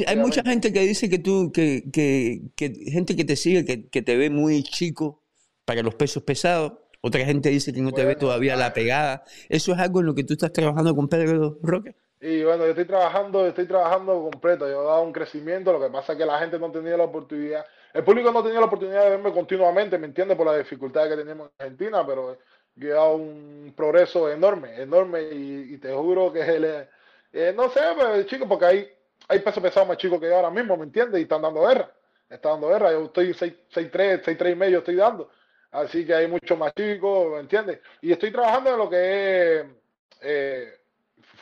Hay 0.07 0.15
mucha 0.17 0.43
gente 0.43 0.71
que 0.73 0.81
dice 0.81 1.09
que 1.09 1.19
tú, 1.19 1.51
que, 1.51 1.83
que, 1.91 2.41
que 2.55 2.69
gente 2.91 3.15
que 3.15 3.25
te 3.25 3.35
sigue, 3.35 3.65
que, 3.65 3.89
que, 3.89 4.01
te 4.01 4.17
ve 4.17 4.29
muy 4.29 4.63
chico 4.63 5.23
para 5.65 5.81
los 5.81 5.95
pesos 5.95 6.23
pesados. 6.23 6.73
Otra 7.01 7.23
gente 7.25 7.49
dice 7.49 7.71
que 7.71 7.81
no 7.81 7.91
te 7.91 8.03
ve 8.03 8.15
todavía 8.15 8.55
la 8.55 8.73
pegada. 8.73 9.23
¿Eso 9.47 9.71
es 9.71 9.79
algo 9.79 10.01
en 10.01 10.07
lo 10.07 10.15
que 10.15 10.23
tú 10.23 10.33
estás 10.33 10.51
trabajando 10.51 10.95
con 10.95 11.07
Pedro 11.07 11.57
Roque? 11.61 11.95
Y 12.21 12.43
bueno, 12.43 12.65
yo 12.65 12.71
estoy 12.71 12.85
trabajando, 12.85 13.47
estoy 13.47 13.65
trabajando 13.65 14.29
completo. 14.29 14.67
Yo 14.67 14.81
he 14.81 14.85
dado 14.85 15.03
un 15.03 15.13
crecimiento. 15.13 15.71
Lo 15.71 15.79
que 15.79 15.89
pasa 15.89 16.13
es 16.13 16.19
que 16.19 16.25
la 16.25 16.39
gente 16.39 16.59
no 16.59 16.71
tenía 16.71 16.97
la 16.97 17.05
oportunidad. 17.05 17.65
El 17.93 18.03
público 18.03 18.31
no 18.31 18.43
tenía 18.43 18.59
la 18.59 18.65
oportunidad 18.65 19.05
de 19.05 19.09
verme 19.11 19.31
continuamente, 19.31 19.97
¿me 19.97 20.07
entiendes? 20.07 20.37
Por 20.37 20.45
las 20.45 20.57
dificultades 20.57 21.09
que 21.09 21.21
tenemos 21.21 21.49
en 21.57 21.65
Argentina, 21.65 22.05
pero 22.05 22.37
yo 22.75 22.89
he 22.89 22.91
dado 22.91 23.15
un 23.15 23.73
progreso 23.75 24.29
enorme, 24.29 24.81
enorme. 24.81 25.21
Y, 25.31 25.77
te 25.77 25.93
juro 25.93 26.31
que 26.33 26.41
es 26.41 26.87
eh, 27.31 27.53
no 27.55 27.69
sé, 27.69 27.79
pues, 27.95 28.25
chicos, 28.25 28.47
porque 28.47 28.65
hay, 28.65 28.89
hay 29.29 29.39
pesos 29.39 29.61
pesados 29.61 29.87
más 29.87 29.97
chicos 29.97 30.19
que 30.19 30.27
yo 30.27 30.35
ahora 30.35 30.49
mismo, 30.49 30.75
¿me 30.75 30.83
entiendes? 30.83 31.19
Y 31.19 31.23
están 31.23 31.43
dando 31.43 31.61
guerra. 31.61 31.91
Están 32.27 32.53
dando 32.53 32.69
guerra. 32.69 32.91
Yo 32.91 33.05
estoy 33.05 33.29
6'3, 33.29 34.23
6'3 34.23 34.51
y 34.51 34.55
medio 34.55 34.79
estoy 34.79 34.95
dando. 34.95 35.29
Así 35.71 36.03
que 36.03 36.15
hay 36.15 36.27
muchos 36.27 36.57
más 36.57 36.73
chicos, 36.73 37.33
¿me 37.33 37.39
entiendes? 37.39 37.79
Y 38.01 38.11
estoy 38.11 38.31
trabajando 38.31 38.71
en 38.71 38.77
lo 38.77 38.89
que 38.89 39.59
es 39.59 39.65
eh, 40.21 40.73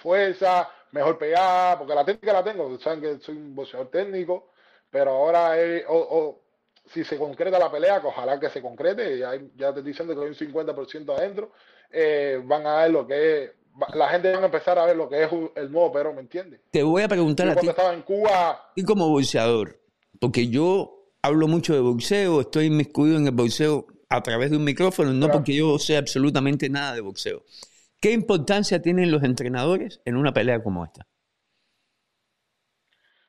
fuerza, 0.02 0.70
mejor 0.92 1.18
pegada, 1.18 1.78
porque 1.78 1.96
la 1.96 2.04
técnica 2.04 2.34
la 2.34 2.44
tengo. 2.44 2.78
Saben 2.80 3.00
que 3.00 3.20
soy 3.20 3.38
un 3.38 3.56
boxeador 3.56 3.90
técnico, 3.90 4.52
pero 4.90 5.12
ahora 5.12 5.56
o, 5.88 6.42
si 6.88 7.06
se 7.06 7.18
concreta 7.18 7.58
la 7.58 7.72
pelea, 7.72 8.02
que 8.02 8.08
ojalá 8.08 8.38
que 8.38 8.50
se 8.50 8.62
concrete, 8.62 9.18
ya, 9.18 9.34
ya 9.56 9.74
te 9.74 9.80
estoy 9.80 9.84
diciendo 9.84 10.14
que 10.14 10.22
hay 10.22 10.28
un 10.28 10.36
50% 10.36 11.18
adentro, 11.18 11.52
eh, 11.90 12.42
van 12.44 12.68
a 12.68 12.82
ver 12.82 12.92
lo 12.92 13.08
que 13.08 13.44
es, 13.44 13.52
la 13.94 14.10
gente 14.10 14.32
va 14.32 14.42
a 14.42 14.46
empezar 14.46 14.80
a 14.80 14.86
ver 14.86 14.96
lo 14.96 15.08
que 15.10 15.24
es 15.24 15.30
el 15.56 15.72
nuevo 15.72 15.92
pero, 15.92 16.14
¿me 16.14 16.22
entiendes? 16.22 16.62
Te 16.72 16.84
voy 16.84 17.04
a 17.04 17.08
preguntar 17.08 17.48
Yo 17.48 17.52
a 17.52 17.56
ti, 17.56 17.60
cuando 17.68 17.72
estaba 17.72 17.94
en 17.94 18.02
Cuba, 18.02 18.72
y 18.76 18.84
como 18.84 19.10
boxeador, 19.10 19.80
porque 20.20 20.48
yo 20.48 21.12
hablo 21.22 21.48
mucho 21.48 21.74
de 21.74 21.80
boxeo, 21.80 22.42
estoy 22.42 22.66
inmiscuido 22.66 23.18
en 23.18 23.26
el 23.28 23.34
boxeo 23.34 23.88
a 24.10 24.22
través 24.24 24.52
de 24.52 24.58
un 24.58 24.64
micrófono, 24.64 25.12
no 25.12 25.26
Claro. 25.26 25.34
porque 25.34 25.56
yo 25.56 25.78
sé 25.80 25.98
absolutamente 25.98 26.70
nada 26.70 26.94
de 26.94 27.02
boxeo. 27.02 27.44
¿Qué 28.00 28.12
importancia 28.12 28.82
tienen 28.82 29.12
los 29.12 29.24
entrenadores 29.24 30.02
en 30.06 30.16
una 30.18 30.32
pelea 30.34 30.62
como 30.64 30.86
esta? 30.86 31.08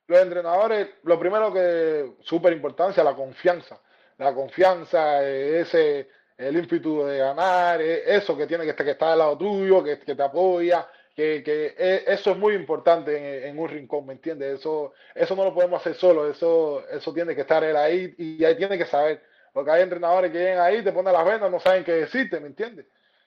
los 0.09 0.21
entrenadores, 0.21 0.89
lo 1.03 1.21
primero 1.21 1.53
que, 1.53 2.15
súper 2.23 2.55
importancia, 2.55 3.05
la 3.05 3.15
confianza. 3.15 3.79
La 4.17 4.35
confianza, 4.35 5.23
eh, 5.23 5.61
ese, 5.61 6.09
el 6.39 6.57
ímpetu 6.57 7.05
de 7.05 7.19
ganar, 7.19 7.81
eh, 7.83 8.03
eso 8.17 8.37
que 8.37 8.47
tiene 8.47 8.65
que 8.65 8.71
estar, 8.71 8.87
que 8.87 8.93
está 8.93 9.13
al 9.13 9.19
lado 9.19 9.37
tuyo, 9.37 9.83
que, 9.85 9.99
que 9.99 10.15
te 10.15 10.23
apoya, 10.23 10.89
que, 11.15 11.43
que 11.43 11.75
eh, 11.77 12.05
eso 12.07 12.31
es 12.31 12.37
muy 12.39 12.55
importante 12.55 13.17
en, 13.17 13.51
en 13.51 13.59
un 13.59 13.69
rincón, 13.69 14.07
¿me 14.07 14.13
entiendes? 14.15 14.61
Eso, 14.61 14.93
eso 15.15 15.35
no 15.37 15.45
lo 15.45 15.53
podemos 15.53 15.81
hacer 15.81 15.95
solo, 15.97 16.31
eso, 16.31 16.85
eso 16.91 17.13
tiene 17.13 17.35
que 17.35 17.41
estar 17.43 17.63
él 17.65 17.77
ahí 17.77 18.15
y 18.17 18.45
ahí 18.45 18.57
tiene 18.57 18.79
que 18.79 18.87
saber. 18.87 19.21
Porque 19.53 19.71
hay 19.73 19.83
entrenadores 19.83 20.31
que 20.31 20.39
llegan 20.39 20.61
ahí, 20.61 20.83
te 20.85 20.93
ponen 20.93 21.13
las 21.13 21.25
vendas, 21.27 21.51
no 21.51 21.59
saben 21.59 21.83
qué 21.83 21.93
decirte, 21.93 22.39
¿me 22.39 22.47
entiendes? 22.47 22.87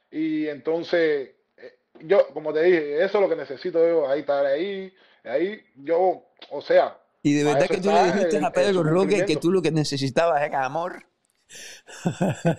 Y 0.10 0.48
entonces, 0.48 1.32
eh, 1.58 1.74
yo, 2.02 2.28
como 2.34 2.54
te 2.54 2.64
dije, 2.64 3.04
eso 3.04 3.18
es 3.18 3.22
lo 3.22 3.30
que 3.30 3.36
necesito 3.36 3.86
yo, 3.86 4.08
ahí 4.08 4.22
estar 4.22 4.46
ahí, 4.46 4.94
ahí 5.26 5.62
yo, 5.76 6.24
o 6.50 6.62
sea, 6.62 6.98
Y 7.24 7.34
de 7.34 7.44
verdad 7.44 7.68
que 7.68 7.78
tú 7.78 7.90
le 7.90 8.04
dijiste 8.06 8.38
el- 8.38 8.46
a 8.46 8.52
Pedro 8.54 8.84
Roque 8.84 9.26
que 9.26 9.36
tú 9.36 9.52
lo 9.52 9.62
que 9.62 9.72
necesitabas 9.72 10.42
era 10.42 10.64
amor. 10.64 11.04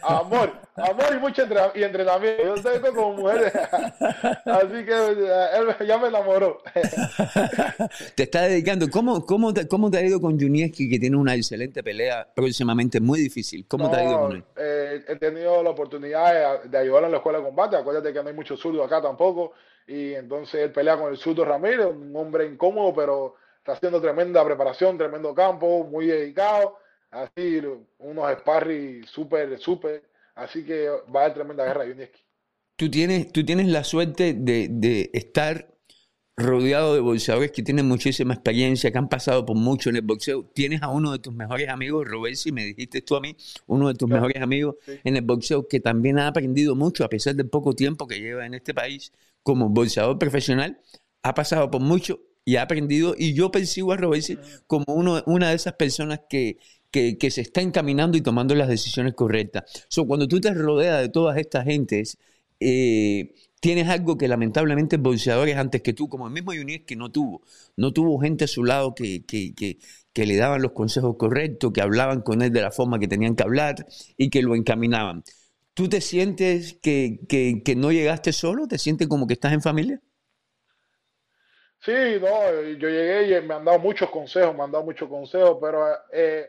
Amor, 0.03 0.53
amor 0.77 1.07
y 1.15 1.19
mucho 1.19 1.43
y 1.75 1.83
entrenamiento. 1.83 2.43
Yo 2.45 2.55
estoy 2.55 2.81
como 2.93 3.15
mujer, 3.15 3.53
así 4.45 4.85
que 4.85 4.93
eh, 4.93 5.47
él 5.81 5.87
ya 5.87 5.99
me 5.99 6.09
enamoró. 6.09 6.59
Te 8.15 8.25
está 8.25 8.43
dedicando. 8.43 8.89
¿Cómo, 8.91 9.25
cómo, 9.25 9.53
te, 9.53 9.67
¿Cómo 9.69 9.91
te 9.91 9.99
ha 9.99 10.03
ido 10.03 10.21
con 10.21 10.39
Junieski, 10.39 10.89
que 10.89 10.99
tiene 10.99 11.17
una 11.17 11.35
excelente 11.35 11.83
pelea 11.83 12.29
próximamente 12.35 13.01
muy 13.01 13.21
difícil? 13.21 13.67
¿Cómo 13.67 13.91
te 13.91 13.97
ha 13.97 14.05
ido 14.05 14.19
No, 14.19 14.19
con 14.19 14.33
él? 14.33 14.45
eh, 14.57 15.05
he 15.09 15.17
tenido 15.17 15.63
la 15.63 15.71
oportunidad 15.71 16.63
de, 16.63 16.69
de 16.69 16.79
ayudar 16.79 17.05
en 17.05 17.11
la 17.13 17.17
escuela 17.19 17.39
de 17.39 17.45
combate. 17.45 17.77
Acuérdate 17.77 18.13
que 18.13 18.23
no 18.23 18.29
hay 18.29 18.35
mucho 18.35 18.57
zurdo 18.57 18.85
acá 18.85 19.01
tampoco. 19.03 19.53
Y 19.87 20.15
entonces 20.15 20.61
él 20.63 20.73
pelea 20.73 20.97
con 20.97 21.11
el 21.11 21.19
zurdo 21.19 21.45
Ramírez, 21.45 21.87
un 21.87 22.15
hombre 22.17 22.47
incómodo, 22.47 22.95
pero 22.95 23.35
está 23.59 23.73
haciendo 23.73 24.01
tremenda 24.01 24.45
preparación, 24.45 24.97
tremendo 24.97 25.35
campo, 25.35 25.85
muy 25.85 26.07
dedicado. 26.07 26.79
Así, 27.13 27.61
unos 27.99 28.33
sparring 28.41 29.07
súper, 29.07 29.59
súper. 29.61 30.03
Así 30.35 30.65
que 30.65 30.89
va 31.15 31.21
a 31.21 31.25
haber 31.25 31.35
tremenda 31.35 31.65
guerra 31.65 31.87
Junieski. 31.87 32.21
Tú 32.77 32.91
tienes, 32.91 33.31
tú 33.33 33.45
tienes 33.45 33.69
la 33.69 33.85
suerte 33.85 34.35
de, 34.35 34.69
de 34.71 35.11
estar 35.13 35.69
rodeado 36.37 36.95
de 36.95 37.01
boxeadores 37.01 37.53
que 37.53 37.63
tienen 37.63 37.87
muchísima 37.87 38.35
experiencia, 38.35 38.91
que 38.91 38.99
han 38.99 39.09
pasado 39.11 39.45
por 39.45 39.57
mucho 39.57 39.91
en 39.91 39.97
el 39.97 40.03
boxeo. 40.03 40.45
Tienes 40.55 40.83
a 40.83 40.89
uno 40.89 41.13
de 41.13 41.19
tus 41.19 41.35
mejores 41.35 41.69
amigos, 41.69 42.09
Robersi, 42.09 42.51
me 42.51 42.65
dijiste 42.65 43.03
tú 43.03 43.15
a 43.17 43.21
mí, 43.21 43.37
uno 43.67 43.89
de 43.89 43.95
tus 43.95 44.09
Claro. 44.09 44.23
mejores 44.23 44.43
amigos 44.43 44.77
Sí. 44.87 44.99
en 45.05 45.17
el 45.17 45.23
boxeo, 45.23 45.69
que 45.69 45.81
también 45.81 46.19
ha 46.19 46.29
aprendido 46.29 46.75
mucho 46.75 47.05
a 47.05 47.09
pesar 47.11 47.35
del 47.37 47.49
poco 47.51 47.75
tiempo 47.75 48.07
que 48.07 48.19
lleva 48.21 48.47
en 48.47 48.55
este 48.55 48.73
país 48.75 49.13
como 49.43 49.69
boxeador 49.69 50.19
profesional. 50.19 50.81
Ha 51.23 51.35
pasado 51.35 51.71
por 51.71 51.83
mucho 51.83 52.21
y 52.45 52.57
ha 52.57 52.63
aprendido. 52.63 53.15
Y 53.17 53.35
yo 53.35 53.51
percibo 53.53 53.93
a 53.93 53.97
Robersi 53.99 54.39
como 54.67 54.87
uno, 54.89 55.23
una 55.27 55.51
de 55.51 55.55
esas 55.57 55.75
personas 55.75 56.21
que, 56.29 56.57
que, 56.93 57.31
se 57.31 57.41
está 57.41 57.63
encaminando 57.63 58.17
y 58.19 58.21
tomando 58.21 58.55
las 58.55 58.69
decisiones 58.69 59.15
correctas. 59.15 59.65
So, 59.89 60.07
cuando 60.07 60.29
tú 60.29 60.41
te 60.41 60.53
rodeas 60.53 61.01
de 61.01 61.09
todas 61.09 61.39
estas 61.39 61.65
gentes, 61.65 62.19
eh, 62.61 63.35
tienes 63.61 63.89
algo 63.89 64.19
que 64.19 64.29
lamentablemente 64.29 64.99
boxeadores 64.99 65.57
antes 65.57 65.83
que 65.83 65.95
tú, 65.95 66.09
como 66.09 66.27
el 66.27 66.33
mismo 66.33 66.53
Yunis, 66.53 66.83
que 66.87 66.97
no 66.97 67.11
tuvo. 67.11 67.43
No 67.77 67.93
tuvo 67.93 68.21
gente 68.21 68.45
a 68.45 68.49
su 68.49 68.63
lado 68.65 68.95
que, 68.95 69.25
que, 69.25 69.55
que, 69.55 70.27
le 70.27 70.37
daban 70.37 70.63
los 70.63 70.73
consejos 70.73 71.17
correctos, 71.17 71.73
que 71.73 71.81
hablaban 71.81 72.21
con 72.21 72.43
él 72.43 72.53
de 72.53 72.61
la 72.61 72.71
forma 72.71 72.99
que 72.99 73.09
tenían 73.09 73.37
que 73.37 73.43
hablar 73.43 73.87
y 74.17 74.31
que 74.31 74.43
lo 74.43 74.55
encaminaban. 74.55 75.25
¿Tú 75.75 75.89
te 75.89 76.03
sientes 76.03 76.75
que, 76.83 77.21
que, 77.29 77.63
que 77.65 77.75
no 77.75 77.91
llegaste 77.91 78.33
solo? 78.33 78.69
¿Te 78.69 78.79
sientes 78.79 79.09
como 79.09 79.27
que 79.27 79.35
estás 79.35 79.55
en 79.55 79.63
familia? 79.63 80.03
Sí, 81.81 81.93
no, 82.21 82.63
yo 82.79 82.89
llegué 82.89 83.39
y 83.39 83.43
me 83.43 83.55
han 83.55 83.65
dado 83.65 83.79
muchos 83.81 84.09
consejos, 84.11 84.55
me 84.55 84.63
han 84.63 84.71
dado 84.71 84.85
muchos 84.85 85.09
consejos, 85.09 85.59
pero, 85.61 85.85
eh, 86.13 86.49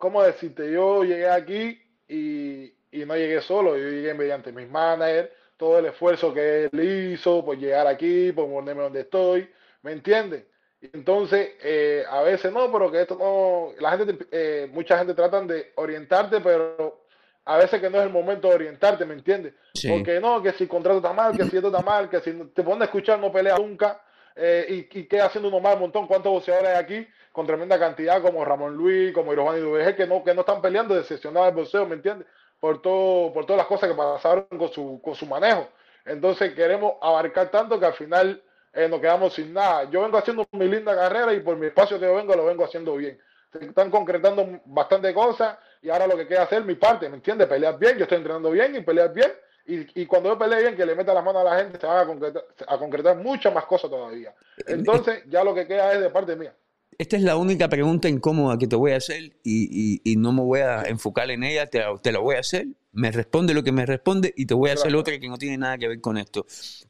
¿cómo 0.00 0.22
decirte? 0.24 0.72
Yo 0.72 1.04
llegué 1.04 1.28
aquí 1.28 1.80
y, 2.08 2.64
y 2.90 3.04
no 3.06 3.14
llegué 3.14 3.40
solo, 3.42 3.76
yo 3.76 3.88
llegué 3.88 4.12
mediante 4.14 4.50
mis 4.50 4.68
managers, 4.68 5.28
todo 5.56 5.78
el 5.78 5.86
esfuerzo 5.86 6.34
que 6.34 6.64
él 6.72 7.12
hizo 7.12 7.44
por 7.44 7.56
llegar 7.56 7.86
aquí, 7.86 8.32
por 8.32 8.48
ponerme 8.50 8.82
donde 8.82 9.02
estoy, 9.02 9.48
¿me 9.82 9.92
entiendes? 9.92 10.44
Entonces, 10.80 11.50
eh, 11.62 12.02
a 12.08 12.22
veces 12.22 12.50
no, 12.52 12.72
pero 12.72 12.90
que 12.90 13.02
esto 13.02 13.14
no, 13.16 13.72
la 13.80 13.96
gente, 13.98 14.14
te- 14.14 14.28
eh, 14.32 14.66
mucha 14.72 14.96
gente 14.98 15.12
tratan 15.14 15.46
de 15.46 15.72
orientarte, 15.76 16.40
pero 16.40 17.04
a 17.44 17.58
veces 17.58 17.80
que 17.80 17.90
no 17.90 17.98
es 17.98 18.04
el 18.04 18.10
momento 18.12 18.48
de 18.48 18.54
orientarte, 18.54 19.04
¿me 19.04 19.12
entiendes? 19.14 19.52
Sí. 19.74 19.88
Porque 19.90 20.18
no, 20.18 20.42
que 20.42 20.52
si 20.52 20.64
el 20.64 20.70
contrato 20.70 20.96
está 20.98 21.12
mal, 21.12 21.36
que 21.36 21.44
si 21.44 21.56
esto 21.56 21.68
está 21.68 21.82
mal, 21.82 22.08
que 22.08 22.20
si 22.20 22.32
te 22.32 22.62
pones 22.62 22.80
a 22.82 22.84
escuchar 22.86 23.18
no 23.18 23.30
pelea 23.30 23.56
nunca 23.58 24.02
eh, 24.34 24.86
y, 24.90 24.98
y 25.00 25.04
queda 25.04 25.26
haciendo 25.26 25.48
uno 25.48 25.60
mal 25.60 25.74
un 25.74 25.80
montón. 25.80 26.06
¿Cuántos 26.06 26.32
boxeadores 26.32 26.70
hay 26.70 26.76
aquí 26.76 27.06
con 27.32 27.46
tremenda 27.46 27.78
cantidad 27.78 28.20
como 28.22 28.44
Ramón 28.44 28.74
Luis, 28.74 29.12
como 29.12 29.32
Giovanni 29.34 29.60
Duveje, 29.60 29.94
que 29.94 30.06
no, 30.06 30.24
que 30.24 30.34
no 30.34 30.40
están 30.40 30.60
peleando 30.60 30.94
decepcionados 30.94 31.48
del 31.48 31.56
boxeo, 31.56 31.86
¿me 31.86 31.94
entiendes? 31.94 32.26
Por, 32.58 32.82
todo, 32.82 33.32
por 33.32 33.46
todas 33.46 33.58
las 33.58 33.66
cosas 33.66 33.88
que 33.88 33.94
pasaron 33.94 34.46
con 34.58 34.70
su, 34.70 35.00
con 35.02 35.14
su 35.14 35.26
manejo. 35.26 35.68
Entonces 36.04 36.52
queremos 36.54 36.94
abarcar 37.00 37.50
tanto 37.50 37.78
que 37.78 37.86
al 37.86 37.94
final 37.94 38.42
eh, 38.72 38.88
nos 38.88 39.00
quedamos 39.00 39.34
sin 39.34 39.52
nada. 39.52 39.84
Yo 39.84 40.02
vengo 40.02 40.18
haciendo 40.18 40.46
mi 40.52 40.66
linda 40.66 40.94
carrera 40.94 41.32
y 41.32 41.40
por 41.40 41.56
mi 41.56 41.66
espacio 41.66 41.98
que 41.98 42.06
yo 42.06 42.14
vengo 42.14 42.34
lo 42.34 42.46
vengo 42.46 42.64
haciendo 42.64 42.96
bien. 42.96 43.18
Se 43.52 43.64
están 43.64 43.90
concretando 43.90 44.60
bastante 44.66 45.12
cosas 45.12 45.58
y 45.82 45.90
ahora 45.90 46.06
lo 46.06 46.16
que 46.16 46.26
queda 46.26 46.42
hacer 46.42 46.64
mi 46.64 46.74
parte, 46.74 47.08
¿me 47.08 47.16
entiendes? 47.16 47.48
Pelear 47.48 47.78
bien, 47.78 47.96
yo 47.96 48.04
estoy 48.04 48.18
entrenando 48.18 48.50
bien 48.50 48.76
y 48.76 48.80
pelear 48.80 49.12
bien. 49.12 49.32
Y, 49.66 50.02
y 50.02 50.06
cuando 50.06 50.30
yo 50.30 50.38
pelee 50.38 50.62
bien, 50.62 50.76
que 50.76 50.86
le 50.86 50.94
meta 50.94 51.14
las 51.14 51.24
manos 51.24 51.42
a 51.42 51.44
la 51.44 51.58
gente, 51.58 51.78
se 51.78 51.86
van 51.86 51.98
a 51.98 52.06
concretar, 52.06 52.44
a 52.66 52.78
concretar 52.78 53.16
muchas 53.16 53.54
más 53.54 53.64
cosas 53.66 53.90
todavía. 53.90 54.34
Entonces, 54.66 55.22
ya 55.26 55.44
lo 55.44 55.54
que 55.54 55.66
queda 55.66 55.92
es 55.92 56.00
de 56.00 56.10
parte 56.10 56.34
mía. 56.34 56.54
Esta 56.98 57.16
es 57.16 57.22
la 57.22 57.36
única 57.36 57.68
pregunta 57.68 58.08
incómoda 58.08 58.58
que 58.58 58.66
te 58.66 58.76
voy 58.76 58.92
a 58.92 58.96
hacer 58.98 59.22
y, 59.42 60.00
y- 60.04 60.12
y 60.12 60.16
no 60.16 60.32
me 60.32 60.42
voy 60.42 60.60
a 60.60 60.82
enfocar 60.82 61.30
en 61.30 61.42
ella, 61.44 61.66
te, 61.66 61.78
la- 61.80 61.96
te 61.98 62.12
la 62.12 62.18
voy 62.18 62.36
a 62.36 62.40
hacer. 62.40 62.66
Me 62.92 63.10
responde 63.10 63.54
lo 63.54 63.62
que 63.62 63.72
me 63.72 63.86
responde 63.86 64.34
y 64.36 64.46
te 64.46 64.54
voy 64.54 64.70
a 64.70 64.74
hacer 64.74 64.94
otra 64.94 65.18
que 65.18 65.28
no 65.28 65.38
tiene 65.38 65.56
nada 65.56 65.78
que 65.78 65.88
ver 65.88 66.00
con 66.00 66.18
esto. 66.18 66.44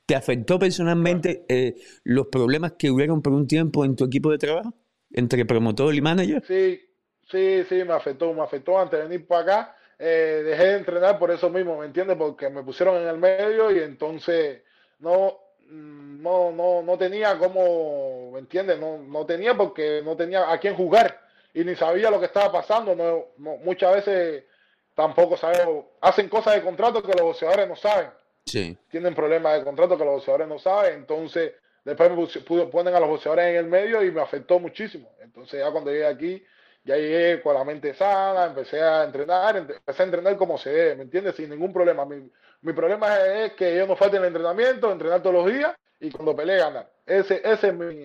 ¿Te 0.07 0.15
afectó 0.17 0.59
personalmente 0.59 1.45
eh, 1.49 1.77
los 2.05 2.27
problemas 2.29 2.73
que 2.73 2.91
hubieron 2.91 3.23
por 3.23 3.33
un 3.35 3.47
tiempo 3.47 3.85
en 3.85 3.95
tu 3.97 4.05
equipo 4.05 4.31
de 4.33 4.39
trabajo? 4.39 4.75
Entre 5.13 5.45
promotor 5.45 5.95
y 5.95 6.01
manager. 6.01 6.43
Sí, 6.47 6.81
sí, 7.31 7.65
sí, 7.69 7.85
me 7.85 7.93
afectó, 7.95 8.33
me 8.35 8.43
afectó 8.43 8.79
antes 8.79 8.99
de 8.99 9.07
venir 9.09 9.27
para 9.27 9.43
acá. 9.43 9.77
eh, 9.99 10.43
dejé 10.45 10.65
de 10.65 10.77
entrenar 10.79 11.19
por 11.19 11.31
eso 11.31 11.51
mismo, 11.51 11.79
¿me 11.79 11.87
entiendes? 11.87 12.17
Porque 12.17 12.49
me 12.49 12.63
pusieron 12.63 12.97
en 13.03 13.09
el 13.09 13.19
medio 13.19 13.71
y 13.71 13.81
entonces 13.81 14.63
no, 14.99 15.39
no, 15.71 16.51
no, 16.53 16.83
no 16.83 16.99
tenía 16.99 17.39
cómo, 17.39 18.31
¿me 18.33 18.41
entiendes? 18.41 18.79
No, 18.79 18.99
no 18.99 19.25
tenía 19.27 19.55
porque 19.55 20.03
no 20.05 20.17
tenía 20.17 20.51
a 20.51 20.59
quién 20.59 20.75
jugar 20.75 21.21
y 21.55 21.65
ni 21.65 21.75
sabía 21.77 22.11
lo 22.11 22.19
que 22.21 22.27
estaba 22.27 22.51
pasando. 22.53 22.95
No, 22.95 23.27
no- 23.39 23.57
muchas 23.59 23.95
veces 23.95 24.45
tampoco 24.95 25.37
sabemos, 25.37 25.85
hacen 26.01 26.29
cosas 26.29 26.55
de 26.57 26.63
contrato 26.63 27.03
que 27.03 27.13
los 27.13 27.23
boxeadores 27.23 27.69
no 27.69 27.77
saben 27.77 28.11
Sí. 28.45 28.77
tienen 28.91 29.15
problemas 29.15 29.59
de 29.59 29.65
contrato 29.65 29.97
que 29.97 30.05
los 30.05 30.15
boxeadores 30.15 30.49
no 30.49 30.59
saben, 30.59 30.95
entonces 30.95 31.53
después 31.85 32.11
me 32.11 32.17
pudo- 32.43 32.69
ponen 32.71 32.95
a 32.95 33.01
los 33.01 33.09
boxeadores 33.09 33.47
en 33.47 33.57
el 33.57 33.67
medio 33.67 34.03
y 34.03 34.11
me 34.11 34.21
afectó 34.21 34.59
muchísimo. 34.59 35.09
Entonces 35.23 35.61
ya 35.61 35.71
cuando 35.71 35.91
llegué 35.91 36.07
aquí, 36.07 36.45
ya 36.85 36.97
llegué 36.97 37.41
con 37.43 37.55
la 37.55 37.63
mente 37.65 37.95
sana, 37.95 38.47
empecé 38.47 38.81
a 38.83 39.05
entrenar, 39.05 39.55
ent- 39.57 39.77
empecé 39.77 40.03
a 40.03 40.07
entrenar 40.07 40.37
como 40.37 40.59
se 40.59 40.71
debe, 40.71 40.97
¿me 40.97 41.03
entiendes? 41.05 41.37
Sin 41.37 41.49
ningún 41.51 41.73
problema. 41.73 42.05
Mi, 42.05 42.29
mi 42.63 42.73
problema 42.73 43.17
es, 43.45 43.53
que 43.55 43.77
yo 43.77 43.87
no 43.87 43.97
falte 43.97 44.17
en 44.17 44.23
el 44.23 44.29
entrenamiento, 44.29 44.91
entrenar 44.93 45.23
todos 45.23 45.35
los 45.45 45.53
días 45.53 45.73
y 46.01 46.11
cuando 46.11 46.35
pelee 46.37 46.59
ganar. 46.59 46.93
Ese, 47.07 47.41
ese 47.45 47.69
es, 47.69 47.75
mi, 47.75 48.05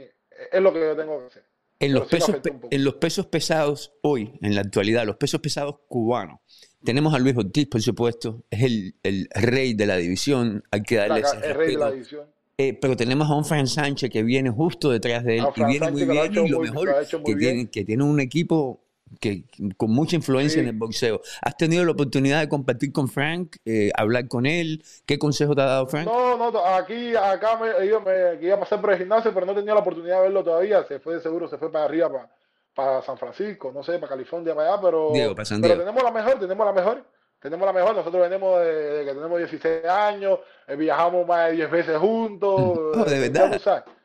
es 0.52 0.62
lo 0.62 0.74
que 0.74 0.80
yo 0.80 0.96
tengo 0.96 1.20
que 1.20 1.26
hacer. 1.28 1.44
En 1.80 1.94
los, 1.94 2.04
sí 2.04 2.16
pesos, 2.16 2.36
en 2.72 2.84
los 2.86 2.94
pesos 2.96 3.26
pesados 3.28 3.94
hoy, 4.02 4.38
en 4.42 4.56
la 4.56 4.62
actualidad, 4.62 5.06
los 5.06 5.18
pesos 5.18 5.42
pesados 5.42 5.76
cubanos. 5.90 6.40
Tenemos 6.84 7.14
a 7.14 7.20
Luis 7.20 7.36
Ortiz, 7.36 7.68
por 7.68 7.82
supuesto, 7.82 8.44
es 8.50 8.64
el, 8.64 8.96
el 9.04 9.28
rey 9.34 9.74
de 9.74 9.86
la 9.86 9.98
división, 9.98 10.64
hay 10.72 10.84
que 10.84 10.96
darle 10.96 11.22
La- 11.22 11.28
ese 11.28 11.48
el 11.48 11.54
rey 11.54 11.72
de 11.74 11.78
la 11.78 11.92
división. 11.92 12.26
Eh, 12.58 12.74
pero 12.80 12.96
tenemos 12.96 13.30
a 13.30 13.36
un 13.36 13.44
Fran 13.44 13.68
Sánchez 13.68 14.10
que 14.10 14.24
viene 14.24 14.50
justo 14.50 14.90
detrás 14.90 15.26
de 15.26 15.40
él 15.40 15.46
y 15.54 15.64
viene 15.66 15.92
muy 15.92 16.02
Sánchez 16.04 16.08
que 16.08 16.30
bien 16.30 16.46
y 16.46 16.50
lo 16.50 16.58
muy- 16.60 16.70
mejor 16.70 16.96
que 17.06 17.36
bien. 17.36 17.38
tiene, 17.40 17.70
que 17.70 17.84
tiene 17.84 18.04
un 18.06 18.20
equipo 18.22 18.85
que, 19.20 19.44
con 19.78 19.92
mucha 19.92 20.16
influencia 20.16 20.56
Sí. 20.56 20.60
en 20.62 20.68
el 20.68 20.78
boxeo. 20.78 21.22
¿Has 21.42 21.58
tenido 21.58 21.84
la 21.86 21.92
oportunidad 21.92 22.40
de 22.42 22.50
compartir 22.50 22.92
con 22.92 23.08
Frank, 23.08 23.58
eh, 23.66 23.92
hablar 23.96 24.28
con 24.28 24.46
él? 24.46 24.84
¿Qué 25.06 25.18
consejo 25.20 25.56
te 25.56 25.62
ha 25.62 25.66
dado 25.66 25.88
Frank? 25.88 26.06
No, 26.06 26.38
no, 26.52 26.66
aquí, 26.66 27.16
acá 27.16 27.58
me, 27.58 27.88
yo 27.88 28.00
me 28.02 28.40
que 28.40 28.46
iba 28.48 28.56
a 28.56 28.60
pasar 28.60 28.82
por 28.82 28.92
el 28.92 28.98
gimnasio, 29.00 29.34
pero 29.34 29.46
no 29.46 29.54
tenía 29.56 29.74
la 29.74 29.80
oportunidad 29.82 30.18
de 30.18 30.22
verlo 30.24 30.44
todavía. 30.44 30.84
Se 30.88 31.00
fue 31.00 31.16
de 31.16 31.22
seguro, 31.22 31.48
se 31.48 31.58
fue 31.58 31.72
para 31.72 31.86
arriba, 31.86 32.10
para, 32.12 32.30
para 32.74 33.02
San 33.02 33.18
Francisco, 33.18 33.72
no 33.74 33.84
sé, 33.84 33.94
para 34.00 34.10
California, 34.10 34.54
para 34.56 34.74
allá, 34.74 34.82
pero, 34.82 35.10
Diego, 35.14 35.34
para 35.36 35.46
San 35.46 35.62
pero 35.62 35.76
Diego. 35.76 35.90
tenemos 35.90 36.04
la 36.04 36.12
mejor, 36.24 36.40
tenemos 36.40 36.66
la 36.66 36.74
mejor. 36.74 37.04
Tenemos 37.38 37.66
la 37.68 37.74
mejor, 37.74 37.96
nosotros 37.96 38.28
venimos 38.28 38.60
de, 38.62 38.74
de 38.74 39.06
que 39.06 39.14
tenemos 39.14 39.38
16 39.38 39.86
años, 39.86 40.40
eh, 40.68 40.76
viajamos 40.76 41.28
más 41.28 41.48
de 41.50 41.58
10 41.58 41.70
veces 41.72 41.98
juntos. 41.98 42.62
Oh, 42.96 43.04
de 43.06 43.20
verdad. 43.30 43.62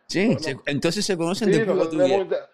Sí, 0.06 0.36
se- 0.40 0.58
entonces 0.66 1.06
se 1.06 1.16
conocen 1.16 1.50
Sí, 1.50 1.58
de 1.60 1.64
Cuba 1.64 1.76
nosotros 1.76 2.02
tú 2.02 2.06
y 2.06 2.12
él. 2.12 2.28
tenemos- 2.28 2.48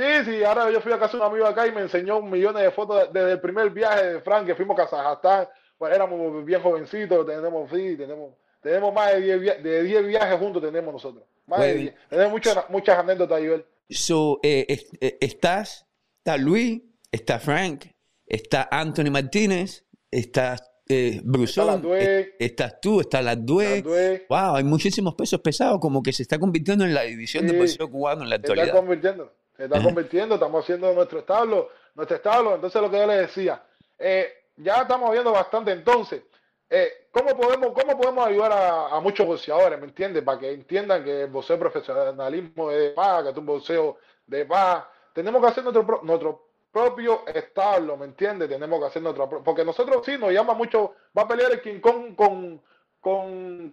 Sí, 0.00 0.24
sí, 0.30 0.44
ahora 0.44 0.70
yo 0.70 0.80
fui 0.80 0.92
a 0.92 0.98
casa 0.98 1.16
de 1.16 1.22
un 1.22 1.28
amigo 1.30 1.46
acá 1.46 1.66
y 1.66 1.72
me 1.72 1.82
enseñó 1.82 2.22
millones 2.22 2.62
de 2.62 2.70
fotos 2.70 3.12
desde 3.12 3.32
el 3.32 3.40
primer 3.40 3.70
viaje 3.70 4.14
de 4.14 4.20
Frank 4.20 4.46
que 4.46 4.54
fuimos 4.54 4.78
a 4.78 4.84
Kazajstán. 4.84 5.48
Pues 5.76 5.94
éramos 5.94 6.44
bien 6.44 6.60
jovencitos, 6.62 7.26
tenemos, 7.26 7.70
sí, 7.70 7.96
tenemos, 7.96 8.34
tenemos 8.62 8.92
más 8.94 9.12
de 9.12 9.20
10, 9.20 9.40
via- 9.40 9.54
de 9.56 9.82
10 9.82 10.06
viajes 10.06 10.38
juntos 10.38 10.62
tenemos 10.62 10.92
nosotros. 10.92 11.24
Más 11.46 11.60
de 11.60 11.66
Bueno. 11.66 11.80
10. 11.82 11.94
Tenemos 12.08 12.32
muchas, 12.32 12.70
muchas 12.70 12.98
anécdotas, 12.98 13.38
Joel. 13.40 13.64
So, 13.88 14.38
eh, 14.42 14.66
eh, 15.00 15.18
estás, 15.20 15.86
está 16.18 16.36
Luis, 16.36 16.80
está 17.10 17.38
Frank, 17.40 17.84
está 18.26 18.68
Anthony 18.70 19.10
Martínez, 19.10 19.84
está 20.10 20.56
eh, 20.88 21.20
Brusón, 21.24 21.84
Está 21.84 21.98
eh, 21.98 22.34
estás 22.38 22.80
tú, 22.80 23.00
está 23.00 23.22
Ladue. 23.22 23.76
Ladue. 23.82 24.26
Wow, 24.28 24.56
hay 24.56 24.64
muchísimos 24.64 25.14
pesos 25.14 25.40
pesados, 25.40 25.78
como 25.80 26.02
que 26.02 26.12
se 26.12 26.22
está 26.22 26.38
convirtiendo 26.38 26.84
en 26.84 26.94
la 26.94 27.02
división 27.02 27.48
Sí. 27.48 27.56
boxeo 27.56 27.88
cubano 27.90 28.22
en 28.24 28.28
la 28.30 28.36
Se 28.36 28.40
está 28.42 28.52
actualidad. 28.52 28.76
convirtiendo, 28.76 29.32
está 29.64 29.82
convirtiendo, 29.82 30.34
estamos 30.36 30.64
haciendo 30.64 30.92
nuestro 30.92 31.18
establo, 31.20 31.68
nuestro 31.94 32.16
establo. 32.16 32.54
Entonces 32.54 32.80
lo 32.82 32.90
que 32.90 32.98
yo 32.98 33.06
les 33.06 33.18
decía, 33.18 33.62
eh, 33.98 34.32
ya 34.56 34.82
estamos 34.82 35.10
viendo 35.12 35.32
bastante 35.32 35.72
entonces. 35.72 36.22
eh, 36.68 37.08
¿cómo, 37.10 37.36
podemos, 37.36 37.72
¿Cómo 37.72 37.98
podemos 37.98 38.26
ayudar 38.26 38.52
a, 38.52 39.00
muchos 39.00 39.26
boxeadores, 39.26 39.78
me 39.78 39.86
entiendes? 39.86 40.22
Para 40.22 40.38
que 40.38 40.52
entiendan 40.52 41.02
que 41.04 41.22
el 41.22 41.30
boxeo 41.30 41.58
profesionalismo 41.58 42.70
es 42.70 42.78
de 42.78 42.90
paz, 42.90 43.24
que 43.24 43.30
es 43.30 43.36
un 43.36 43.46
boxeo 43.46 43.96
de 44.26 44.44
paz. 44.44 44.84
Tenemos 45.12 45.40
que 45.42 45.48
hacer 45.48 45.64
nuestro, 45.64 46.00
nuestro 46.04 46.46
propio 46.70 47.22
establo, 47.26 47.96
¿me 47.96 48.04
entiendes? 48.04 48.48
Tenemos 48.48 48.78
que 48.78 48.86
hacer 48.86 49.02
nuestro 49.02 49.28
pro- 49.28 49.42
Porque 49.42 49.64
nosotros 49.64 50.06
sí 50.06 50.16
nos 50.16 50.30
llama 50.32 50.54
mucho, 50.54 50.94
va 51.16 51.22
a 51.22 51.28
pelear 51.28 51.50
el 51.50 51.60
King 51.60 51.80
con, 51.80 52.14
con, 52.14 52.62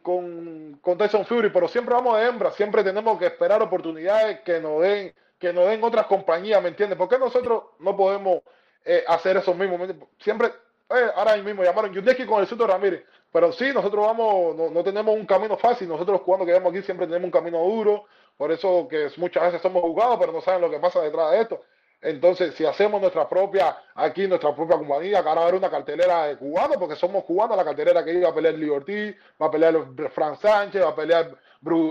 con, 0.02 0.80
con 0.82 0.97
Tyson 0.97 1.26
Fury, 1.26 1.50
pero 1.52 1.67
siempre 1.67 1.93
vamos 1.93 2.17
de 2.17 2.26
hembra, 2.26 2.52
siempre 2.52 2.84
tenemos 2.84 3.19
que 3.19 3.28
esperar 3.28 3.62
oportunidades 3.62 4.39
que 4.41 4.60
nos 4.60 4.82
den, 4.82 5.13
que 5.39 5.54
nos 5.54 5.67
den 5.67 5.84
otras 5.84 6.08
compañías, 6.08 6.62
¿me 6.62 6.69
entiendes? 6.69 6.97
¿Por 6.97 7.10
qué 7.10 7.17
nosotros 7.17 7.63
no 7.80 7.95
podemos 7.95 8.41
eh, 8.84 9.04
hacer 9.08 9.38
eso 9.38 9.54
mismo? 9.54 9.78
Siempre, 10.19 10.47
eh, 10.89 11.12
ahora 11.15 11.38
mismo 11.38 11.63
llamaron 11.63 11.93
Yuneski 11.93 12.26
con 12.26 12.41
el 12.41 12.47
Suto 12.47 12.65
Ramírez, 12.65 13.04
pero 13.32 13.52
sí, 13.52 13.71
nosotros 13.73 14.06
vamos, 14.06 14.56
no, 14.56 14.69
no 14.69 14.84
tenemos 14.84 15.15
un 15.15 15.26
camino 15.26 15.58
fácil, 15.58 15.88
nosotros 15.88 16.21
cuando 16.21 16.45
quedamos 16.45 16.71
aquí 16.71 16.82
siempre 16.82 17.08
tenemos 17.08 17.26
un 17.26 17.32
camino 17.32 17.60
duro, 17.63 18.06
por 18.38 18.52
eso 18.52 18.88
que 18.89 19.10
muchas 19.17 19.43
veces 19.43 19.62
somos 19.62 19.82
jugados, 19.82 20.17
pero 20.19 20.32
no 20.32 20.41
saben 20.41 20.62
lo 20.62 20.69
que 20.69 20.80
pasa 20.80 21.02
detrás 21.02 21.32
de 21.32 21.41
esto. 21.41 21.62
Entonces, 22.00 22.54
si 22.54 22.63
hacemos 22.63 23.02
nuestra 23.02 23.28
propia, 23.28 23.76
aquí 23.95 24.28
nuestra 24.28 24.56
propia 24.56 24.78
compañía, 24.78 25.23
que 25.23 25.30
ahora 25.30 25.41
va 25.41 25.41
a 25.41 25.50
haber 25.50 25.56
una 25.56 25.69
cartelera 25.69 26.26
de 26.28 26.38
cubanos, 26.38 26.78
porque 26.78 26.95
somos 26.95 27.23
cubanos, 27.23 27.58
la 27.58 27.65
cartelera 27.65 28.06
que 28.06 28.13
iba 28.13 28.30
a 28.30 28.36
pelear 28.36 28.54
Liberty, 28.54 29.15
va 29.41 29.47
a 29.47 29.52
pelear 29.52 29.76
Fran 30.12 30.38
Sánchez, 30.38 30.84
va 30.84 30.89
a 30.89 30.95
pelear 30.95 31.36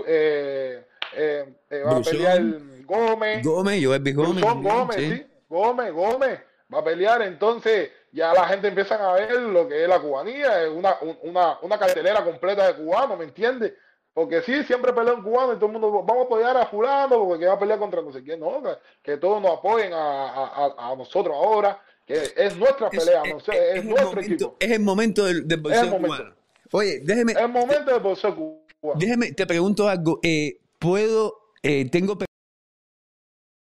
eh, 0.07 0.86
eh, 1.15 1.45
eh, 1.69 1.83
va 1.83 1.97
a 1.97 2.01
pelear 2.01 2.41
Gómez, 2.85 3.43
Gómez, 3.43 4.03
B. 4.03 4.13
Gómez. 4.13 4.43
Gómez, 4.43 4.95
sí. 4.97 5.11
sí, 5.17 5.25
Gómez, 5.49 5.91
Gómez, 5.93 6.39
va 6.73 6.79
a 6.79 6.83
pelear, 6.83 7.21
entonces 7.21 7.91
ya 8.11 8.33
la 8.33 8.47
gente 8.47 8.67
empieza 8.69 8.95
a 8.95 9.13
ver 9.13 9.31
lo 9.41 9.67
que 9.67 9.83
es 9.83 9.89
la 9.89 9.99
cubanía, 9.99 10.63
es 10.63 10.69
una, 10.69 10.95
un- 11.01 11.17
una, 11.23 11.57
una 11.61 11.77
cartelera 11.77 12.23
completa 12.23 12.67
de 12.67 12.75
cubanos, 12.75 13.17
¿me 13.17 13.25
entiendes? 13.25 13.73
Porque 14.13 14.41
sí, 14.41 14.63
siempre 14.63 14.93
pelea 14.93 15.13
un 15.13 15.21
cubano 15.21 15.53
y 15.53 15.57
todo 15.57 15.67
el 15.67 15.73
mundo, 15.73 15.91
vamos 15.91 16.23
a 16.23 16.25
apoyar 16.25 16.57
a 16.57 16.65
fulano 16.65 17.23
porque 17.27 17.45
va 17.45 17.53
a 17.53 17.59
pelear 17.59 17.77
contra 17.77 18.01
no 18.01 18.11
sé 18.11 18.23
quién, 18.23 18.39
no, 18.39 18.63
que, 18.63 18.69
que 19.03 19.17
todos 19.17 19.41
nos 19.41 19.59
apoyen 19.59 19.93
a, 19.93 19.97
a- 20.29 20.75
a- 20.91 20.95
nosotros 20.95 21.35
ahora, 21.35 21.79
que 22.05 22.13
es 22.35 22.55
nuestra 22.57 22.87
Es, 22.91 23.03
pelea, 23.05 23.21
es- 23.23 23.33
no 23.33 23.39
sé, 23.41 23.51
es 23.51 23.57
es, 23.75 23.75
el 23.83 23.89
nuestro 23.89 24.09
momento, 24.09 24.33
equipo, 24.33 24.55
es 24.59 24.71
el 24.71 24.79
momento 24.79 25.25
del, 25.25 25.47
del 25.47 25.59
boxeo 25.61 25.97
cubano. 25.97 26.33
Oye, 26.71 26.99
déjeme, 27.03 27.31
es 27.33 27.37
el 27.37 27.47
momento 27.49 27.91
del 27.91 27.99
boxeo 28.01 28.35
cubano. 28.35 28.99
déjeme, 28.99 29.31
te 29.33 29.45
pregunto 29.45 29.87
algo. 29.87 30.19
Eh, 30.23 30.57
¿Puedo, 30.79 31.53
eh, 31.63 31.89
tengo 31.89 32.17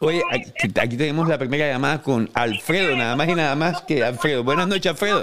Oye, 0.01 0.21
aquí, 0.31 0.51
aquí 0.81 0.97
tenemos 0.97 1.29
la 1.29 1.39
primera 1.39 1.67
llamada 1.69 2.03
con 2.03 2.29
Alfredo, 2.35 2.95
nada 2.97 3.15
más 3.17 3.29
y 3.29 3.35
nada 3.35 3.55
más 3.55 3.83
que 3.83 4.03
Alfredo. 4.05 4.43
Buenas 4.45 4.67
noches, 4.69 4.87
Alfredo. 4.87 5.23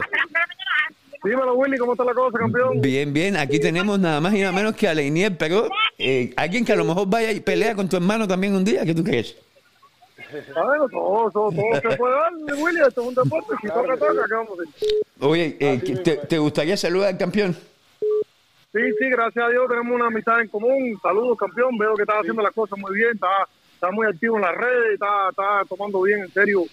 Dímelo, 1.23 1.55
Willy, 1.55 1.77
¿cómo 1.77 1.93
está 1.93 2.03
la 2.03 2.13
cosa, 2.13 2.37
campeón? 2.37 2.81
Bien, 2.81 3.11
bien, 3.11 3.35
aquí 3.35 3.59
tenemos 3.59 3.97
nada 3.99 4.21
más 4.21 4.33
y 4.33 4.39
nada 4.41 4.51
menos 4.51 4.75
que 4.75 4.87
a 4.87 4.93
Leinier, 4.93 5.35
pero 5.37 5.67
eh, 5.97 6.31
alguien 6.37 6.63
que 6.63 6.71
a 6.73 6.75
lo 6.75 6.85
mejor 6.85 7.07
vaya 7.07 7.31
y 7.31 7.39
pelea 7.39 7.73
con 7.75 7.89
tu 7.89 7.95
hermano 7.95 8.27
también 8.27 8.53
un 8.55 8.63
día, 8.63 8.85
¿qué 8.85 8.93
tú 8.93 9.03
crees? 9.03 9.35
Todo, 10.53 10.89
todo, 10.89 11.51
todo 11.51 11.51
se 11.51 11.97
puede 11.97 12.13
dar, 12.13 12.33
Willy, 12.57 12.81
esto 12.87 13.01
es 13.01 13.07
un 13.07 13.15
deporte, 13.15 13.55
si 13.61 13.67
toca, 13.67 13.97
toca, 13.97 14.25
¿qué 14.27 14.33
vamos 14.33 14.57
a? 14.59 15.25
Oye, 15.25 15.57
eh, 15.59 15.79
te, 16.03 16.17
te 16.17 16.37
gustaría 16.37 16.75
saludar 16.77 17.09
al 17.09 17.17
campeón? 17.17 17.53
Sí, 17.53 18.81
sí, 18.99 19.09
gracias 19.09 19.45
a 19.45 19.49
Dios 19.49 19.69
tenemos 19.69 19.95
una 19.95 20.07
amistad 20.07 20.41
en 20.41 20.49
común. 20.49 20.99
Saludos, 21.01 21.37
campeón, 21.37 21.77
veo 21.77 21.95
que 21.95 22.01
estás 22.01 22.17
haciendo 22.19 22.41
las 22.41 22.53
cosas 22.53 22.77
muy 22.77 22.93
bien, 22.93 23.11
está, 23.13 23.47
está 23.73 23.89
muy 23.89 24.05
activo 24.05 24.35
en 24.35 24.41
las 24.41 24.55
redes, 24.55 24.93
está, 24.95 25.29
está 25.29 25.63
tomando 25.69 26.01
bien 26.01 26.19
en 26.19 26.31
serio 26.31 26.63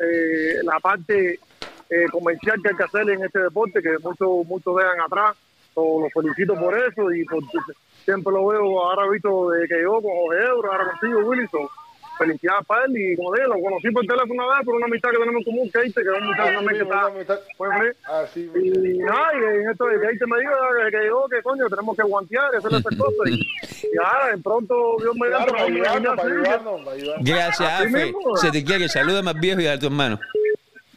eh, 0.00 0.58
la 0.64 0.80
parte 0.80 1.38
eh, 1.90 2.06
comercial 2.10 2.60
que 2.60 2.70
hay 2.70 2.76
que 2.76 2.82
hacer 2.82 3.08
en 3.08 3.24
este 3.24 3.38
deporte, 3.38 3.80
que 3.80 3.98
muchos 4.02 4.44
muchos 4.46 4.76
dejan 4.76 5.00
atrás. 5.00 5.36
So, 5.74 6.00
lo 6.00 6.08
felicito 6.10 6.54
por 6.54 6.76
eso 6.76 7.12
y 7.12 7.24
por, 7.24 7.42
siempre 8.04 8.32
lo 8.32 8.46
veo, 8.46 8.82
ahora 8.82 9.06
he 9.06 9.10
visto 9.10 9.50
de 9.50 9.68
que 9.68 9.82
yo 9.82 9.92
con 10.02 10.10
Jorge 10.10 10.42
Ebro, 10.42 10.72
ahora 10.72 10.90
contigo, 10.90 11.20
Willy, 11.20 11.46
so, 11.48 11.70
felicidades 12.18 12.66
para 12.66 12.84
él 12.86 12.92
y 12.96 13.16
como 13.16 13.32
dije, 13.34 13.46
lo 13.48 13.60
conocí 13.60 13.90
por 13.90 14.06
teléfono 14.06 14.34
una 14.46 14.56
vez 14.58 14.64
por 14.66 14.74
una 14.76 14.86
amistad 14.86 15.10
que 15.10 15.16
tenemos 15.18 15.36
en 15.38 15.44
común, 15.44 15.70
Keite, 15.72 16.02
que 16.02 16.08
es 16.08 16.18
un 16.20 16.26
muchacho 16.26 16.42
Así 16.44 16.54
también 16.54 16.76
que 16.76 16.82
está 16.82 17.10
feliz. 17.58 17.96
así 18.04 18.40
Y 18.54 18.78
mismo. 18.78 19.06
nada, 19.06 19.28
y 19.34 19.36
en 19.62 19.70
esto 19.70 19.84
de 19.86 20.00
que 20.00 20.06
ahí 20.06 20.18
te 20.18 20.26
me 20.26 20.38
diga 20.38 20.52
que, 20.84 20.90
que 20.90 21.02
llegó, 21.04 21.28
que 21.28 21.42
coño, 21.42 21.68
tenemos 21.68 21.96
que 21.96 22.02
guantear 22.04 22.50
y 22.52 22.56
hacer 22.56 22.72
estas 22.74 22.96
cosas. 22.96 23.26
Y, 23.26 23.34
y 23.40 23.98
ahora, 24.04 24.36
de 24.36 24.42
pronto, 24.42 24.96
Dios 25.00 25.14
me 25.16 25.28
Claro, 25.28 25.46
da 25.46 25.52
para 25.52 25.64
ayudarnos, 25.64 26.16
para 26.16 26.28
ayudarnos, 26.28 26.80
para 26.84 26.96
ayudarnos. 26.96 27.24
Gracias, 27.28 27.60
Así 27.72 27.84
Alfred. 27.84 28.04
mismo. 28.06 28.36
Se 28.36 28.50
te 28.50 28.64
quiere, 28.64 28.88
saluda 28.88 29.22
más 29.22 29.34
viejo 29.40 29.60
y 29.60 29.66
a 29.66 29.78
tu 29.78 29.86
hermano. 29.86 30.20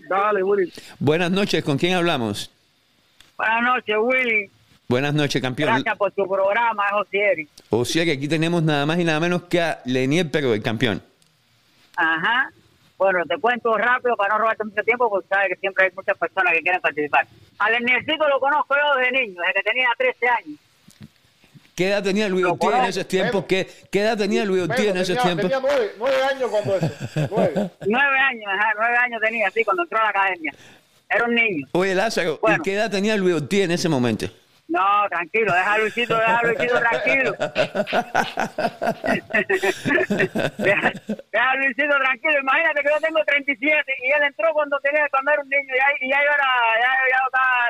Dale, 0.09 0.43
Willy. 0.43 0.71
Buenas 0.99 1.31
noches, 1.31 1.63
¿con 1.63 1.77
quién 1.77 1.93
hablamos? 1.95 2.49
Buenas 3.37 3.63
noches, 3.63 3.95
Willy. 3.99 4.49
Buenas 4.89 5.13
noches, 5.13 5.41
campeón. 5.41 5.69
Gracias 5.69 5.97
por 5.97 6.11
tu 6.13 6.25
programa, 6.25 6.83
Josieri. 6.91 7.47
O 7.69 7.83
sea 7.83 8.05
que 8.05 8.13
aquí 8.13 8.27
tenemos 8.29 8.63
nada 8.63 8.85
más 8.85 8.97
y 8.97 9.03
nada 9.03 9.19
menos 9.19 9.43
que 9.43 9.59
a 9.59 9.81
Lenier, 9.83 10.31
pero 10.31 10.53
el 10.53 10.63
campeón. 10.63 11.01
Ajá. 11.97 12.49
Bueno, 12.97 13.19
te 13.27 13.37
cuento 13.37 13.77
rápido 13.77 14.15
para 14.15 14.35
no 14.35 14.39
robarte 14.39 14.63
mucho 14.63 14.81
tiempo, 14.83 15.09
porque 15.09 15.27
sabes 15.27 15.49
que 15.49 15.55
siempre 15.57 15.85
hay 15.85 15.91
muchas 15.93 16.17
personas 16.17 16.53
que 16.53 16.61
quieren 16.61 16.79
participar. 16.79 17.27
Al 17.59 17.73
Leniercito 17.73 18.27
lo 18.29 18.39
conozco 18.39 18.75
yo 18.75 18.97
desde 18.99 19.11
niño, 19.11 19.41
desde 19.41 19.53
que 19.55 19.63
tenía 19.63 19.89
13 19.97 20.27
años. 20.29 20.59
¿Qué 21.75 21.89
edad 21.89 22.01
tenía 22.01 22.29
Luis 22.29 22.45
Ortiz 22.45 22.69
en 22.73 22.85
esos 22.85 23.07
tiempos? 23.07 23.45
¿Qué, 23.45 23.67
¿Qué 23.91 23.99
edad 23.99 24.17
tenía 24.17 24.45
Luis 24.45 24.63
Ortiz 24.63 24.85
en 24.87 24.97
esos 24.97 25.21
tiempos? 25.21 25.43
tenía 25.43 25.59
nueve, 25.59 25.91
nueve 25.99 26.23
años 26.23 26.49
cuando 26.49 26.75
eso. 26.77 26.89
Nueve. 27.29 27.71
Nueve 27.85 28.19
años, 28.19 28.45
ajá, 28.57 28.73
nueve 28.79 28.97
años 28.97 29.21
tenía, 29.21 29.51
sí, 29.51 29.63
cuando 29.63 29.83
entró 29.83 29.99
a 29.99 30.03
la 30.03 30.09
academia. 30.09 30.53
Era 31.09 31.25
un 31.25 31.35
niño. 31.35 31.67
Oye, 31.73 31.93
Lázaro, 31.93 32.39
Bueno. 32.41 32.57
¿y 32.59 32.63
qué 32.63 32.73
edad 32.73 32.89
tenía 32.89 33.15
Luis 33.17 33.35
Ortiz 33.35 33.65
en 33.65 33.71
ese 33.71 33.89
momento? 33.89 34.27
No, 34.67 35.07
tranquilo, 35.09 35.53
deja 35.53 35.73
a 35.73 35.77
Luisito, 35.77 36.17
deja 36.17 36.39
a 36.39 36.43
Luisito 36.43 36.79
tranquilo. 36.79 37.31
deja, 40.57 40.91
deja 41.31 41.51
a 41.51 41.55
Luisito 41.55 41.95
tranquilo. 41.97 42.39
Imagínate 42.41 42.81
que 42.81 42.89
yo 42.89 42.99
tengo 42.99 43.23
37 43.25 43.93
y 44.03 44.11
él 44.11 44.23
entró 44.23 44.51
cuando 44.51 44.77
tenía 44.81 45.07
cuando 45.09 45.31
era 45.31 45.41
un 45.41 45.47
niño 45.47 45.73
y 45.73 45.77
ya, 45.77 45.85
y 46.01 46.09
ya 46.09 46.19
era, 46.21 46.33
ya, 46.81 46.89
ya, 47.11 47.19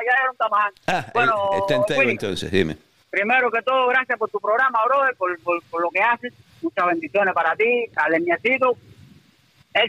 ya 0.06 0.12
era 0.22 0.30
un 0.30 0.36
tamaján. 0.36 0.72
Ah, 0.88 1.06
bueno, 1.14 1.50
él 1.52 1.58
está 1.60 1.74
entero 1.76 2.00
Willy, 2.00 2.10
entonces, 2.12 2.50
dime. 2.50 2.76
primero 3.10 3.50
que 3.52 3.62
todo, 3.62 3.86
gracias 3.86 4.18
por 4.18 4.28
tu 4.30 4.40
programa, 4.40 4.84
brother, 4.84 5.14
por, 5.16 5.38
por, 5.42 5.62
por 5.70 5.80
lo 5.82 5.90
que 5.90 6.00
haces. 6.00 6.32
Muchas 6.60 6.86
bendiciones 6.86 7.32
para 7.32 7.54
ti, 7.54 7.86
al. 7.94 8.14
Él 8.14 8.26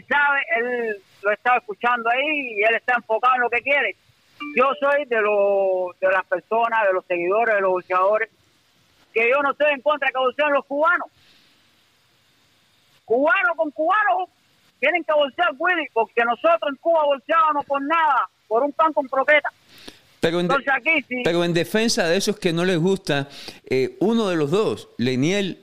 sabe, 0.08 0.40
él 0.56 0.96
lo 1.22 1.32
estaba 1.32 1.56
escuchando 1.58 2.08
ahí 2.08 2.54
y 2.54 2.62
él 2.62 2.76
está 2.76 2.94
enfocado 2.94 3.34
en 3.34 3.40
lo 3.40 3.50
que 3.50 3.60
quiere. 3.62 3.96
Yo 4.56 4.64
soy 4.80 5.04
de, 5.06 5.20
los 5.20 5.98
de 6.00 6.08
las 6.10 6.24
personas, 6.26 6.82
de 6.86 6.92
los 6.92 7.04
seguidores, 7.06 7.54
de 7.54 7.60
los 7.60 7.70
boxeadores, 7.72 8.28
que 9.12 9.28
yo 9.30 9.42
no 9.42 9.52
estoy 9.52 9.72
en 9.72 9.80
contra 9.82 10.06
de 10.08 10.12
que 10.12 10.18
boxeen 10.18 10.52
los 10.52 10.64
cubanos. 10.66 11.08
Cubano 13.04 13.54
con 13.56 13.70
cubano 13.72 14.28
tienen 14.78 15.04
que 15.04 15.12
bolsear, 15.12 15.50
Willy, 15.58 15.86
porque 15.92 16.24
nosotros 16.24 16.70
en 16.70 16.76
Cuba 16.76 17.04
bolseábamos 17.04 17.66
por 17.66 17.82
nada, 17.82 18.28
por 18.48 18.62
un 18.62 18.72
pan 18.72 18.92
con 18.92 19.06
croqueta. 19.08 19.50
Pero 20.20 20.40
en, 20.40 20.48
de- 20.48 20.54
Entonces 20.54 20.72
aquí 20.74 21.02
sí. 21.08 21.20
pero 21.24 21.44
en 21.44 21.52
defensa 21.52 22.06
de 22.06 22.16
esos 22.16 22.38
que 22.38 22.52
no 22.52 22.64
les 22.64 22.78
gusta, 22.78 23.28
eh, 23.68 23.96
uno 24.00 24.28
de 24.28 24.36
los 24.36 24.50
dos, 24.50 24.88
Leniel 24.96 25.58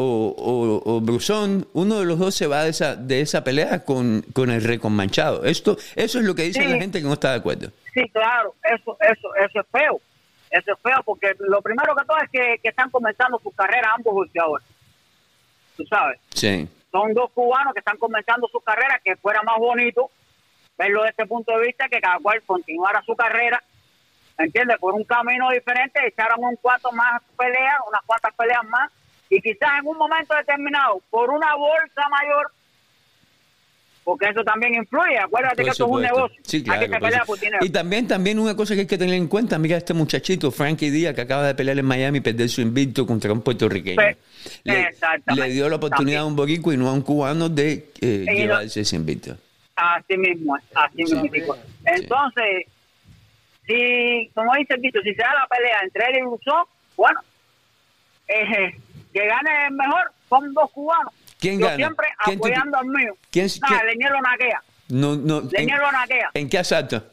o, 0.00 0.34
o, 0.84 0.94
o 0.94 1.00
Brusón, 1.00 1.66
uno 1.72 1.98
de 1.98 2.06
los 2.06 2.18
dos 2.20 2.34
se 2.34 2.46
va 2.46 2.62
de 2.62 2.70
esa, 2.70 2.94
de 2.94 3.20
esa 3.20 3.42
pelea 3.42 3.84
con, 3.84 4.22
con 4.32 4.48
el 4.50 4.62
récord 4.62 4.92
manchado. 4.92 5.44
Esto, 5.44 5.76
eso 5.96 6.18
es 6.20 6.24
lo 6.24 6.34
que 6.36 6.42
dice 6.44 6.62
Sí. 6.62 6.68
la 6.68 6.76
gente 6.78 7.00
que 7.00 7.06
no 7.06 7.14
está 7.14 7.32
de 7.32 7.38
acuerdo. 7.38 7.70
Sí, 7.92 8.08
claro, 8.10 8.54
eso, 8.62 8.96
eso, 9.00 9.34
eso 9.34 9.60
es 9.60 9.66
feo. 9.72 10.00
Eso 10.50 10.72
es 10.72 10.78
feo 10.82 11.02
porque 11.04 11.34
lo 11.40 11.60
primero 11.62 11.94
que 11.96 12.04
todo 12.04 12.16
es 12.18 12.30
que, 12.30 12.58
que 12.62 12.68
están 12.68 12.90
comenzando 12.90 13.40
su 13.42 13.50
carrera 13.50 13.90
ambos 13.96 14.14
boxeadores. 14.14 14.66
Tú 15.76 15.84
sabes, 15.86 16.20
Sí. 16.32 16.68
son 16.92 17.12
dos 17.14 17.30
cubanos 17.32 17.72
que 17.74 17.80
están 17.80 17.96
comenzando 17.98 18.48
su 18.52 18.60
carrera, 18.60 19.00
que 19.04 19.16
fuera 19.16 19.42
más 19.42 19.58
bonito 19.58 20.10
verlo 20.78 21.00
desde 21.02 21.10
este 21.10 21.26
punto 21.26 21.52
de 21.58 21.66
vista, 21.66 21.88
que 21.88 22.00
cada 22.00 22.18
cual 22.20 22.40
continuara 22.46 23.02
su 23.04 23.16
carrera, 23.16 23.60
¿entiendes? 24.38 24.78
Por 24.78 24.94
un 24.94 25.02
camino 25.04 25.50
diferente, 25.50 26.00
echaran 26.06 26.38
un 26.38 26.54
cuanto 26.56 26.92
más 26.92 27.20
peleas, 27.36 27.74
unas 27.88 28.00
cuantas 28.06 28.32
peleas 28.34 28.64
más, 28.68 28.90
y 29.30 29.40
quizás 29.40 29.70
en 29.80 29.86
un 29.86 29.98
momento 29.98 30.34
determinado, 30.34 31.02
por 31.10 31.30
una 31.30 31.54
bolsa 31.54 32.02
mayor, 32.10 32.50
porque 34.04 34.26
eso 34.30 34.42
también 34.42 34.74
influye, 34.74 35.18
acuérdate 35.18 35.56
Por 35.56 35.64
que 35.66 35.70
esto 35.72 35.84
es 35.84 35.90
un 35.90 36.00
negocio, 36.02 36.36
Sí, 36.42 36.56
hay 36.58 36.62
claro, 36.62 36.80
que 36.80 37.10
se 37.10 37.26
por 37.26 37.38
dinero. 37.38 37.58
Y 37.64 37.68
también, 37.70 38.06
también 38.08 38.38
una 38.38 38.56
cosa 38.56 38.74
que 38.74 38.80
hay 38.80 38.86
que 38.86 38.96
tener 38.96 39.14
en 39.14 39.28
cuenta, 39.28 39.58
mira 39.58 39.76
este 39.76 39.92
muchachito, 39.92 40.50
Frankie 40.50 40.88
Díaz, 40.90 41.14
que 41.14 41.20
acaba 41.20 41.46
de 41.46 41.54
pelear 41.54 41.78
en 41.78 41.84
Miami 41.84 42.18
y 42.18 42.20
perder 42.22 42.48
su 42.48 42.62
invicto 42.62 43.06
contra 43.06 43.30
un 43.32 43.42
puertorriqueño. 43.42 43.96
Pe- 43.96 44.16
Le, 44.64 45.48
dio 45.50 45.68
la 45.68 45.76
oportunidad 45.76 46.22
a 46.22 46.24
un 46.26 46.36
boricua 46.36 46.72
y 46.72 46.78
no 46.78 46.88
a 46.88 46.92
un 46.94 47.02
cubano 47.02 47.50
de 47.50 47.90
eh, 48.00 48.24
llevarse 48.34 48.80
ese 48.80 48.96
invicto. 48.96 49.36
Así 49.76 50.16
mismo, 50.16 50.56
así 50.74 51.04
Sí, 51.06 51.14
mismo. 51.14 51.54
sí. 51.54 51.60
Entonces, 51.84 52.66
si, 53.66 54.30
como 54.34 54.54
dice 54.54 54.74
el 54.74 54.80
dicho, 54.80 55.00
si 55.02 55.10
se 55.14 55.22
da 55.22 55.34
la 55.34 55.46
pelea 55.46 55.80
entre 55.84 56.06
él 56.06 56.16
y 56.16 56.20
Rousseau, 56.22 56.66
bueno, 56.96 57.20
eh, 58.26 58.74
que 59.12 59.26
gane 59.26 59.66
el 59.68 59.74
mejor 59.74 60.12
son 60.28 60.52
dos 60.54 60.70
cubanos. 60.70 61.12
¿Quién 61.40 61.58
Yo 61.60 61.66
gana? 61.66 61.76
siempre 61.76 62.06
¿Quién 62.24 62.40
te- 62.40 62.48
apoyando 62.48 62.78
al 62.78 62.86
mío. 62.86 63.16
quién- 63.30 63.46
Nah, 63.60 63.68
quién- 63.68 63.86
Leñero 63.86 64.20
naquea. 64.20 64.62
No, 64.88 65.16
no, 65.16 65.38
¿en, 65.40 65.48
Leñero 65.50 65.92
naquea. 65.92 66.30
¿En 66.34 66.48
qué 66.48 66.58
asalto? 66.58 67.04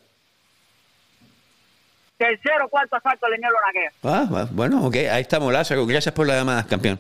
Tercero, 2.18 2.70
cuarto 2.70 2.96
asalto, 2.96 3.28
Leñero 3.28 3.54
naquea. 3.68 3.92
Ah, 4.04 4.28
va- 4.34 4.48
bueno, 4.52 4.86
ok, 4.86 4.96
ahí 5.12 5.22
estamos, 5.22 5.52
Lázaro. 5.52 5.86
Gracias 5.86 6.14
por 6.16 6.26
la 6.26 6.36
llamada, 6.36 6.66
campeón. 6.66 7.00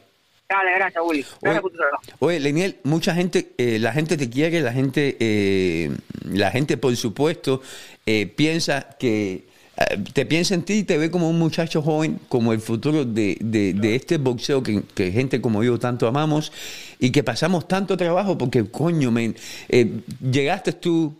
Dale, 0.49 0.73
gracias, 0.75 1.03
Willy. 1.03 1.25
Oye, 1.41 1.61
por 1.61 1.71
tu 1.71 1.77
trabajo. 1.77 2.01
oye, 2.19 2.39
Leniel, 2.39 2.77
mucha 2.83 3.15
gente, 3.15 3.53
eh, 3.57 3.79
la 3.79 3.93
gente 3.93 4.17
te 4.17 4.29
quiere, 4.29 4.59
la 4.61 4.73
gente, 4.73 5.17
eh, 5.19 5.89
la 6.25 6.51
gente, 6.51 6.77
por 6.77 6.95
supuesto, 6.97 7.61
eh, 8.05 8.27
piensa 8.27 8.89
que 8.99 9.47
te 10.13 10.25
piensa 10.25 10.53
en 10.55 10.63
ti 10.63 10.73
y 10.75 10.83
te 10.83 10.97
ve 10.97 11.11
como 11.11 11.29
un 11.29 11.37
muchacho 11.37 11.81
joven, 11.81 12.19
como 12.29 12.53
el 12.53 12.61
futuro 12.61 13.03
de, 13.03 13.37
de- 13.41 13.73
de 13.73 13.95
este 13.95 14.17
boxeo 14.17 14.63
que, 14.63 14.83
que 14.93 15.11
gente 15.11 15.41
como 15.41 15.63
yo 15.63 15.77
tanto 15.79 16.07
amamos 16.07 16.51
y 16.99 17.09
que 17.09 17.23
pasamos 17.23 17.67
tanto 17.67 17.97
trabajo 17.97 18.37
porque, 18.37 18.63
coño, 18.65 19.11
men, 19.11 19.35
eh, 19.67 19.99
llegaste 20.31 20.71
tú, 20.71 21.13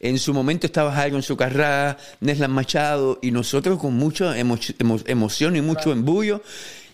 en 0.00 0.18
su 0.18 0.34
momento 0.34 0.66
estaba 0.66 1.06
Iron 1.08 1.22
Socarrá, 1.22 1.96
Neslan 2.20 2.50
Machado 2.50 3.18
y 3.22 3.30
nosotros 3.30 3.78
con 3.78 3.94
mucha 3.94 4.36
emo- 4.38 4.58
emo- 4.78 5.02
emoción 5.06 5.56
y 5.56 5.62
mucho 5.62 5.90
embullo, 5.92 6.42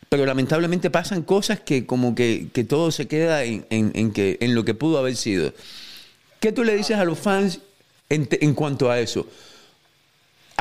pero 0.09 0.25
lamentablemente 0.27 0.91
pasan 0.91 1.23
cosas 1.23 1.59
que 1.61 1.87
como 1.87 2.15
que, 2.15 2.49
que 2.53 2.63
todo 2.63 2.93
se 2.93 3.09
queda 3.09 3.43
en, 3.43 3.67
en- 3.71 3.91
en 3.95 4.13
que, 4.13 4.39
en 4.41 4.55
lo 4.55 4.65
que 4.65 4.75
pudo 4.75 4.99
haber 4.99 5.17
sido. 5.17 5.53
¿Qué 6.39 6.53
tú 6.53 6.63
le 6.63 6.77
dices 6.77 6.99
a 6.99 7.05
los 7.05 7.19
fans 7.19 7.59
en, 8.09 8.29
en 8.31 8.55
cuanto 8.55 8.91
a 8.93 9.01
eso? 9.01 9.27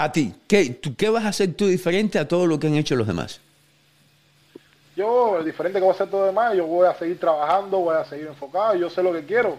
A 0.02 0.12
ti, 0.14 0.34
¿qué, 0.48 0.70
tú, 0.70 0.96
¿qué 0.96 1.10
vas 1.10 1.26
a 1.26 1.30
hacer 1.30 1.54
tú 1.56 1.68
diferente 1.68 2.18
a 2.20 2.28
todo 2.28 2.48
lo 2.48 2.58
que 2.58 2.68
han 2.68 2.76
hecho 2.76 2.96
los 2.96 3.06
demás? 3.06 3.42
Yo, 4.96 5.44
diferente 5.44 5.80
que 5.80 5.84
voy 5.84 5.92
a 5.92 5.96
hacer 5.96 6.10
todo 6.10 6.26
demás, 6.26 6.56
yo 6.56 6.66
voy 6.66 6.88
a 6.88 6.94
seguir 6.94 7.20
trabajando, 7.20 7.80
voy 7.80 7.96
a 7.98 8.06
seguir 8.06 8.28
enfocado, 8.28 8.76
yo 8.76 8.90
sé 8.90 9.04
lo 9.04 9.12
que 9.12 9.26
quiero, 9.26 9.58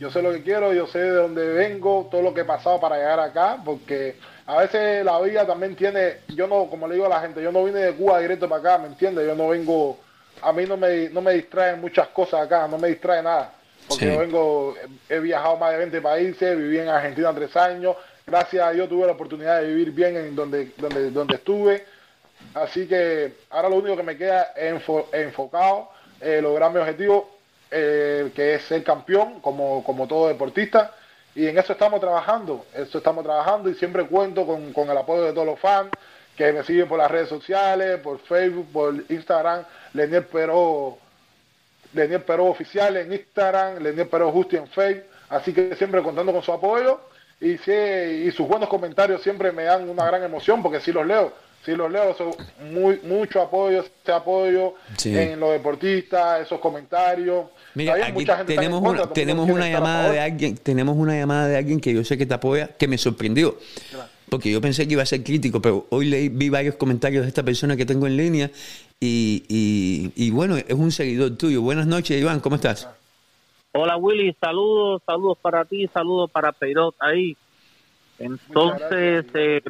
yo 0.00 0.10
sé 0.10 0.22
lo 0.22 0.32
que 0.32 0.42
quiero, 0.42 0.72
yo 0.72 0.86
sé 0.86 0.98
de 0.98 1.10
dónde 1.10 1.46
vengo, 1.46 2.08
todo 2.10 2.22
lo 2.22 2.32
que 2.32 2.40
he 2.40 2.44
pasado 2.44 2.80
para 2.80 2.96
llegar 2.96 3.20
acá, 3.20 3.58
porque 3.64 4.16
a 4.46 4.58
veces 4.58 5.04
la 5.04 5.20
vida 5.20 5.46
también 5.46 5.76
tiene, 5.76 6.18
yo 6.28 6.46
no, 6.46 6.66
como 6.70 6.88
le 6.88 6.94
digo 6.94 7.06
a 7.06 7.10
la 7.10 7.20
gente, 7.20 7.42
yo 7.42 7.52
no 7.52 7.64
vine 7.64 7.80
de 7.80 7.94
Cuba 7.94 8.18
directo 8.18 8.48
para 8.48 8.60
acá, 8.60 8.78
¿me 8.78 8.88
entiendes? 8.88 9.26
Yo 9.26 9.34
no 9.34 9.48
vengo, 9.48 9.98
a 10.40 10.52
mí 10.54 10.64
no 10.66 10.76
me, 10.78 11.10
no 11.10 11.20
me 11.20 11.32
distraen 11.34 11.80
muchas 11.80 12.08
cosas 12.08 12.42
acá, 12.46 12.66
no 12.66 12.78
me 12.78 12.88
distrae 12.88 13.22
nada, 13.22 13.52
porque 13.88 14.06
Sí. 14.06 14.10
yo 14.12 14.18
vengo, 14.18 14.74
he 15.08 15.18
viajado 15.20 15.56
más 15.58 15.72
de 15.72 15.78
20 15.78 16.00
países, 16.00 16.56
viví 16.58 16.78
en 16.78 16.88
Argentina 16.88 17.32
tres 17.34 17.54
años, 17.56 17.94
gracias 18.26 18.64
a 18.66 18.70
Dios 18.72 18.88
tuve 18.88 19.06
la 19.06 19.12
oportunidad 19.12 19.60
de 19.60 19.68
vivir 19.68 19.92
bien 19.92 20.16
en 20.16 20.34
donde, 20.36 20.72
donde, 20.76 21.10
donde 21.10 21.34
estuve, 21.36 21.84
Así 22.54 22.88
que 22.88 23.34
ahora 23.50 23.68
lo 23.68 23.76
único 23.76 23.96
que 23.96 24.02
me 24.02 24.16
queda 24.16 24.52
es 24.56 24.74
enfo- 24.74 25.06
enfocado, 25.12 25.90
eh, 26.20 26.40
lograr 26.42 26.72
mi 26.72 26.80
objetivo, 26.80 27.30
eh, 27.70 28.32
que 28.34 28.54
es 28.54 28.62
ser 28.62 28.82
campeón, 28.82 29.40
como, 29.40 29.84
como 29.84 30.08
todo 30.08 30.26
deportista. 30.26 30.92
Y 31.36 31.46
en 31.46 31.56
eso 31.56 31.72
estamos 31.72 32.00
trabajando, 32.00 32.66
eso 32.74 32.98
estamos 32.98 33.22
trabajando 33.24 33.70
y 33.70 33.74
siempre 33.74 34.04
cuento 34.06 34.44
con, 34.44 34.72
con 34.72 34.90
el 34.90 34.98
apoyo 34.98 35.22
de 35.22 35.32
todos 35.32 35.46
los 35.46 35.60
fans 35.60 35.90
que 36.36 36.52
me 36.52 36.64
siguen 36.64 36.88
por 36.88 36.98
las 36.98 37.10
redes 37.12 37.28
sociales, 37.28 38.00
por 38.00 38.18
Facebook, 38.18 38.66
por 38.72 38.94
Instagram, 39.08 39.64
Leniel 39.94 40.26
Pero, 40.30 40.98
Leniel 41.94 42.22
Pero 42.22 42.46
Oficial 42.46 42.96
en 42.96 43.12
Instagram, 43.12 43.78
Leniel 43.78 44.08
Pero 44.08 44.32
Justi 44.32 44.56
en 44.56 44.66
Facebook. 44.66 45.04
Así 45.28 45.54
que 45.54 45.76
siempre 45.76 46.02
contando 46.02 46.32
con 46.32 46.42
su 46.42 46.52
apoyo 46.52 47.00
y, 47.42 47.58
sí, 47.58 47.72
y 48.26 48.30
sus 48.32 48.46
buenos 48.48 48.68
comentarios 48.68 49.22
siempre 49.22 49.52
me 49.52 49.64
dan 49.64 49.88
una 49.88 50.04
gran 50.06 50.22
emoción 50.22 50.62
porque 50.62 50.80
sí 50.80 50.92
los 50.92 51.06
leo, 51.06 51.32
sí 51.64 51.72
los 51.72 51.90
leo, 51.90 52.14
son 52.16 52.30
muy, 52.72 53.00
mucho 53.04 53.40
apoyo, 53.42 53.80
ese 54.02 54.12
apoyo 54.12 54.74
Sí. 54.96 55.16
en 55.16 55.38
los 55.40 55.52
deportistas, 55.52 56.46
esos 56.46 56.60
comentarios. 56.60 57.46
Mira, 57.74 57.94
Todavía 57.94 58.36
aquí 58.36 58.46
tenemos 58.46 58.80
contra, 58.80 59.04
una, 59.04 59.12
tenemos 59.12 59.50
una 59.50 59.68
llamada 59.68 60.10
de 60.10 60.20
alguien, 60.20 60.56
tenemos 60.56 60.96
una 60.96 61.14
llamada 61.16 61.48
de 61.48 61.56
alguien 61.56 61.80
que 61.80 61.92
yo 61.92 62.04
sé 62.04 62.16
que 62.16 62.26
te 62.26 62.34
apoya, 62.34 62.68
que 62.68 62.86
me 62.88 62.96
sorprendió. 62.98 63.58
Porque 64.28 64.50
yo 64.50 64.62
pensé 64.62 64.86
que 64.86 64.94
iba 64.94 65.02
a 65.02 65.06
ser 65.06 65.22
crítico, 65.22 65.60
pero 65.60 65.86
hoy 65.90 66.06
leí, 66.06 66.30
vi 66.30 66.48
varios 66.48 66.76
comentarios 66.76 67.22
de 67.22 67.28
esta 67.28 67.42
persona 67.42 67.76
que 67.76 67.84
tengo 67.84 68.06
en 68.06 68.16
línea 68.16 68.50
y, 68.98 69.44
y, 69.46 70.10
y 70.16 70.30
bueno, 70.30 70.56
es 70.56 70.72
un 70.72 70.90
seguidor 70.90 71.36
tuyo. 71.36 71.60
Buenas 71.60 71.86
noches, 71.86 72.18
Iván, 72.18 72.40
¿cómo 72.40 72.56
estás? 72.56 72.88
Hola 73.72 73.96
Willy, 73.96 74.34
saludos, 74.40 75.02
saludos 75.06 75.38
para 75.40 75.64
ti, 75.64 75.88
saludos 75.88 76.30
para 76.30 76.52
Peirot 76.52 76.94
ahí. 77.00 77.36
Entonces, 78.18 79.24
gracias. 79.24 79.34
eh, 79.34 79.62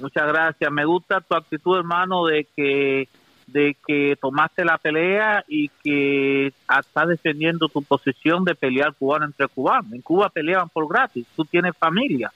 muchas 0.00 0.26
gracias. 0.26 0.72
Me 0.72 0.84
gusta 0.84 1.20
tu 1.20 1.34
actitud, 1.34 1.76
hermano, 1.78 2.26
de 2.26 2.46
que 2.56 3.08
de 3.46 3.76
que 3.86 4.16
tomaste 4.18 4.64
la 4.64 4.78
pelea 4.78 5.44
y 5.46 5.68
que 5.82 6.46
estás 6.46 7.08
defendiendo 7.08 7.68
tu 7.68 7.82
posición 7.82 8.42
de 8.42 8.54
pelear 8.54 8.94
cubano 8.94 9.26
entre 9.26 9.48
cubanos. 9.48 9.92
En 9.92 10.00
Cuba 10.00 10.30
peleaban 10.30 10.70
por 10.70 10.88
gratis, 10.88 11.26
tú 11.36 11.44
tienes 11.44 11.76
familia, 11.76 12.32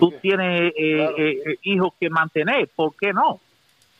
tú 0.00 0.08
Así- 0.08 0.16
tienes 0.22 0.72
eh, 0.74 0.96
Claro. 0.96 1.16
eh, 1.18 1.42
eh, 1.46 1.56
hijos 1.64 1.92
que 2.00 2.08
mantener, 2.08 2.70
¿por 2.74 2.96
qué 2.96 3.12
no? 3.12 3.38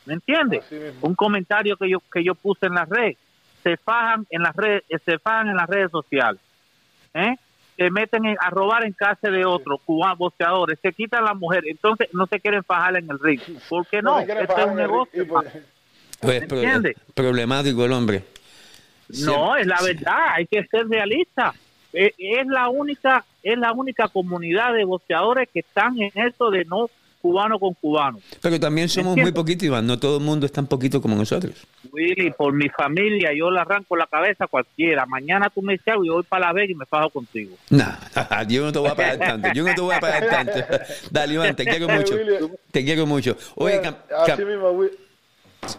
¿Me 0.07 0.15
entiendes? 0.15 0.65
Un 1.01 1.13
comentario 1.13 1.77
que 1.77 1.89
yo 1.89 1.99
que 2.11 2.23
yo 2.23 2.33
puse 2.33 2.65
en 2.65 2.73
las 2.73 2.89
redes, 2.89 3.17
se 3.63 3.77
fajan 3.77 4.25
en 4.29 4.41
las 4.43 4.55
redes, 4.55 4.83
se 5.05 5.19
fajan 5.19 5.49
en 5.49 5.55
las 5.57 5.67
redes 5.67 5.91
sociales, 5.91 6.41
¿eh? 7.13 7.35
Se 7.75 7.91
meten 7.91 8.25
en- 8.25 8.37
a 8.39 8.49
robar 8.49 8.83
en 8.85 8.93
casa 8.93 9.29
de 9.29 9.45
otros 9.45 9.79
cubanos 9.85 10.17
boxeadores, 10.17 10.79
se 10.81 10.91
quitan 10.93 11.23
la 11.23 11.33
mujer, 11.35 11.63
entonces 11.67 12.09
no 12.13 12.25
se 12.25 12.39
quieren 12.39 12.63
fajar 12.63 12.97
en 12.97 13.09
el 13.09 13.19
ring. 13.19 13.39
¿Por 13.69 13.85
qué 13.85 14.01
no? 14.01 14.19
Este 14.19 14.33
es 14.43 14.49
un 14.49 14.55
ring 14.69 14.75
negocio. 14.77 15.27
pues- 15.27 15.51
Pues, 16.19 16.41
¿Me 16.41 16.47
pro- 16.47 16.57
entiende? 16.57 16.95
problemático 17.13 17.85
el 17.85 17.91
hombre. 17.93 18.23
No, 19.23 19.55
es 19.55 19.67
la 19.67 19.79
verdad, 19.83 20.29
hay 20.33 20.47
que 20.47 20.65
ser 20.65 20.87
realista. 20.87 21.53
Eh, 21.93 22.13
Es 22.17 22.45
la 22.47 22.67
única, 22.69 23.23
es 23.43 23.57
la 23.57 23.71
única 23.71 24.07
comunidad 24.07 24.73
de 24.73 24.83
boxeadores 24.83 25.47
que 25.53 25.59
están 25.59 25.97
en 26.01 26.11
eso 26.15 26.49
de 26.49 26.65
no 26.65 26.89
cubano 27.27 27.59
con 27.59 27.73
cubano. 27.73 28.19
Pero 28.41 28.59
también 28.59 28.87
somos 28.87 29.17
muy 29.17 29.31
poquitos, 29.33 29.63
Iván. 29.63 29.85
No 29.85 29.99
todo 29.99 30.17
el 30.17 30.23
mundo 30.23 30.45
es 30.45 30.51
tan 30.51 30.65
poquito 30.67 31.01
como 31.01 31.15
nosotros. 31.15 31.53
Willy, 31.91 32.31
por 32.31 32.53
mi 32.53 32.69
familia, 32.69 33.31
yo 33.37 33.51
le 33.51 33.59
arranco 33.59 33.95
la 33.97 34.07
cabeza 34.07 34.45
a 34.45 34.47
cualquiera. 34.47 35.05
Mañana 35.05 35.49
tú 35.53 35.61
me 35.61 35.73
dices 35.73 35.89
algo 35.89 36.05
y 36.05 36.09
voy 36.09 36.23
para 36.23 36.47
la 36.47 36.53
Vega 36.53 36.71
y 36.71 36.75
me 36.75 36.85
fajo 36.85 37.09
contigo. 37.09 37.55
Nah, 37.69 37.95
yo 38.47 38.63
no 38.63 38.71
te 38.71 38.79
voy 38.79 38.89
a 38.89 38.95
pagar 38.95 39.17
tanto. 39.17 39.49
Yo 39.53 39.63
no 39.63 39.75
te 39.75 39.81
voy 39.81 39.95
a 39.95 39.99
pagar 39.99 40.27
tanto. 40.29 40.53
Dale, 41.11 41.33
Iván, 41.33 41.55
te 41.55 41.65
quiero 41.65 41.87
mucho. 41.89 42.15
Te 42.71 42.85
quiero 42.85 43.05
mucho. 43.05 43.35
Oye, 43.55 43.81
cam- 43.81 43.97
así 44.17 44.31
cam- 44.31 44.45
mismo, 44.45 44.71
Will. 44.71 44.91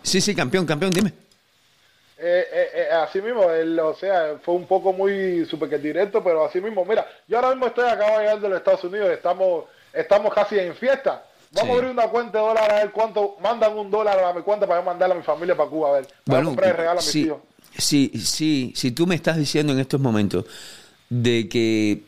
sí, 0.02 0.20
sí, 0.20 0.34
campeón, 0.34 0.66
campeón, 0.66 0.92
dime. 0.92 1.12
Eh, 2.20 2.44
eh, 2.52 2.68
eh, 2.74 2.86
así 2.94 3.22
mismo, 3.22 3.48
el- 3.48 3.78
o 3.78 3.94
sea, 3.94 4.38
fue 4.42 4.54
un 4.54 4.66
poco 4.66 4.92
muy 4.92 5.44
super 5.46 5.68
que 5.68 5.78
directo, 5.78 6.22
pero 6.22 6.44
así 6.44 6.60
mismo, 6.60 6.84
mira, 6.84 7.06
yo 7.28 7.36
ahora 7.36 7.50
mismo 7.50 7.68
estoy 7.68 7.88
acabo 7.88 8.16
de 8.18 8.24
llegar 8.24 8.40
de 8.40 8.48
los 8.48 8.58
Estados 8.58 8.82
Unidos, 8.84 9.10
estamos, 9.10 9.66
estamos 9.92 10.34
casi 10.34 10.58
en 10.58 10.74
fiesta. 10.74 11.22
Vamos 11.52 11.66
Sí. 11.66 11.70
a 11.70 11.74
abrir 11.74 11.90
una 11.90 12.08
cuenta 12.08 12.38
de 12.38 12.44
dólares 12.44 12.70
a 12.70 12.76
ver 12.76 12.90
cuánto 12.92 13.36
mandan 13.42 13.76
un 13.76 13.90
dólar 13.90 14.18
a 14.22 14.32
mi 14.34 14.42
cuenta 14.42 14.66
para 14.66 14.80
yo 14.80 14.84
mandarle 14.86 15.14
a 15.14 15.18
mi 15.18 15.24
familia 15.24 15.56
para 15.56 15.70
Cuba 15.70 15.88
a 15.88 15.92
ver. 15.92 16.06
Para 16.06 16.18
Bueno, 16.26 16.48
comprar 16.50 16.70
el 16.70 16.76
regalo 16.76 16.98
a 17.00 17.02
mis 17.02 17.10
si, 17.10 17.20
hijos. 17.22 17.38
si, 17.76 18.08
si, 18.18 18.72
si 18.76 18.90
tú 18.90 19.06
me 19.06 19.14
estás 19.14 19.36
diciendo 19.36 19.72
en 19.72 19.78
estos 19.80 20.00
momentos 20.00 20.44
de 21.08 21.48
que 21.48 22.02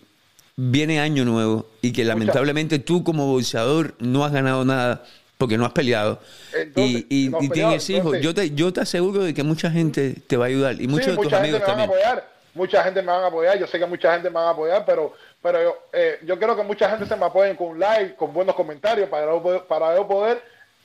viene 0.57 1.01
año 1.01 1.25
nuevo 1.25 1.67
y 1.81 1.93
que 1.93 2.05
lamentablemente 2.05 2.79
tú 2.81 3.03
como 3.03 3.27
boxeador 3.33 3.95
no 3.99 4.25
has 4.27 4.33
ganado 4.33 4.65
nada 4.67 5.05
porque 5.39 5.57
no 5.57 5.65
has 5.65 5.73
peleado 5.73 6.21
Entonces, 6.55 7.07
y, 7.09 7.25
y- 7.25 7.29
no 7.31 7.39
has 7.39 7.45
y 7.45 7.49
peleado, 7.49 7.71
tienes 7.71 7.89
hijos, 7.91 8.15
entonces- 8.15 8.23
yo 8.23 8.35
te, 8.35 8.51
yo 8.55 8.73
te 8.75 8.81
aseguro 8.83 9.23
de 9.25 9.33
que 9.33 9.43
mucha 9.43 9.71
gente 9.71 10.13
te 10.27 10.37
va 10.37 10.45
a 10.45 10.49
ayudar 10.49 10.79
y 10.83 10.87
muchos 10.87 11.07
sí, 11.07 11.11
de 11.13 11.17
tus 11.17 11.25
mucha 11.25 11.37
gente 11.41 11.49
amigos 11.57 11.61
me 11.61 11.67
van 11.67 11.81
a 11.81 11.83
también. 11.89 12.09
apoyar, 12.11 12.31
mucha 12.55 12.85
gente 12.85 13.01
me 13.01 13.07
van 13.11 13.25
a 13.25 13.27
apoyar, 13.29 13.59
yo 13.59 13.67
sé 13.67 13.79
que 13.79 13.87
mucha 13.87 14.13
gente 14.13 14.29
me 14.29 14.35
van 14.35 14.49
a 14.49 14.51
apoyar, 14.51 14.85
pero 14.85 15.15
pero 15.43 15.63
yo, 15.63 15.77
eh, 15.93 16.19
yo 16.25 16.39
quiero 16.39 16.57
que 16.57 16.63
mucha 16.63 16.89
gente 16.91 17.07
se 17.07 17.17
me 17.17 17.25
apoye 17.27 17.57
con 17.57 17.69
un 17.69 17.79
like, 17.81 18.15
con 18.17 18.33
buenos 18.33 18.55
comentarios 18.55 19.09
para 19.09 19.27
yo 19.27 19.43
poder, 19.43 19.63
para 19.65 19.97
yo 19.97 20.07
poder 20.07 20.43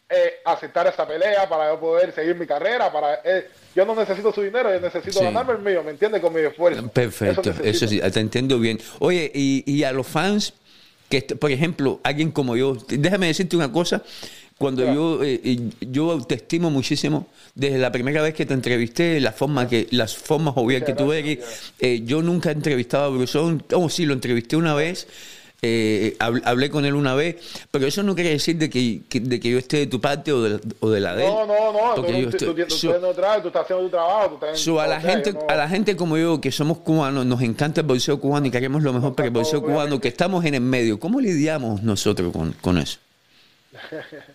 eh, 0.09 0.35
aceptar 0.45 0.85
esa 0.87 1.07
pelea, 1.07 1.49
para 1.49 1.71
yo 1.73 1.79
poder 1.79 2.13
seguir 2.13 2.35
mi 2.35 2.45
carrera, 2.45 2.91
para 2.91 3.21
eh, 3.23 3.49
yo 3.75 3.85
no 3.85 3.95
necesito 3.95 4.31
su 4.31 4.41
dinero, 4.43 4.71
yo 4.71 4.79
necesito 4.79 5.19
Sí. 5.19 5.25
ganarme 5.25 5.53
el 5.53 5.59
mío, 5.59 5.83
¿me 5.83 5.91
entiendes? 5.91 6.21
Con 6.21 6.33
mi 6.33 6.41
esfuerzo. 6.41 6.87
Perfecto, 6.89 7.41
necesito. 7.43 7.67
eso 7.69 7.87
sí, 7.87 7.99
te 8.11 8.19
entiendo 8.19 8.59
bien. 8.59 8.79
Oye, 8.99 9.31
y, 9.33 9.63
y 9.65 9.83
a 9.83 9.91
los 9.91 10.05
fans, 10.07 10.53
que 11.09 11.21
por 11.23 11.51
ejemplo, 11.51 11.99
alguien 12.03 12.31
como 12.31 12.55
yo, 12.55 12.77
déjame 12.87 13.27
decirte 13.27 13.55
una 13.55 13.71
cosa, 13.71 14.03
cuando 14.57 14.85
yo 14.93 15.21
eh, 15.23 15.41
eh, 15.43 15.59
yo 15.81 16.17
te 16.25 16.35
estimo 16.35 16.69
muchísimo, 16.71 17.27
desde 17.55 17.77
la 17.77 17.91
primera 17.91 18.21
vez 18.21 18.33
que 18.33 18.45
te 18.45 18.53
entrevisté, 18.53 19.19
la 19.19 19.31
forma 19.33 19.67
que 19.67 19.87
las 19.91 20.15
formas 20.15 20.53
obvias 20.57 20.83
que 20.83 20.93
tú 20.93 21.11
eres, 21.11 21.39
eh, 21.79 22.01
yo 22.05 22.21
nunca 22.21 22.49
he 22.49 22.53
entrevistado 22.53 23.05
a 23.05 23.09
Brusón, 23.09 23.63
oh 23.73 23.89
sí, 23.89 24.05
lo 24.05 24.13
entrevisté 24.13 24.55
una 24.55 24.73
vez, 24.73 25.07
eh, 25.61 26.15
hab- 26.19 26.41
hablé 26.45 26.69
con 26.69 26.85
él 26.85 26.93
una 26.95 27.15
vez, 27.15 27.37
pero 27.71 27.87
eso 27.87 28.03
no 28.03 28.13
quiere 28.15 28.29
decir 28.29 28.57
de 28.57 28.69
que, 28.69 29.01
que- 29.09 29.19
de 29.19 29.39
que 29.39 29.49
yo 29.49 29.57
esté 29.57 29.77
de 29.77 29.87
tu 29.87 29.99
parte 29.99 30.31
o 30.31 30.41
de, 30.43 30.49
la- 30.51 30.59
o 30.79 30.89
de 30.89 30.99
la 31.01 31.15
de 31.15 31.25
él. 31.25 31.31
No, 31.33 31.45
no, 31.47 31.73
no, 31.73 31.95
tú, 31.95 32.01
porque 32.03 32.21
yo 32.21 32.29
estoy- 32.29 32.47
tú, 32.47 32.65
tú, 32.67 32.75
so- 32.75 32.93
tú 33.41 33.47
estás 33.47 33.63
haciendo 33.63 33.83
tu 33.85 33.89
trabajo, 33.89 34.29
tú 34.29 34.45
estás 34.45 34.59
So, 34.59 34.79
a 34.79 34.87
la 34.87 35.01
gente 35.01 35.33
no- 35.33 35.39
a 35.49 35.55
la 35.55 35.67
gente 35.67 35.95
como 35.97 36.17
yo 36.17 36.39
que 36.39 36.51
somos 36.51 36.77
cubanos 36.79 37.25
nos 37.25 37.41
encanta 37.41 37.81
el 37.81 37.87
boxeo 37.87 38.19
cubano 38.21 38.45
y 38.47 38.51
queremos 38.51 38.83
lo 38.83 38.93
mejor 38.93 39.15
para 39.15 39.27
el 39.27 39.35
Obviamente. 39.35 39.61
cubano 39.61 39.99
que 39.99 40.07
estamos 40.07 40.45
en 40.45 40.53
el 40.55 40.61
medio. 40.61 40.99
Cómo 40.99 41.19
lidiamos 41.19 41.83
nosotros 41.83 42.31
con, 42.31 42.53
con 42.61 42.77
eso 42.77 42.99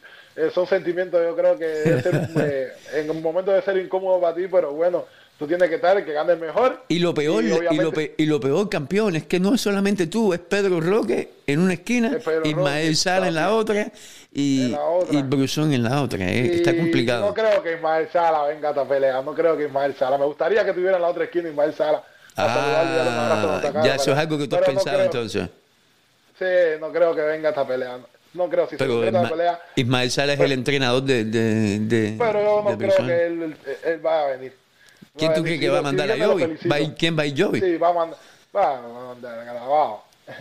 son 0.54 0.66
sentimientos, 0.66 1.20
yo 1.22 1.36
creo 1.36 1.58
que 1.58 1.66
debe 1.66 2.02
ser, 2.02 2.28
eh, 2.40 2.72
en 2.94 3.10
un 3.10 3.20
momento 3.22 3.50
de 3.50 3.62
ser 3.62 3.76
incómodo 3.76 4.20
para 4.20 4.34
ti, 4.34 4.46
pero 4.50 4.72
bueno, 4.72 5.04
tú 5.38 5.46
tienes 5.46 5.68
que 5.68 5.76
estar, 5.76 6.04
que 6.04 6.12
gane 6.12 6.32
el 6.34 6.38
mejor. 6.38 6.84
y 6.88 6.98
lo 6.98 7.12
peor 7.14 7.42
Y 7.42 7.46
y, 7.46 7.50
lo, 7.50 7.56
obviamente- 7.56 7.90
pe- 7.92 8.14
y 8.18 8.26
lo 8.26 8.40
peor 8.40 8.68
campeón 8.68 9.16
es 9.16 9.24
que 9.26 9.40
no 9.40 9.54
es 9.54 9.60
solamente 9.60 10.06
tú 10.06 10.32
es 10.34 10.40
Pedro 10.40 10.80
Roque 10.80 11.30
en 11.46 11.60
una 11.60 11.72
esquina 11.74 12.16
Es 12.16 12.24
Ismael 12.44 12.94
Sala 12.96 13.28
en 13.28 13.34
la 13.34 13.54
otra 13.54 13.90
y, 14.32 14.66
En 14.66 14.72
la 14.72 14.82
otra. 14.84 15.18
y 15.18 15.22
Brusón 15.22 15.72
en 15.72 15.82
la 15.82 16.02
otra 16.02 16.24
eh, 16.30 16.54
está 16.56 16.76
complicado 16.76 17.26
No 17.26 17.34
creo 17.34 17.62
que 17.62 17.74
Ismael 17.74 18.08
Sala 18.12 18.44
venga 18.48 18.68
a 18.68 18.70
esta 18.72 18.86
pelea, 18.86 19.22
no 19.22 19.34
creo 19.34 19.56
que 19.56 19.64
Ismael 19.64 19.94
Sala. 19.96 20.18
Me 20.18 20.24
gustaría 20.26 20.64
que 20.64 20.72
tuviera 20.72 20.96
en 20.96 21.02
la 21.02 21.08
otra 21.08 21.24
esquina 21.24 21.48
Ismael 21.48 21.74
Sala. 21.74 22.02
ah, 22.36 23.60
cara, 23.62 23.82
ya 23.84 23.94
eso 23.96 24.12
es 24.12 24.18
algo 24.18 24.38
que 24.38 24.46
tú 24.46 24.56
has 24.56 24.60
no 24.62 24.66
pensado 24.66 25.02
entonces 25.02 25.48
Sí, 26.38 26.46
no 26.80 26.90
creo 26.90 27.14
que 27.14 27.20
venga 27.20 27.48
a 27.48 27.50
esta 27.50 27.66
pelea. 27.66 27.98
No 28.32 28.48
creo 28.48 28.64
si 28.66 28.70
se 28.72 28.76
pero 28.78 28.92
concreta 28.94 29.22
la 29.22 29.28
pelea. 29.28 29.60
Ismael 29.76 30.10
Sala 30.10 30.32
es 30.34 30.40
el 30.40 30.52
entrenador 30.52 31.02
de, 31.02 31.24
de, 31.24 31.78
de- 31.80 32.14
Pero 32.18 32.40
yo 32.42 32.62
no 32.62 32.76
de 32.76 32.86
creo 32.86 33.06
que 33.06 33.26
él, 33.26 33.42
él, 33.42 33.56
él 33.84 33.98
vaya 34.00 34.22
a 34.22 34.26
venir. 34.36 34.56
¿quién 35.16 35.30
Va 35.32 35.34
tú 35.34 35.42
crees 35.42 35.56
si 35.56 35.60
que 35.60 35.68
va 35.70 35.76
a 35.78 35.80
si 35.80 35.84
mandar 35.84 36.10
a. 36.10 36.14
¿Va 36.16 36.78
ir- 36.80 36.94
¿quién 36.96 37.18
va 37.18 37.22
a 37.22 37.26
ir 37.26 37.42
Joey? 37.44 37.60
Sí, 37.60 37.76
va 37.76 37.88
a 37.88 37.92
mandar, 37.92 38.18
va 38.54 38.78
a 38.78 38.82
mandar 38.82 39.44
grabado. 39.44 40.02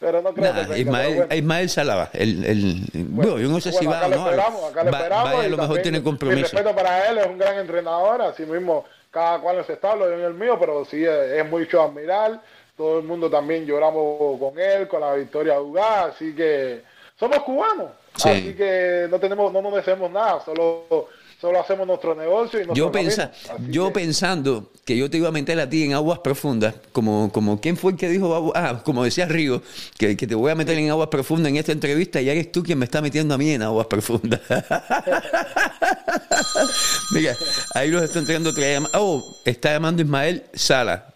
pero 0.00 0.22
no 0.22 0.32
creo 0.32 0.52
Nah, 0.54 0.66
que. 0.68 0.78
Ismael, 0.80 1.14
bueno. 1.16 1.34
Ismael 1.34 1.68
Salaba, 1.68 2.10
el, 2.14 2.44
el, 2.46 2.82
bueno, 2.94 3.38
yo 3.38 3.48
no 3.48 3.60
sé 3.60 3.70
si 3.72 3.84
Bueno, 3.84 3.90
va 3.90 3.98
acá 3.98 4.06
o 4.06 4.10
no. 4.10 4.30
esperamos, 4.30 4.64
acá 4.70 4.84
lo 4.84 4.90
Va- 4.90 4.98
esperamos 4.98 5.24
vaya, 5.32 5.38
a 5.40 5.48
lo 5.50 5.56
mejor 5.58 5.66
también 5.66 5.82
tiene 5.82 5.98
Mi 5.98 6.04
compromiso. 6.04 6.42
respeto 6.42 6.74
para 6.74 7.08
él, 7.10 7.18
es 7.18 7.26
un 7.26 7.38
gran 7.38 7.58
entrenador, 7.58 8.22
así 8.22 8.44
mismo 8.46 8.86
cada 9.10 9.38
cual 9.40 9.58
establo, 9.74 10.08
yo 10.08 10.14
en 10.14 10.24
el 10.24 10.34
mío, 10.34 10.56
pero 10.58 10.84
sí 10.86 11.04
es, 11.04 11.10
es 11.32 11.50
mucho 11.50 11.82
admirar. 11.82 12.40
Todo 12.80 13.00
el 13.00 13.04
mundo 13.04 13.28
también 13.28 13.66
lloramos 13.66 14.38
con 14.40 14.58
él, 14.58 14.88
con 14.88 15.02
la 15.02 15.12
victoria 15.14 15.52
de 15.52 15.60
Ugá, 15.60 16.04
así 16.06 16.34
que 16.34 16.80
somos 17.18 17.40
cubanos, 17.40 17.90
Sí. 18.16 18.28
así 18.30 18.54
que 18.54 19.06
no 19.10 19.20
tenemos, 19.20 19.52
no 19.52 19.60
nos 19.60 19.74
deseamos 19.74 20.10
nada, 20.10 20.42
solo, 20.42 21.08
solo 21.38 21.60
hacemos 21.60 21.86
nuestro 21.86 22.14
negocio 22.14 22.58
y 22.62 22.66
Yo, 22.74 22.90
pensa, 22.90 23.32
yo 23.68 23.88
que- 23.88 23.92
pensando 24.00 24.70
que 24.86 24.96
yo 24.96 25.10
te 25.10 25.18
iba 25.18 25.28
a 25.28 25.30
meter 25.30 25.60
a 25.60 25.68
ti 25.68 25.84
en 25.84 25.92
aguas 25.92 26.20
profundas, 26.20 26.74
como, 26.92 27.30
como 27.30 27.60
¿quién 27.60 27.76
fue 27.76 27.92
el 27.92 27.98
que 27.98 28.08
dijo, 28.08 28.50
ah, 28.54 28.80
como 28.82 29.04
decía 29.04 29.26
Río, 29.26 29.60
que, 29.98 30.16
que 30.16 30.26
te 30.26 30.34
voy 30.34 30.50
a 30.50 30.54
meter 30.54 30.78
en 30.78 30.88
aguas 30.88 31.08
profundas 31.08 31.50
en 31.50 31.56
esta 31.58 31.72
entrevista 31.72 32.22
y 32.22 32.30
eres 32.30 32.50
tú 32.50 32.62
quien 32.62 32.78
me 32.78 32.86
está 32.86 33.02
metiendo 33.02 33.34
a 33.34 33.38
mí 33.38 33.50
en 33.50 33.60
aguas 33.60 33.88
profundas. 33.88 34.40
Mira, 37.12 37.36
ahí 37.74 37.90
los 37.90 38.02
está 38.02 38.20
entrando 38.20 38.48
otra 38.50 38.64
llamada. 38.66 38.98
Oh, 38.98 39.22
está 39.44 39.72
llamando 39.72 40.00
Ismael 40.00 40.44
Sala. 40.54 41.12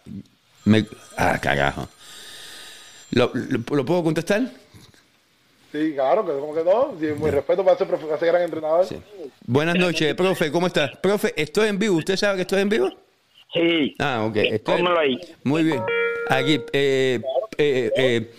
Me- 0.64 0.86
ah, 1.16 1.38
carajo. 1.40 1.88
¿Lo, 3.10 3.30
lo, 3.34 3.76
lo 3.76 3.84
puedo 3.84 4.02
contestar? 4.02 4.42
Sí, 5.72 5.92
claro, 5.94 6.24
que 6.24 6.32
como 6.32 6.54
que 6.54 6.62
no, 6.64 6.94
sí, 7.00 7.06
muy 7.18 7.30
respeto 7.30 7.64
para 7.64 7.74
ese, 7.76 7.84
profe- 7.86 8.04
para 8.04 8.16
ese 8.16 8.26
gran 8.26 8.42
entrenador. 8.42 8.86
Sí. 8.86 8.96
Buenas 9.46 9.74
noches, 9.76 10.14
profe, 10.14 10.50
¿cómo 10.52 10.68
estás? 10.68 10.96
Profe, 10.98 11.32
estoy 11.36 11.68
en 11.68 11.78
vivo. 11.78 11.96
¿Usted 11.96 12.16
sabe 12.16 12.36
que 12.36 12.42
estoy 12.42 12.60
en 12.62 12.68
vivo? 12.68 12.90
Sí, 13.52 13.94
Ah, 13.98 14.24
ok. 14.28 14.36
Estoy- 14.36 14.84
ahí. 14.98 15.18
Muy 15.44 15.64
bien. 15.64 15.82
Aquí, 16.28 16.60
eh, 16.72 17.20
eh, 17.58 17.90
eh, 17.96 18.30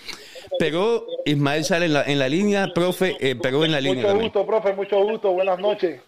pero 0.58 1.06
Ismael 1.26 1.64
sale 1.66 1.86
en 1.88 1.94
la, 1.94 2.04
en 2.04 2.20
la 2.20 2.30
línea, 2.30 2.68
profe, 2.74 3.16
eh, 3.20 3.36
pero 3.42 3.64
en 3.66 3.72
la 3.74 3.82
línea 3.82 3.96
Mucho 3.98 4.08
también. 4.08 4.32
gusto, 4.32 4.46
profe, 4.48 4.74
mucho 4.74 5.04
gusto, 5.04 5.32
buenas 5.32 5.60
noches. 5.60 6.02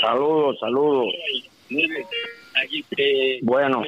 saludos, 0.00 0.56
saludos. 0.60 1.06
Bueno, 3.42 3.82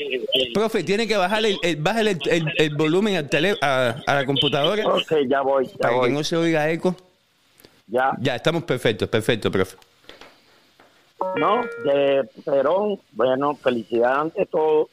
Profe, 0.54 0.82
tiene 0.82 1.06
que 1.06 1.16
bajar 1.16 1.44
el, 1.44 1.56
el- 1.62 1.76
bájale 1.76 2.12
el, 2.12 2.18
el- 2.30 2.52
el 2.58 2.74
volumen 2.76 3.16
al 3.16 3.28
tele, 3.28 3.56
a, 3.62 3.94
a 4.06 4.14
la 4.14 4.26
computadora 4.26 4.86
ok, 4.86 5.12
ya 5.28 5.40
voy, 5.42 5.66
ya 5.66 5.76
para 5.78 6.00
que 6.02 6.10
no 6.10 6.24
se 6.24 6.36
oiga 6.36 6.70
eco. 6.70 6.94
Ya, 7.86 8.12
Ya, 8.20 8.34
estamos 8.36 8.64
perfectos, 8.64 9.08
perfecto, 9.08 9.50
profe. 9.50 9.76
¿no? 11.36 11.62
De 11.84 12.28
Perón, 12.44 12.98
bueno, 13.12 13.54
felicidad 13.56 14.20
ante 14.22 14.46
todo. 14.46 14.88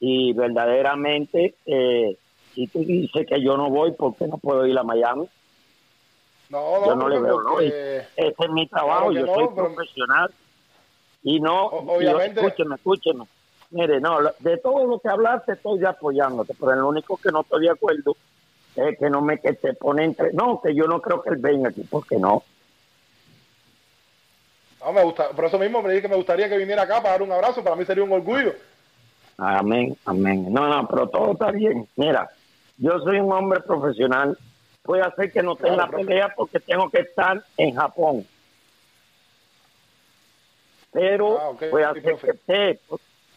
Y 0.00 0.32
verdaderamente, 0.34 1.54
eh, 1.64 2.16
si 2.54 2.66
tú 2.66 2.80
dices 2.80 3.26
que 3.26 3.40
yo 3.42 3.56
no 3.56 3.70
voy, 3.70 3.92
¿por 3.92 4.14
qué 4.16 4.26
no 4.26 4.36
puedo 4.38 4.66
ir 4.66 4.76
a 4.78 4.82
Miami? 4.82 5.26
No, 6.50 6.80
no, 6.80 6.86
Yo 6.86 6.94
no 6.96 7.08
le 7.08 7.18
veo 7.18 7.34
porque- 7.42 7.64
lógica. 7.66 8.08
Ese 8.16 8.34
es 8.44 8.50
mi 8.50 8.66
trabajo, 8.68 9.10
Claro 9.10 9.12
yo 9.12 9.26
no, 9.26 9.34
soy 9.34 9.48
pero- 9.54 9.74
profesional. 9.74 10.30
Y 11.22 11.40
no, 11.40 11.66
obviamente- 11.66 12.40
yo- 12.40 12.46
escúcheme, 12.46 12.74
escúcheme. 12.76 13.24
Mire, 13.70 14.00
no, 14.00 14.18
de 14.38 14.58
todo 14.58 14.86
lo 14.86 14.98
que 15.00 15.08
hablaste 15.08 15.52
estoy 15.52 15.84
apoyándote, 15.84 16.54
pero 16.58 16.76
lo 16.76 16.88
único 16.88 17.16
que 17.16 17.30
no 17.32 17.40
estoy 17.40 17.62
de 17.64 17.70
acuerdo 17.70 18.16
es 18.76 18.98
que 18.98 19.10
no 19.10 19.20
me 19.22 19.40
que 19.40 19.54
te 19.54 19.74
pone 19.74 20.04
entre... 20.04 20.32
No, 20.32 20.60
que 20.62 20.74
yo 20.74 20.86
no 20.86 21.00
creo 21.00 21.20
que 21.22 21.30
él 21.30 21.36
venga 21.38 21.70
aquí, 21.70 21.82
porque 21.90 22.16
no. 22.16 22.44
No, 24.84 24.92
me 24.92 25.02
gusta, 25.02 25.30
por 25.30 25.46
eso 25.46 25.58
mismo 25.58 25.82
me 25.82 25.88
dije 25.90 26.02
que 26.02 26.08
me 26.08 26.16
gustaría 26.16 26.48
que 26.48 26.58
viniera 26.58 26.82
acá 26.82 26.98
para 26.98 27.12
dar 27.12 27.22
un 27.22 27.32
abrazo, 27.32 27.64
para 27.64 27.74
mí 27.74 27.84
sería 27.84 28.04
un 28.04 28.12
orgullo. 28.12 28.54
Amén, 29.38 29.96
amén. 30.04 30.46
No, 30.52 30.68
no, 30.68 30.86
pero 30.88 31.08
todo 31.08 31.32
está 31.32 31.50
bien. 31.50 31.88
Mira, 31.96 32.30
yo 32.78 32.98
soy 33.00 33.18
un 33.18 33.32
hombre 33.32 33.60
profesional. 33.60 34.38
Puede 34.82 35.02
hacer 35.02 35.32
que 35.32 35.42
no 35.42 35.56
tenga 35.56 35.88
Claro, 35.88 35.98
pelea 35.98 36.32
porque 36.36 36.60
tengo 36.60 36.88
que 36.88 37.00
estar 37.00 37.42
en 37.56 37.74
Japón. 37.74 38.24
Pero 40.96 41.38
Ah, 41.38 41.50
puede 41.70 41.84
sí, 41.92 41.98
hacer 42.00 42.16
que 42.16 42.30
esté. 42.30 42.80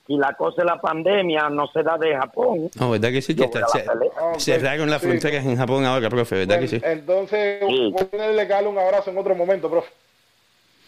Si 0.07 0.16
la 0.18 0.34
cosa 0.34 0.62
de 0.62 0.66
la 0.70 0.80
pandemia 0.80 1.49
no 1.49 1.68
se 1.68 1.84
da 1.84 1.97
de 1.97 2.16
Japón, 2.16 2.72
No, 2.80 2.89
¿verdad 2.91 3.10
que 3.12 3.22
sí? 3.22 3.36
Que 3.36 3.43
está, 3.43 3.60
voy 3.60 3.68
a 3.68 3.72
se- 3.84 3.89
pelea. 3.89 4.10
Ah, 4.18 4.26
ok. 4.34 4.39
cerraron 4.39 4.89
las 4.89 5.01
Sí. 5.01 5.07
fronteras 5.07 5.45
en 5.45 5.57
Japón 5.57 5.86
ahora, 5.86 6.10
profe, 6.10 6.36
¿verdad 6.38 6.60
que 6.62 6.68
sí? 6.70 6.82
Entonces, 6.84 7.60
Sí. 7.68 7.91
voy 7.93 8.20
a 8.20 8.45
darle 8.45 8.70
un 8.70 8.80
abrazo 8.80 9.12
en 9.12 9.18
otro 9.18 9.36
momento, 9.36 9.70
profe. 9.70 9.91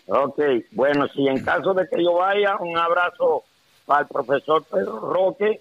Ok, 0.07 0.39
bueno, 0.72 1.07
si 1.09 1.28
en 1.28 1.43
caso 1.43 1.74
de 1.74 1.88
que 1.88 2.01
yo 2.03 2.13
vaya, 2.13 2.55
un 2.57 2.78
abrazo 2.78 3.43
para 3.86 4.01
el 4.01 4.07
profesor 4.07 4.63
Pedro 4.63 4.99
Roque 4.99 5.59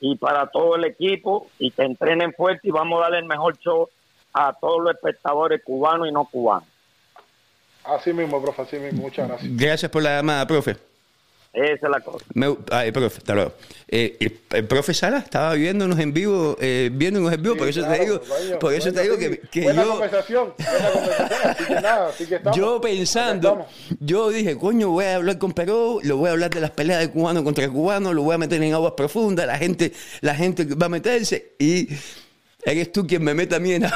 y 0.00 0.16
para 0.16 0.46
todo 0.46 0.76
el 0.76 0.84
equipo 0.84 1.48
y 1.58 1.70
que 1.72 1.82
entrenen 1.82 2.32
fuerte 2.34 2.68
y 2.68 2.70
vamos 2.70 2.98
a 3.00 3.04
darle 3.04 3.18
el 3.18 3.24
mejor 3.24 3.58
show 3.58 3.88
a 4.34 4.52
todos 4.52 4.82
los 4.84 4.94
espectadores 4.94 5.62
cubanos 5.64 6.06
y 6.06 6.12
no 6.12 6.26
cubanos. 6.26 6.68
Así 7.88 8.12
mismo, 8.12 8.42
profe, 8.42 8.62
así 8.62 8.76
mismo. 8.78 9.02
Muchas 9.02 9.28
gracias. 9.28 9.50
Gracias 9.56 9.90
por 9.90 10.02
la 10.02 10.16
llamada, 10.16 10.46
profe. 10.46 10.76
Esa 11.50 11.86
es 11.86 11.90
la 11.90 12.00
cosa. 12.00 12.24
Me- 12.34 12.54
ay, 12.70 12.92
profe, 12.92 13.16
hasta 13.18 13.34
luego. 13.34 13.54
Eh, 13.88 14.16
el, 14.20 14.38
el 14.52 14.64
profe 14.66 14.92
Sala 14.92 15.18
estaba 15.18 15.54
viéndonos 15.54 15.98
en 15.98 16.12
vivo, 16.12 16.56
eh, 16.60 16.90
viéndonos 16.92 17.32
en 17.32 17.42
vivo, 17.42 17.54
Sí, 17.54 17.58
por 17.58 17.68
eso 17.68 17.82
te 17.84 17.98
digo, 18.00 18.20
coño, 18.20 18.58
por 18.58 18.74
eso 18.74 18.92
te 18.92 19.02
digo 19.02 19.14
sí. 19.16 19.20
que, 19.20 19.38
que 19.50 19.62
buena 19.62 19.82
yo, 19.82 19.90
conversación, 19.92 20.52
buena 20.58 20.90
conversación, 20.92 21.40
así 21.50 21.64
que 21.64 21.74
nada, 21.74 22.08
así 22.10 22.26
que 22.26 22.34
estamos. 22.34 22.56
yo 22.58 22.80
pensando, 22.82 23.66
yo 23.98 24.28
dije, 24.28 24.58
coño, 24.58 24.90
voy 24.90 25.06
a 25.06 25.16
hablar 25.16 25.38
con 25.38 25.52
Perú, 25.52 26.00
lo 26.04 26.18
voy 26.18 26.28
a 26.28 26.32
hablar 26.32 26.50
de 26.50 26.60
las 26.60 26.70
peleas 26.72 27.00
de 27.00 27.10
cubano 27.10 27.42
contra 27.42 27.66
cubano, 27.70 28.12
lo 28.12 28.22
voy 28.22 28.34
a 28.34 28.38
meter 28.38 28.62
en 28.62 28.74
aguas 28.74 28.92
profundas, 28.94 29.46
la 29.46 29.56
gente, 29.56 29.92
la 30.20 30.34
gente 30.34 30.66
va 30.66 30.86
a 30.86 30.90
meterse 30.90 31.52
y 31.58 31.88
eres 32.70 32.92
tú 32.92 33.06
quien 33.06 33.22
me 33.22 33.34
mete 33.34 33.54
a 33.56 33.58
mí 33.60 33.72
en 33.72 33.82
No, 33.82 33.90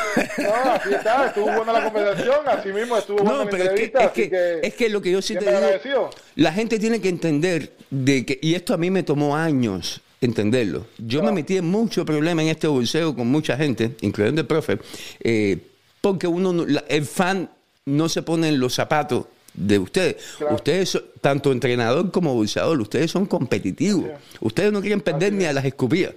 así 0.72 0.92
está, 0.94 1.26
estuvo 1.26 1.46
buena 1.46 1.72
la 1.72 1.84
conversación, 1.84 2.36
así 2.46 2.68
mismo 2.70 2.96
estuvo 2.96 3.18
buena 3.18 3.32
No, 3.32 3.44
la 3.44 3.50
pero 3.50 3.62
es 3.64 3.68
que, 3.70 3.84
entrevista, 3.84 4.00
es, 4.04 4.06
así 4.10 4.22
que, 4.22 4.30
que, 4.30 4.60
es 4.62 4.74
que 4.74 4.88
lo 4.88 5.00
que 5.02 5.10
yo 5.12 5.22
sí 5.22 5.34
te 5.34 5.40
digo, 5.44 5.56
agradecido. 5.56 6.10
la 6.36 6.52
gente 6.52 6.78
tiene 6.78 7.00
que 7.00 7.08
entender 7.08 7.72
de 7.90 8.24
que, 8.26 8.38
y 8.42 8.54
esto 8.54 8.74
a 8.74 8.76
mí 8.78 8.90
me 8.90 9.02
tomó 9.02 9.36
años 9.36 10.00
entenderlo. 10.20 10.86
Yo 10.98 11.22
me 11.22 11.32
metí 11.32 11.56
en 11.56 11.64
mucho 11.66 12.04
problema 12.04 12.42
en 12.42 12.48
este 12.48 12.66
bolseo 12.68 13.14
con 13.16 13.26
mucha 13.26 13.56
gente, 13.56 13.92
incluyendo 14.02 14.40
el 14.40 14.46
profe, 14.46 14.78
eh, 15.20 15.58
porque 16.00 16.26
uno, 16.28 16.64
el 16.88 17.04
fan 17.06 17.50
no 17.86 18.08
se 18.08 18.22
pone 18.22 18.48
en 18.48 18.60
los 18.60 18.74
zapatos 18.74 19.26
de 19.54 19.78
ustedes. 19.80 20.16
Claro. 20.38 20.54
Ustedes, 20.54 20.88
son- 20.90 21.02
tanto 21.20 21.50
entrenador 21.52 22.10
como 22.12 22.34
bolseador, 22.34 22.80
ustedes 22.80 23.10
son 23.10 23.26
competitivos. 23.26 24.04
Ustedes 24.40 24.72
no 24.72 24.80
quieren 24.80 25.00
perder 25.00 25.32
ni 25.32 25.44
a 25.44 25.52
las 25.52 25.64
escupidas. 25.64 26.14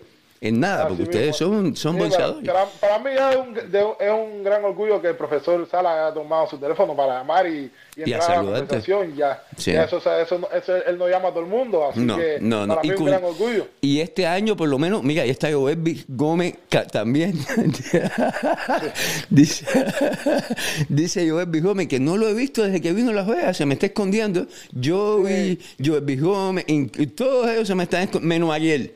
En 0.48 0.60
nada, 0.60 0.88
porque 0.88 1.04
ustedes 1.04 1.40
mismo. 1.42 1.74
son, 1.74 1.76
son 1.76 1.96
Sí. 2.12 2.46
Para, 2.46 2.66
para 2.80 3.00
mí 3.00 3.10
es 3.12 3.36
un, 3.38 3.54
de- 3.54 3.94
es 4.00 4.12
un 4.12 4.44
gran 4.44 4.64
orgullo 4.64 5.02
que 5.02 5.08
el 5.10 5.16
profesor 5.16 5.68
Sala 5.70 6.06
haya 6.06 6.14
tomado 6.14 6.48
su 6.50 6.58
teléfono 6.58 6.96
para 6.96 7.20
llamar 7.20 7.48
y, 7.48 7.72
y 7.96 8.10
Y 8.10 8.14
entrar 8.14 8.32
a, 8.40 8.44
la 8.44 8.60
conversación. 8.60 9.16
Ya, 9.16 9.44
Sí. 9.58 9.72
ya 9.74 9.84
eso, 9.86 9.98
o 9.98 10.02
sea, 10.02 10.22
eso, 10.22 10.40
eso 10.54 10.76
él 10.76 10.98
no 10.98 11.08
llama 11.10 11.30
a 11.30 11.32
todo 11.32 11.42
el 11.42 11.48
mundo, 11.50 11.90
así 11.90 12.00
No, 12.02 12.18
que 12.18 12.38
no, 12.42 12.68
no. 12.68 12.76
para 12.76 12.86
Y 12.86 12.90
mí 12.90 12.96
con- 12.96 13.04
un 13.06 13.10
gran 13.12 13.24
orgullo. 13.24 13.68
Y 13.82 14.00
este 14.02 14.28
año, 14.28 14.56
por 14.56 14.68
lo 14.70 14.78
menos, 14.78 15.04
mira, 15.04 15.24
ahí 15.24 15.30
está 15.30 15.52
Joelvis 15.52 16.06
Gómez 16.10 16.56
también. 16.92 17.34
dice, 19.30 19.66
dice 20.90 21.30
Joelvis 21.30 21.64
Gómez 21.64 21.88
que 21.88 22.00
no 22.00 22.18
lo 22.18 22.28
he 22.28 22.34
visto 22.34 22.64
desde 22.64 22.82
que 22.82 22.94
vino 22.94 23.12
a 23.12 23.14
Las 23.14 23.28
Vegas, 23.28 23.58
se 23.58 23.66
me 23.66 23.74
está 23.74 23.88
escondiendo. 23.88 24.46
Yo 24.72 25.22
vi 25.24 25.60
Joelvis 25.84 26.22
Gómez, 26.22 26.66
y, 26.68 27.02
y 27.02 27.08
todos 27.08 27.50
ellos 27.50 27.68
se 27.68 27.76
me 27.76 27.84
están 27.84 28.04
escondiendo, 28.04 28.28
menos 28.36 28.54
Ariel. 28.56 28.94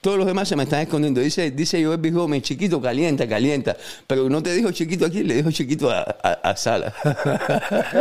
Todos 0.00 0.16
los 0.16 0.26
demás 0.26 0.48
se 0.48 0.54
me 0.54 0.62
están 0.62 0.80
escondiendo. 0.80 1.20
Dice, 1.20 1.50
dice 1.50 1.84
Joelvis 1.84 2.14
Gómez, 2.14 2.42
chiquito, 2.42 2.80
calienta, 2.80 3.28
calienta. 3.28 3.76
Pero 4.06 4.30
no 4.30 4.40
te 4.42 4.54
dijo 4.54 4.70
chiquito 4.70 5.06
aquí, 5.06 5.24
le 5.24 5.34
dijo 5.34 5.50
chiquito 5.50 5.90
a, 5.90 6.02
a- 6.22 6.50
a 6.50 6.56
Sala. 6.56 6.94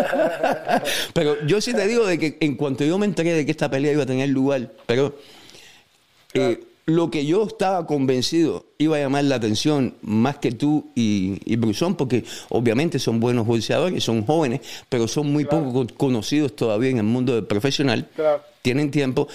pero 1.13 1.45
yo 1.45 1.61
sí 1.61 1.73
te 1.73 1.87
digo 1.87 2.05
de 2.05 2.17
que 2.19 2.37
en 2.39 2.55
cuanto 2.55 2.83
yo 2.83 2.97
me 2.97 3.05
enteré 3.05 3.33
de 3.33 3.45
que 3.45 3.51
esta 3.51 3.69
pelea 3.69 3.93
iba 3.93 4.03
a 4.03 4.05
tener 4.05 4.29
lugar, 4.29 4.71
pero 4.85 5.15
eh, 6.33 6.63
lo 6.85 7.09
que 7.11 7.25
yo 7.25 7.45
estaba 7.47 7.85
convencido 7.85 8.65
iba 8.77 8.97
a 8.97 8.99
llamar 8.99 9.25
la 9.25 9.35
atención 9.35 9.95
más 10.01 10.37
que 10.37 10.51
tú 10.51 10.91
y, 10.95 11.39
y 11.45 11.55
Brusón, 11.55 11.95
porque 11.95 12.23
obviamente 12.49 12.99
son 12.99 13.19
buenos 13.19 13.45
bolseadores, 13.45 14.03
son 14.03 14.25
jóvenes, 14.25 14.61
pero 14.87 15.07
son 15.07 15.31
muy 15.31 15.45
poco 15.45 15.73
con- 15.73 15.87
conocidos 15.87 16.55
todavía 16.55 16.89
en 16.91 16.97
el 16.97 17.03
mundo 17.03 17.35
del 17.35 17.45
profesional. 17.45 18.07
Claro. 18.15 18.41
Tienen 18.61 18.91
tiempo. 18.91 19.27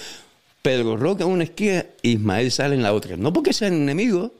Pedro 0.63 0.97
Roca 0.97 1.23
en 1.25 1.29
una 1.29 1.43
esquina, 1.43 1.85
Ismael 2.01 2.51
sale 2.51 2.73
en 2.75 2.81
la 2.81 2.93
otra. 2.93 3.15
No 3.17 3.31
porque 3.31 3.53
sean 3.53 3.73
enemigos, 3.73 4.31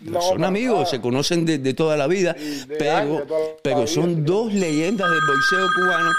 No, 0.00 0.20
son 0.22 0.42
amigos, 0.44 0.78
nada. 0.78 0.86
se 0.86 1.00
conocen 1.00 1.44
de, 1.44 1.58
de 1.58 1.74
toda 1.74 1.96
la 1.96 2.06
vida, 2.08 2.34
pero, 2.78 2.96
años, 2.96 3.20
la 3.28 3.36
pero 3.62 3.76
vida, 3.76 3.86
son 3.86 4.14
sí. 4.16 4.20
dos 4.22 4.52
leyendas 4.54 5.08
del 5.10 5.20
boxeo 5.26 5.66
cubano, 5.76 6.10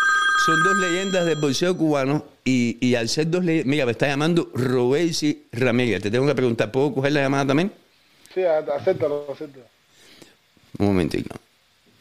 son 0.46 0.64
dos 0.64 0.78
leyendas 0.78 1.26
del 1.26 1.36
boxeo 1.42 1.76
cubano 1.78 2.26
y, 2.46 2.78
y 2.80 2.96
al 2.96 3.10
ser 3.10 3.30
dos 3.30 3.44
leyendas, 3.44 3.68
mira, 3.68 3.86
me 3.86 3.92
está 3.94 4.08
llamando 4.08 4.52
Robesi 4.54 5.46
Ramírez, 5.52 6.02
te 6.04 6.12
tengo 6.12 6.28
que 6.28 6.36
preguntar, 6.36 6.72
¿puedo 6.72 6.94
coger 6.94 7.12
la 7.14 7.22
llamada 7.22 7.48
también? 7.48 7.72
Sí, 8.34 8.44
acéptalo, 8.44 9.26
acéptalo. 9.34 9.66
Un 10.78 10.86
momentito. 10.88 11.36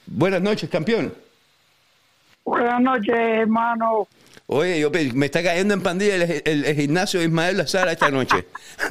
Buenas 0.07 0.42
noches, 0.42 0.68
campeón. 0.68 1.14
Buenas 2.44 2.80
noches, 2.80 3.14
hermano. 3.16 4.07
Oye, 4.51 4.80
yo 4.80 4.90
me 5.14 5.26
está 5.26 5.42
cayendo 5.42 5.74
en 5.74 5.82
pandilla 5.82 6.14
el, 6.14 6.42
el- 6.42 6.64
el 6.64 6.74
gimnasio 6.74 7.20
de 7.20 7.26
Ismael 7.26 7.59
La 7.59 7.66
Sala 7.66 7.92
esta 7.92 8.11
noche. 8.11 8.46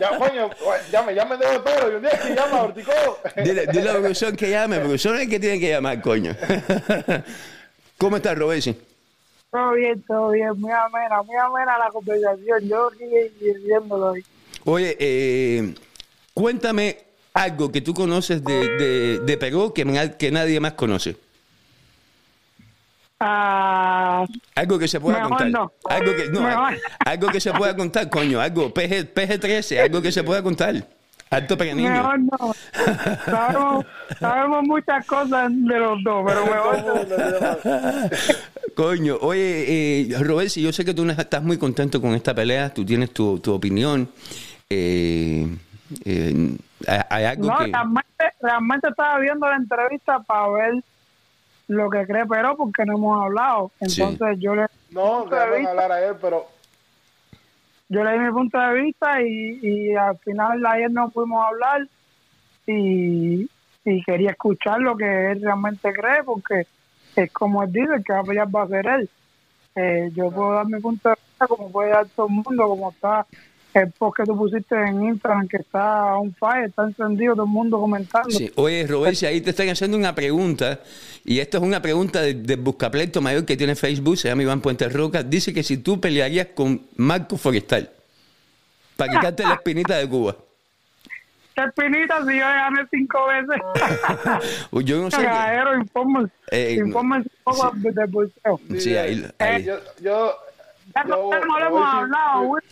Ya, 0.00 0.16
coño, 0.18 0.50
ya 0.90 1.02
me 1.02 1.14
llamen 1.14 1.38
de 1.38 1.46
todo 1.58 1.92
y 1.92 1.94
un 1.96 2.02
día 2.02 2.10
que 2.18 2.34
llama 2.34 2.58
a 2.58 2.62
Horticodo. 2.62 3.18
Dile, 3.44 3.66
dile 3.66 3.90
a 3.90 3.98
Brusón 3.98 4.34
que 4.36 4.48
llame, 4.50 4.78
Brusón 4.78 5.16
es 5.16 5.22
el 5.22 5.28
que 5.30 5.38
tiene 5.38 5.60
que 5.60 5.68
llamar, 5.70 6.00
coño. 6.00 6.34
¿Cómo 7.98 8.16
estás, 8.16 8.36
Robesi? 8.38 8.74
Todo 9.50 9.72
bien, 9.72 10.02
todo 10.08 10.30
bien. 10.30 10.58
Muy 10.58 10.70
amena, 10.72 11.22
muy 11.22 11.36
amena 11.36 11.78
la 11.78 11.90
conversación. 11.90 12.60
Yo 12.68 12.86
aquí 12.88 13.04
viéndolo 13.64 14.10
ahí. 14.12 14.22
Oye, 14.64 14.96
eh, 14.98 15.74
cuéntame 16.32 16.96
algo 17.34 17.70
que 17.70 17.82
tú 17.82 17.92
conoces 17.92 18.42
de, 18.42 18.54
de, 18.54 19.18
de 19.20 19.36
Perú 19.36 19.72
que, 19.74 19.84
que 20.18 20.30
nadie 20.30 20.58
más 20.60 20.72
conoce. 20.72 21.16
Ah, 23.24 24.26
Algo 24.56 24.78
que 24.78 24.88
se 24.88 24.98
pueda 24.98 25.18
Mejor 25.18 25.30
contar. 25.30 25.48
no. 25.50 25.72
Algo 25.88 26.16
que, 26.16 26.28
no, 26.30 26.40
Mejor. 26.42 26.74
algo 27.04 27.28
que 27.28 27.40
se 27.40 27.52
pueda 27.52 27.76
contar, 27.76 28.10
coño. 28.10 28.40
Algo, 28.40 28.74
PG, 28.74 29.14
PG-13, 29.14 29.80
algo 29.84 30.02
que 30.02 30.10
se 30.10 30.24
pueda 30.24 30.42
contar. 30.42 30.74
Alto 31.30 31.56
para 31.56 31.72
niño. 31.72 31.90
mejor 31.90 32.18
no. 32.20 32.54
Sabemos, 33.24 33.86
sabemos 34.20 34.62
muchas 34.64 35.06
cosas 35.06 35.50
de 35.50 35.78
los 35.78 36.02
dos, 36.04 36.24
pero 36.26 36.44
mejor 36.46 36.84
no. 36.84 38.10
Coño, 38.74 39.16
oye, 39.20 40.10
eh, 40.10 40.16
Robert, 40.20 40.50
yo 40.50 40.72
sé 40.72 40.84
que 40.84 40.92
tú 40.94 41.04
no 41.04 41.12
estás 41.12 41.42
muy 41.42 41.58
contento 41.58 42.00
con 42.00 42.14
esta 42.14 42.34
pelea, 42.34 42.72
tú 42.74 42.84
tienes 42.84 43.12
tu, 43.12 43.38
tu 43.38 43.52
opinión. 43.54 44.08
Eh, 44.68 45.46
eh, 46.04 46.56
hay, 46.86 47.00
hay 47.10 47.24
algo 47.26 47.46
No, 47.48 47.58
que... 47.58 47.66
realmente, 47.66 48.24
realmente 48.40 48.88
estaba 48.88 49.18
viendo 49.18 49.46
la 49.48 49.56
entrevista 49.56 50.20
para 50.20 50.48
ver 50.48 50.84
lo 51.68 51.88
que 51.90 52.06
cree 52.06 52.26
Pero 52.26 52.56
porque 52.56 52.84
no 52.84 52.96
hemos 52.96 53.24
hablado. 53.24 53.70
Sí. 53.86 54.02
Entonces 54.02 54.38
yo 54.40 54.54
le 54.54 54.66
No, 54.90 55.20
punto 55.20 55.34
de 55.36 55.40
déjame 55.40 55.56
vista- 55.58 55.70
hablar 55.70 55.92
a 55.92 56.04
él, 56.06 56.14
pero 56.20 56.46
yo 57.88 58.04
le 58.04 58.12
di 58.12 58.18
mi 58.20 58.30
punto 58.32 58.58
de 58.58 58.74
vista 58.74 59.22
y, 59.22 59.58
y 59.62 59.94
al 59.94 60.18
final 60.18 60.64
ayer 60.66 60.90
no 60.90 61.10
pudimos 61.10 61.44
hablar 61.46 61.86
y, 62.66 63.48
y 63.84 64.02
quería 64.04 64.30
escuchar 64.30 64.80
lo 64.80 64.96
que 64.96 65.32
él 65.32 65.42
realmente 65.42 65.92
cree 65.92 66.22
porque 66.24 66.66
es 67.16 67.30
como 67.32 67.62
él 67.62 67.72
dice, 67.72 67.94
el 67.96 68.04
que 68.04 68.12
va 68.12 68.20
a 68.20 68.24
pelear 68.24 68.48
va 68.54 68.62
a 68.62 68.68
ser 68.68 68.86
él. 68.86 69.10
Eh, 69.74 70.10
yo 70.14 70.30
puedo 70.30 70.52
dar 70.52 70.66
mi 70.66 70.80
punto 70.80 71.08
de 71.10 71.14
vista 71.16 71.46
como 71.46 71.70
puede 71.70 71.90
dar 71.90 72.06
todo 72.14 72.26
el 72.26 72.32
mundo, 72.34 72.68
como 72.68 72.90
está 72.90 73.26
el 73.74 73.90
post 73.92 74.16
que 74.18 74.24
tú 74.24 74.36
pusiste 74.36 74.74
en 74.74 75.02
Instagram 75.04 75.48
que 75.48 75.56
está 75.58 76.16
on 76.16 76.34
fire, 76.34 76.64
está 76.66 76.84
encendido 76.84 77.34
todo 77.34 77.44
el 77.44 77.50
mundo 77.50 77.80
comentando. 77.80 78.30
Sí. 78.30 78.50
Oye, 78.56 78.86
Robert, 78.86 79.14
si 79.14 79.26
ahí 79.26 79.40
te 79.40 79.50
están 79.50 79.68
haciendo 79.68 79.96
una 79.96 80.14
pregunta, 80.14 80.80
y 81.24 81.38
esto 81.40 81.58
es 81.58 81.62
una 81.62 81.80
pregunta 81.82 82.20
de, 82.20 82.34
de 82.34 82.56
Buscapleto 82.56 83.20
Mayor 83.20 83.44
que 83.44 83.56
tiene 83.56 83.74
Facebook, 83.74 84.16
se 84.18 84.28
llama 84.28 84.42
Iván 84.42 84.60
Puente 84.60 84.88
Roca, 84.88 85.22
dice 85.22 85.52
que 85.54 85.62
si 85.62 85.78
tú 85.78 86.00
pelearías 86.00 86.48
con 86.54 86.82
Marco 86.96 87.36
Forestal, 87.36 87.90
para 88.96 89.12
quitarte 89.12 89.42
la 89.44 89.54
espinita 89.54 89.96
de 89.96 90.08
Cuba. 90.08 90.36
¿Qué 91.54 91.62
espinita 91.64 92.18
si 92.26 92.38
yo 92.38 92.44
gané 92.46 92.80
cinco 92.90 93.18
veces? 93.26 93.60
Yo 94.84 95.02
no 95.02 95.10
sé. 95.10 95.22
Caballero, 95.22 95.76
infórmense, 95.78 96.32
Eh, 96.50 96.76
no. 96.80 96.86
infórmense 96.86 97.28
un 97.44 97.54
poco 97.54 97.72
del 97.74 98.06
bolseo. 98.10 98.60
Sí, 98.78 98.96
ahí, 98.96 99.26
ahí. 99.38 99.64
yo, 99.64 99.76
yo, 100.00 100.34
yo- 100.94 101.30
yo 101.30 102.40
Will. 102.48 102.62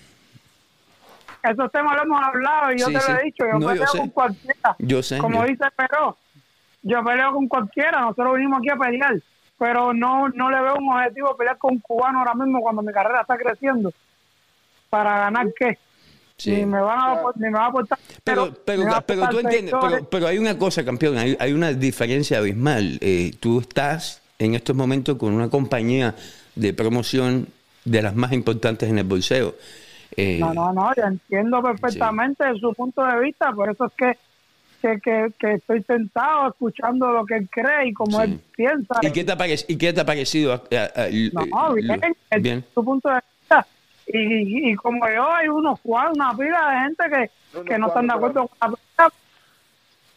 Esos 1.42 1.70
temas 1.72 1.96
lo 1.96 2.02
hemos 2.02 2.22
hablado 2.22 2.72
y 2.72 2.78
yo 2.78 2.86
Sí, 2.86 2.94
te 2.94 3.12
lo 3.12 3.18
he 3.18 3.24
dicho. 3.24 3.44
Yo 3.50 3.58
No, 3.58 3.66
peleo 3.68 3.86
con 3.96 4.08
cualquiera. 4.10 4.76
Yo 4.78 5.02
sé, 5.02 5.18
Como 5.18 5.42
yo- 5.42 5.48
dice 5.48 5.64
Pero, 5.76 6.16
yo 6.82 7.04
peleo 7.04 7.32
con 7.32 7.48
cualquiera. 7.48 8.00
Nosotros 8.00 8.36
vinimos 8.36 8.58
aquí 8.58 8.68
a 8.70 8.76
pelear. 8.76 9.14
pero 9.58 9.92
no 9.92 10.28
no 10.30 10.50
le 10.50 10.58
veo 10.60 10.74
un 10.76 10.90
objetivo 10.92 11.36
pelear 11.36 11.58
con 11.58 11.72
un 11.74 11.80
cubano 11.80 12.20
ahora 12.20 12.34
mismo 12.34 12.60
cuando 12.62 12.80
mi 12.82 12.92
carrera 12.92 13.20
está 13.20 13.36
creciendo. 13.36 13.92
¿Para 14.88 15.18
ganar 15.18 15.48
qué? 15.58 15.78
Sí. 16.36 16.52
Ni 16.52 16.64
me 16.66 16.80
van 16.80 16.98
a, 16.98 17.20
ni 17.36 17.44
me 17.50 17.58
va 17.58 17.66
a 17.66 17.68
aportar. 17.68 17.98
Pero, 18.24 18.54
pero, 18.64 18.82
pero 18.84 18.94
aportar 18.94 19.30
tú 19.30 19.38
entiendes, 19.40 19.74
pero, 19.78 20.04
pero 20.08 20.26
hay 20.26 20.38
una 20.38 20.56
cosa, 20.58 20.82
campeón, 20.84 21.18
hay, 21.18 21.36
hay 21.38 21.52
una 21.52 21.72
diferencia 21.74 22.38
abismal. 22.38 22.96
Eh, 23.02 23.34
tú 23.40 23.60
estás 23.60 24.22
en 24.38 24.54
estos 24.54 24.74
momentos 24.74 25.16
con 25.18 25.34
una 25.34 25.50
compañía 25.50 26.14
de 26.54 26.72
promoción 26.72 27.46
de 27.84 28.00
las 28.02 28.14
más 28.14 28.32
importantes 28.32 28.88
en 28.88 28.96
el 28.98 29.04
bolseo. 29.04 29.54
Eh, 30.16 30.38
No, 30.40 30.52
no, 30.52 30.72
no, 30.72 30.92
yo 30.96 31.04
entiendo 31.04 31.62
perfectamente 31.62 32.44
su 32.60 32.72
punto 32.74 33.04
de 33.04 33.20
vista, 33.20 33.52
por 33.52 33.70
eso 33.70 33.86
es 33.86 33.92
que, 33.92 34.18
que, 34.82 35.00
que, 35.00 35.32
que 35.38 35.52
estoy 35.54 35.82
tentado 35.82 36.48
escuchando 36.48 37.12
lo 37.12 37.24
que 37.26 37.36
él 37.36 37.48
cree 37.50 37.88
y 37.88 37.92
como 37.92 38.18
Sí. 38.18 38.24
él 38.24 38.40
piensa. 38.56 38.94
¿Y 39.02 39.10
qué 39.12 39.24
te 39.24 39.32
ha, 39.32 39.38
parec- 39.38 39.64
y 39.68 39.76
qué 39.76 39.92
te 39.92 40.00
ha 40.00 40.06
parecido? 40.06 40.52
a- 40.52 40.56
a- 40.56 41.02
a- 41.02 41.08
No, 41.10 41.76
eh, 41.76 41.82
bien, 41.82 42.00
lo- 42.00 42.06
el- 42.30 42.40
bien. 42.42 42.64
su 42.74 42.84
punto 42.84 43.08
de 43.08 43.16
vista. 43.40 43.66
Y, 44.06 44.18
y, 44.18 44.70
y 44.72 44.74
como 44.74 45.06
yo, 45.08 45.30
hay 45.32 45.48
unos 45.48 45.78
cuantos, 45.80 46.16
una 46.16 46.36
pila 46.36 46.70
de 46.70 46.80
gente 46.80 47.04
que, 47.08 47.30
Unos 47.58 47.66
que 47.68 47.78
no 47.78 47.86
están 47.88 48.06
de 48.08 48.14
acuerdo 48.14 48.48
con 48.48 48.58
la 48.60 48.76
pelea. 48.76 49.10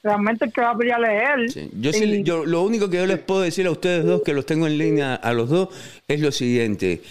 Realmente 0.02 0.46
el 0.46 0.52
que 0.54 0.60
va 0.62 0.72
a 0.72 0.78
pelear 0.78 1.02
es 1.06 1.30
él. 1.36 1.50
Sí. 1.52 1.70
Yo, 1.80 1.94
sí- 1.94 2.24
yo 2.24 2.46
lo 2.46 2.62
único 2.64 2.89
que 2.89 2.98
yo 2.98 3.06
les 3.06 3.20
puedo 3.20 3.41
decir 3.41 3.68
a 3.68 3.72
ustedes 3.72 4.04
dos, 4.06 4.22
que 4.24 4.34
los 4.34 4.46
tengo 4.46 4.68
en 4.68 4.78
línea 4.78 5.16
a 5.16 5.32
los 5.34 5.50
dos, 5.50 5.70
es 6.08 6.20
lo 6.20 6.32
siguiente. 6.32 7.02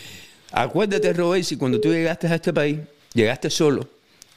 Acuérdate, 0.53 1.13
Robert, 1.13 1.45
si 1.45 1.57
cuando 1.57 1.81
tú 1.81 1.89
llegaste 1.93 2.27
a 2.27 2.35
este 2.35 2.53
país, 2.53 2.79
llegaste 3.15 3.49
solo, 3.51 3.87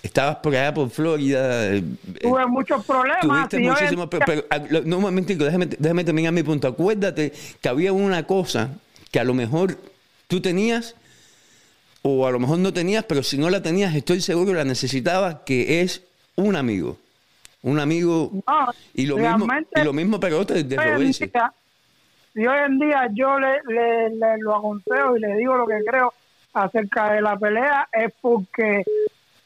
estabas 0.02 0.38
por 0.38 0.56
allá 0.56 0.74
por 0.74 0.90
Florida, 0.90 1.74
eh, 1.76 1.84
tuve 2.22 2.46
muchos 2.48 2.86
problemas. 2.86 3.20
Tuviste 3.22 3.58
en 3.58 3.64
muchísimos, 3.64 4.08
pero, 4.10 4.26
día- 4.26 4.26
pero, 4.26 4.46
ah, 4.50 4.60
no, 4.86 5.00
un 5.00 5.46
déjame, 5.46 5.66
déjame 5.66 6.04
terminar 6.04 6.32
mi 6.32 6.44
punto. 6.44 6.68
Acuérdate 6.68 7.34
que 7.62 7.70
había 7.70 7.92
una 7.92 8.24
cosa 8.24 8.70
que 9.12 9.20
a 9.20 9.24
lo 9.24 9.34
mejor 9.34 9.78
tú 10.28 10.42
tenías 10.42 10.96
o 12.02 12.28
a 12.28 12.32
lo 12.32 12.40
mejor 12.40 12.60
no 12.60 12.72
tenías, 12.72 13.04
pero 13.06 13.24
si 13.24 13.38
no 13.38 13.50
la 13.50 13.62
tenías, 13.64 13.96
estoy 13.96 14.22
seguro 14.22 14.52
que 14.52 14.58
la 14.58 14.64
necesitabas, 14.64 15.38
que 15.46 15.82
es 15.82 16.02
un 16.36 16.56
amigo. 16.56 16.98
Un 17.64 17.80
amigo. 17.80 18.32
No, 18.46 18.74
y, 18.94 19.08
lo 19.08 19.18
mismo, 19.18 19.48
y 19.76 19.84
lo 19.84 19.92
mismo 19.92 20.20
para 20.20 20.38
otros 20.38 20.70
de 20.70 20.78
día, 20.78 20.98
si 22.36 22.46
hoy 22.46 22.58
en 22.68 22.78
día 22.80 23.08
yo 23.14 23.40
le, 23.40 23.62
le, 23.68 24.10
le 24.12 24.38
lo 24.40 24.56
aconsejo 24.56 25.18
y 25.18 25.22
le 25.22 25.36
digo 25.38 25.56
lo 25.56 25.66
que 25.66 25.80
creo 25.88 26.14
acerca 26.54 27.14
de 27.14 27.22
la 27.22 27.38
pelea 27.38 27.88
es 27.92 28.14
porque 28.22 28.84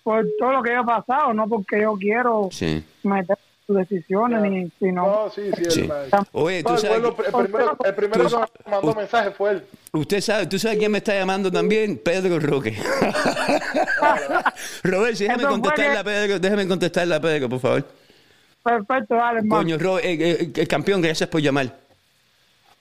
por 0.04 0.26
todo 0.40 0.52
lo 0.54 0.64
que 0.64 0.74
yo 0.74 0.82
he 0.82 0.86
pasado, 0.86 1.34
no 1.34 1.48
porque 1.48 1.82
yo 1.82 1.94
quiero 1.96 2.50
Sí. 2.52 2.84
meter 3.04 3.38
sus 3.68 3.78
decisiones 3.78 4.42
ni 4.42 4.72
sino 4.80 5.06
No, 5.06 5.30
sí, 5.30 5.52
sí. 5.56 5.64
Sí. 5.70 5.82
El, 5.82 5.88
man- 5.88 6.26
Oye, 6.32 6.64
tú 6.64 6.72
No, 6.72 6.78
sabes. 6.80 7.00
que- 7.02 7.08
el 7.08 7.14
primero, 7.46 7.78
el 7.86 7.94
primero 7.96 8.28
tú- 8.28 8.38
que 8.42 8.64
me 8.66 8.72
mandó 8.72 8.96
mensaje 8.96 9.32
fue 9.32 9.52
él. 9.52 9.64
Usted 9.94 10.22
sabe, 10.22 10.48
tú 10.48 10.58
sabes 10.58 10.80
quién 10.80 10.92
me 10.92 10.98
está 10.98 11.14
llamando 11.14 11.52
también, 11.52 12.00
Pedro 12.04 12.40
Roque. 12.40 12.76
Robert, 14.84 15.16
sí, 15.16 15.24
déjame 15.26 15.44
contestarle 15.46 15.92
que- 15.94 15.98
a 16.00 16.04
Pedro, 16.04 16.40
déjame 16.40 16.68
contestarle 16.68 17.16
a 17.16 17.22
Pedro, 17.22 17.50
por 17.50 17.60
favor. 17.60 17.86
perfecto, 18.64 19.16
dale, 19.16 19.40
hermano. 19.40 19.62
Coño, 19.64 19.78
Robert, 19.78 20.06
eh, 20.06 20.18
eh, 20.20 20.52
eh, 20.56 20.68
campeón, 20.68 21.02
gracias 21.02 21.30
por 21.30 21.42
llamar. 21.42 21.79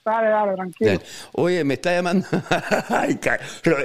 Dale, 0.05 0.29
dale, 0.29 0.55
tranquilo. 0.55 0.91
Dale. 0.91 1.03
Oye, 1.33 1.63
me 1.63 1.73
está 1.75 1.93
llamando. 1.93 2.25
Ay, 2.89 3.19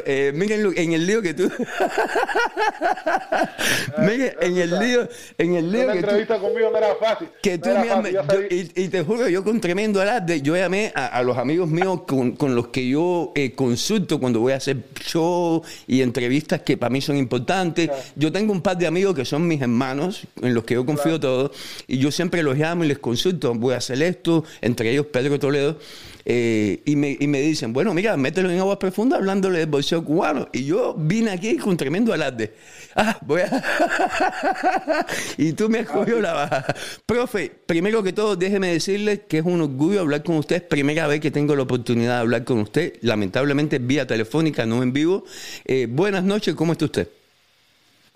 eh, 0.07 0.33
miren 0.35 0.63
lo- 0.63 0.73
en 0.73 0.93
el 0.93 1.07
lío 1.07 1.21
que 1.21 1.35
tú. 1.35 1.51
miren, 3.99 4.33
en 4.41 4.57
el 4.57 4.79
lío, 4.79 5.09
en 5.39 5.55
el 5.57 5.73
lío 5.73 5.85
Una 5.85 5.93
que 5.93 5.99
tú. 6.01 6.05
entrevista 6.07 6.39
conmigo 6.39 6.71
no 6.71 6.79
era 6.79 6.95
fácil. 6.97 7.29
Que 7.43 7.59
tú 7.59 7.69
no 7.71 7.81
me 7.81 8.13
fácil, 8.13 8.15
yo- 8.15 8.43
y, 8.57 8.73
y 8.85 8.89
te 8.89 9.03
juro, 9.03 9.29
yo 9.29 9.45
con 9.45 9.61
tremendo 9.61 10.01
alarde, 10.01 10.41
yo 10.41 10.57
llamé 10.57 10.93
a, 10.95 11.07
a 11.09 11.23
los 11.23 11.37
amigos 11.37 11.69
míos 11.69 12.03
con, 12.07 12.33
con 12.37 12.55
los 12.55 12.69
que 12.69 12.89
yo 12.89 13.33
eh, 13.35 13.53
consulto 13.55 14.19
cuando 14.21 14.41
voy 14.41 14.53
a 14.53 14.57
hacer 14.57 14.77
show 15.05 15.63
y 15.87 16.01
entrevistas 16.01 16.63
que 16.63 16.77
para 16.77 16.91
mí 16.91 17.01
son 17.01 17.17
importantes. 17.17 17.91
Yo 18.17 18.33
tengo 18.33 18.53
un 18.53 18.63
par 18.63 18.79
de 18.79 18.87
amigos 18.87 19.15
que 19.15 19.25
son 19.25 19.47
mis 19.47 19.61
hermanos, 19.61 20.27
en 20.41 20.55
los 20.55 20.65
que 20.65 20.75
yo 20.75 20.87
confío 20.87 21.21
todo, 21.21 21.51
y 21.87 21.99
yo 21.99 22.11
siempre 22.11 22.43
los 22.43 22.57
llamo 22.57 22.85
y 22.85 22.89
les 22.89 22.99
consulto, 22.99 23.53
voy 23.55 23.75
a 23.75 23.79
hacer 23.79 24.01
esto, 24.03 24.45
entre 24.61 24.91
ellos 24.91 25.07
Pedro 25.07 25.39
Toledo. 25.39 25.79
Eh, 26.27 26.81
y, 26.85 26.97
me, 26.97 27.17
y 27.19 27.27
me 27.27 27.41
dicen, 27.41 27.73
bueno, 27.73 27.93
mira, 27.95 28.17
mételo 28.17 28.51
en 28.51 28.59
aguas 28.59 28.79
profundas 28.79 29.19
hablándole 29.19 29.59
del 29.59 29.69
bolseo 29.69 30.05
cubano. 30.05 30.49
Y 30.53 30.65
yo 30.65 30.95
vine 30.97 31.31
aquí 31.31 31.57
con 31.57 31.77
tremendo 31.77 32.13
alarde. 32.13 32.55
Ah, 32.97 33.19
voy 33.23 33.43
a... 33.43 35.07
y 35.39 35.53
tú 35.53 35.69
me 35.69 35.81
has 35.81 35.87
cogido 35.89 36.21
la 36.21 36.33
baja. 36.33 36.65
Profe, 37.07 37.51
primero 37.67 38.03
que 38.03 38.13
todo, 38.13 38.37
déjeme 38.37 38.69
decirle 38.69 39.23
que 39.23 39.39
es 39.39 39.45
un 39.45 39.61
orgullo 39.61 40.01
hablar 40.01 40.23
con 40.23 40.37
usted. 40.37 40.67
Primera 40.67 41.07
vez 41.07 41.21
que 41.21 41.31
tengo 41.31 41.55
la 41.57 41.63
oportunidad 41.65 42.15
de 42.15 42.21
hablar 42.21 42.45
con 42.45 42.59
usted. 42.61 42.95
Lamentablemente 43.03 43.79
vía 43.79 44.07
telefónica, 44.07 44.65
no 44.67 44.83
en 44.83 44.93
vivo. 44.93 45.25
Eh, 45.65 45.87
buenas 45.91 46.25
noches, 46.25 46.55
¿cómo 46.55 46.73
está 46.73 46.87
usted? 46.87 47.09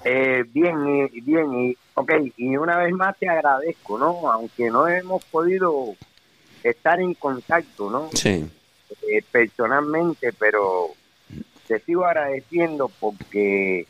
Eh, 0.04 0.44
bien, 0.54 1.08
y- 1.12 1.20
bien, 1.22 1.52
y, 1.54 1.76
ok, 1.94 2.12
y 2.36 2.56
una 2.56 2.78
vez 2.78 2.92
más 2.92 3.18
te 3.18 3.28
agradezco, 3.28 3.98
¿no? 3.98 4.30
Aunque 4.30 4.70
no 4.70 4.86
hemos 4.86 5.24
podido 5.24 5.96
estar 6.62 7.00
en 7.00 7.14
contacto, 7.14 7.90
¿no? 7.90 8.10
Sí. 8.12 8.48
Eh, 9.02 9.22
personalmente, 9.30 10.32
pero 10.32 10.88
te 11.66 11.78
sigo 11.80 12.06
agradeciendo 12.06 12.90
porque 13.00 13.86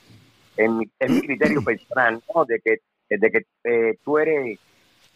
en 0.56 0.78
mi, 0.78 0.88
en 0.98 1.14
mi 1.14 1.20
criterio 1.22 1.62
personal, 1.62 2.22
¿no? 2.34 2.44
De 2.44 2.60
que, 2.60 2.80
de 3.08 3.30
que 3.30 3.46
eh, 3.64 3.98
tú 4.04 4.18
eres 4.18 4.58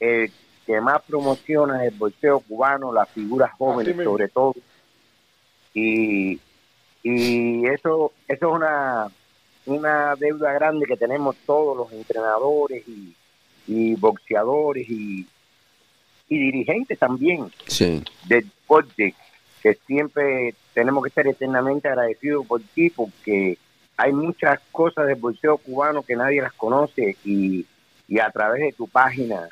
el 0.00 0.32
que 0.66 0.80
más 0.80 1.02
promociona 1.02 1.84
el 1.84 1.94
boxeo 1.94 2.40
cubano, 2.40 2.92
las 2.92 3.08
figuras 3.10 3.52
jóvenes 3.58 3.96
sobre 4.04 4.28
todo. 4.28 4.54
Y, 5.74 6.38
y 7.02 7.66
eso, 7.66 8.12
eso 8.28 8.48
es 8.48 8.54
una, 8.54 9.08
una 9.66 10.14
deuda 10.16 10.52
grande 10.52 10.86
que 10.86 10.96
tenemos 10.96 11.36
todos 11.46 11.76
los 11.76 11.92
entrenadores 11.92 12.86
y, 12.86 13.14
y 13.66 13.94
boxeadores 13.96 14.88
y, 14.88 15.26
y 16.34 16.38
dirigentes 16.38 16.98
también 16.98 17.50
Sí. 17.66 18.02
del 18.26 18.44
deporte, 18.44 19.14
que 19.62 19.74
siempre 19.86 20.54
tenemos 20.74 21.02
que 21.04 21.08
estar 21.08 21.26
eternamente 21.26 21.88
agradecidos 21.88 22.46
por 22.46 22.60
ti, 22.74 22.90
porque 22.90 23.58
hay 23.96 24.12
muchas 24.12 24.58
cosas 24.72 25.06
del 25.06 25.16
boxeo 25.16 25.58
cubano 25.58 26.02
que 26.02 26.16
nadie 26.16 26.40
las 26.42 26.52
conoce 26.54 27.16
y, 27.24 27.66
y 28.08 28.18
a 28.18 28.30
través 28.30 28.62
de 28.62 28.72
tu 28.72 28.88
página 28.88 29.48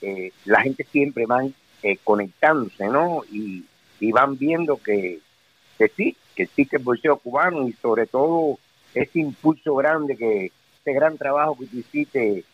eh, 0.00 0.32
la 0.46 0.62
gente 0.62 0.84
siempre 0.90 1.26
van 1.26 1.54
eh, 1.82 1.98
conectándose, 2.02 2.86
¿no? 2.88 3.22
Y, 3.30 3.64
y 4.00 4.10
van 4.10 4.36
viendo 4.38 4.76
que, 4.78 5.20
que 5.78 5.88
sí, 5.88 6.16
que 6.34 6.44
existe 6.44 6.76
el 6.78 6.82
boxeo 6.82 7.18
cubano 7.18 7.68
y 7.68 7.72
sobre 7.74 8.06
todo 8.06 8.58
ese 8.94 9.20
impulso 9.20 9.74
grande 9.76 10.16
que, 10.16 10.50
ese 10.80 10.92
gran 10.92 11.16
trabajo 11.16 11.56
que 11.58 11.66
tú 11.66 11.76
hiciste 11.78 12.44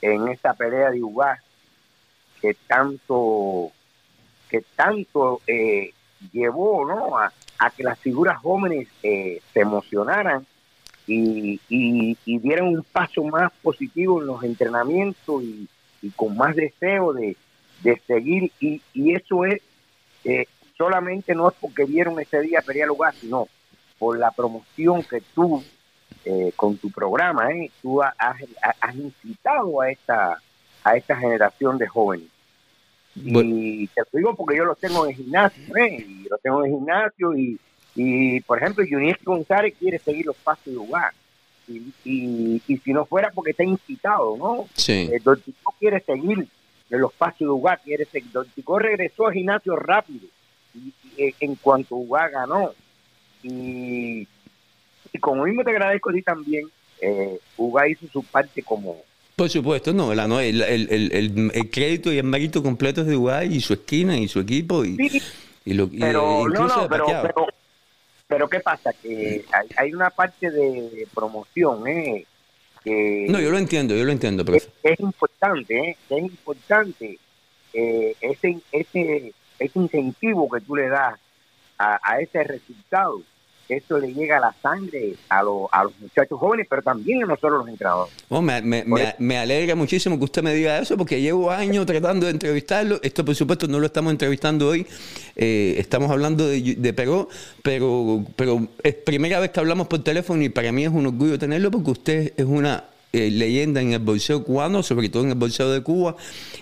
en 0.00 0.28
esta 0.28 0.54
pelea 0.54 0.90
de 0.90 1.02
Ugás, 1.02 1.40
que 2.42 2.54
tanto 2.66 3.70
que 4.50 4.62
tanto 4.76 5.40
eh, 5.46 5.92
llevó 6.32 6.84
¿no? 6.86 7.16
a, 7.16 7.32
que 7.74 7.82
las 7.84 7.98
figuras 7.98 8.38
jóvenes 8.38 8.88
eh, 9.02 9.40
se 9.54 9.60
emocionaran 9.60 10.44
y, 11.06 11.58
y, 11.68 12.16
dieran 12.38 12.66
un 12.68 12.82
paso 12.82 13.22
más 13.24 13.50
positivo 13.62 14.20
en 14.20 14.26
los 14.26 14.42
entrenamientos 14.44 15.42
y, 15.42 15.68
y 16.02 16.10
con 16.10 16.36
más 16.36 16.54
deseo 16.54 17.12
de, 17.14 17.36
de 17.82 17.98
seguir 18.06 18.52
y, 18.60 18.82
y 18.92 19.14
eso 19.14 19.44
es 19.46 19.62
eh, 20.24 20.46
solamente 20.76 21.34
no 21.34 21.48
es 21.48 21.54
porque 21.60 21.84
vieron 21.84 22.20
ese 22.20 22.40
día 22.40 22.60
Feria 22.62 22.86
Lugar, 22.86 23.14
sino 23.14 23.48
por 23.98 24.18
la 24.18 24.30
promoción 24.32 25.02
que 25.02 25.22
tú 25.34 25.62
eh, 26.24 26.52
con 26.56 26.76
tu 26.76 26.90
programa, 26.90 27.50
¿eh? 27.52 27.70
tú 27.80 28.02
has- 28.02 28.14
has 28.80 28.94
incitado 28.96 29.80
a 29.80 29.90
esta 29.90 30.38
a 30.84 30.96
esta 30.96 31.16
generación 31.16 31.78
de 31.78 31.86
jóvenes. 31.86 32.26
Y 33.14 33.86
te 33.88 34.00
lo 34.00 34.18
digo 34.18 34.34
porque 34.34 34.56
yo 34.56 34.64
los 34.64 34.78
tengo 34.78 35.04
en 35.04 35.10
el 35.10 35.16
gimnasio, 35.16 35.76
¿eh? 35.76 36.06
Y 36.08 36.28
los 36.28 36.40
tengo 36.40 36.64
en 36.64 36.70
el 36.70 36.78
gimnasio 36.78 37.36
y, 37.36 37.58
y 37.94 38.40
por 38.40 38.58
ejemplo, 38.58 38.84
Junior 38.88 39.18
González 39.22 39.74
quiere 39.78 39.98
seguir 39.98 40.26
los 40.26 40.36
pasos 40.36 40.64
de 40.64 40.72
lugar. 40.72 41.12
Y, 41.68 41.92
y, 42.04 42.62
y 42.66 42.76
si 42.78 42.92
no 42.92 43.04
fuera 43.04 43.30
porque 43.30 43.52
está 43.52 43.64
incitado, 43.64 44.36
¿no? 44.36 44.68
Sí. 44.74 45.08
Eh, 45.12 45.20
Don 45.22 45.40
Tico 45.40 45.74
quiere 45.78 46.00
seguir 46.00 46.46
los 46.98 47.12
pasos 47.12 47.38
de 47.38 47.44
Uruguay, 47.46 47.76
quiere 47.84 48.04
seguir. 48.04 48.32
Don 48.32 48.46
Tico 48.48 48.78
regresó 48.78 49.26
al 49.26 49.34
gimnasio 49.34 49.76
rápido 49.76 50.26
y, 50.74 50.92
y, 51.04 51.22
eh, 51.22 51.34
en 51.40 51.54
cuanto 51.56 51.96
Uruguay 51.96 52.30
ganó. 52.32 52.72
Y, 53.42 54.26
y 55.12 55.18
como 55.20 55.44
mismo 55.44 55.64
te 55.64 55.70
agradezco 55.70 56.10
a 56.10 56.12
ti 56.12 56.22
también, 56.22 56.68
eh, 57.00 57.38
hizo 57.88 58.06
su 58.12 58.22
parte 58.24 58.62
como, 58.62 58.96
Por 59.36 59.48
supuesto, 59.48 59.92
no, 59.92 60.14
la- 60.14 60.28
no 60.28 60.40
el, 60.40 60.60
el, 60.62 60.88
el, 60.90 61.50
el- 61.54 61.70
crédito 61.70 62.12
y 62.12 62.18
el 62.18 62.24
mérito 62.24 62.62
completo 62.62 63.00
es 63.00 63.06
de 63.06 63.14
Uruguay 63.16 63.48
y 63.52 63.60
su 63.60 63.72
esquina 63.72 64.16
y 64.16 64.28
su 64.28 64.40
equipo 64.40 64.84
y, 64.84 64.96
Sí, 64.96 65.22
y 65.64 65.74
lo 65.74 65.88
pero 65.88 66.46
no, 66.48 66.66
no, 66.68 66.88
pero, 66.88 67.06
pero, 67.06 67.46
pero 68.28 68.48
¿qué 68.48 68.60
pasa? 68.60 68.92
Que 68.92 69.44
hay, 69.52 69.68
hay 69.76 69.94
una 69.94 70.10
parte 70.10 70.50
de 70.50 71.06
promoción, 71.14 71.86
¿eh? 71.88 72.26
Que 72.84 73.26
No, 73.28 73.40
yo 73.40 73.50
lo 73.50 73.58
entiendo, 73.58 73.94
yo 73.96 74.04
lo 74.04 74.12
entiendo, 74.12 74.44
profe. 74.44 74.68
es, 74.82 74.92
es 74.92 75.00
importante, 75.00 75.78
¿eh? 75.78 75.96
Es 76.10 76.18
importante 76.18 77.18
eh, 77.72 78.14
ese, 78.20 78.58
ese, 78.70 79.32
ese 79.58 79.78
incentivo 79.78 80.48
que 80.50 80.60
tú 80.60 80.76
le 80.76 80.88
das 80.88 81.18
a, 81.78 81.98
a 82.02 82.20
ese 82.20 82.42
resultado, 82.44 83.22
eso 83.76 83.98
le 83.98 84.12
llega 84.12 84.38
a 84.38 84.40
la 84.40 84.54
sangre 84.62 85.14
a, 85.28 85.42
los 85.42 85.68
a 85.70 85.84
los 85.84 85.98
muchachos 86.00 86.38
jóvenes, 86.38 86.66
pero 86.68 86.82
también 86.82 87.24
a 87.24 87.26
nosotros 87.26 87.60
los 87.60 87.68
entrenadores. 87.68 88.14
Oh, 88.28 88.40
me, 88.40 88.60
me, 88.62 88.84
me, 88.84 89.14
me 89.18 89.38
alegra 89.38 89.74
muchísimo 89.74 90.18
que 90.18 90.24
usted 90.24 90.42
me 90.42 90.54
diga 90.54 90.78
eso 90.78 90.96
porque 90.96 91.20
llevo 91.20 91.50
años 91.50 91.86
tratando 91.86 92.26
de 92.26 92.32
entrevistarlo. 92.32 93.00
Esto, 93.02 93.24
por 93.24 93.34
supuesto, 93.34 93.66
no 93.66 93.78
lo 93.78 93.86
estamos 93.86 94.12
entrevistando 94.12 94.68
hoy. 94.68 94.86
Eh, 95.36 95.74
estamos 95.78 96.10
hablando 96.10 96.46
de, 96.46 96.76
de 96.76 96.92
Perú, 96.92 97.28
pero, 97.62 98.24
pero 98.36 98.68
es 98.82 98.94
primera 98.94 99.40
vez 99.40 99.50
que 99.50 99.60
hablamos 99.60 99.86
por 99.88 100.02
teléfono 100.02 100.42
y 100.42 100.48
para 100.48 100.72
mí 100.72 100.84
es 100.84 100.90
un 100.90 101.06
orgullo 101.06 101.38
tenerlo 101.38 101.70
porque 101.70 101.90
usted 101.90 102.32
es 102.36 102.44
una 102.44 102.84
eh, 103.12 103.30
leyenda 103.30 103.80
en 103.80 103.92
el 103.92 103.98
boxeo 103.98 104.44
cubano, 104.44 104.82
sobre 104.82 105.08
todo 105.08 105.24
en 105.24 105.30
el 105.30 105.34
boxeo 105.34 105.70
de 105.70 105.82
Cuba, 105.82 106.16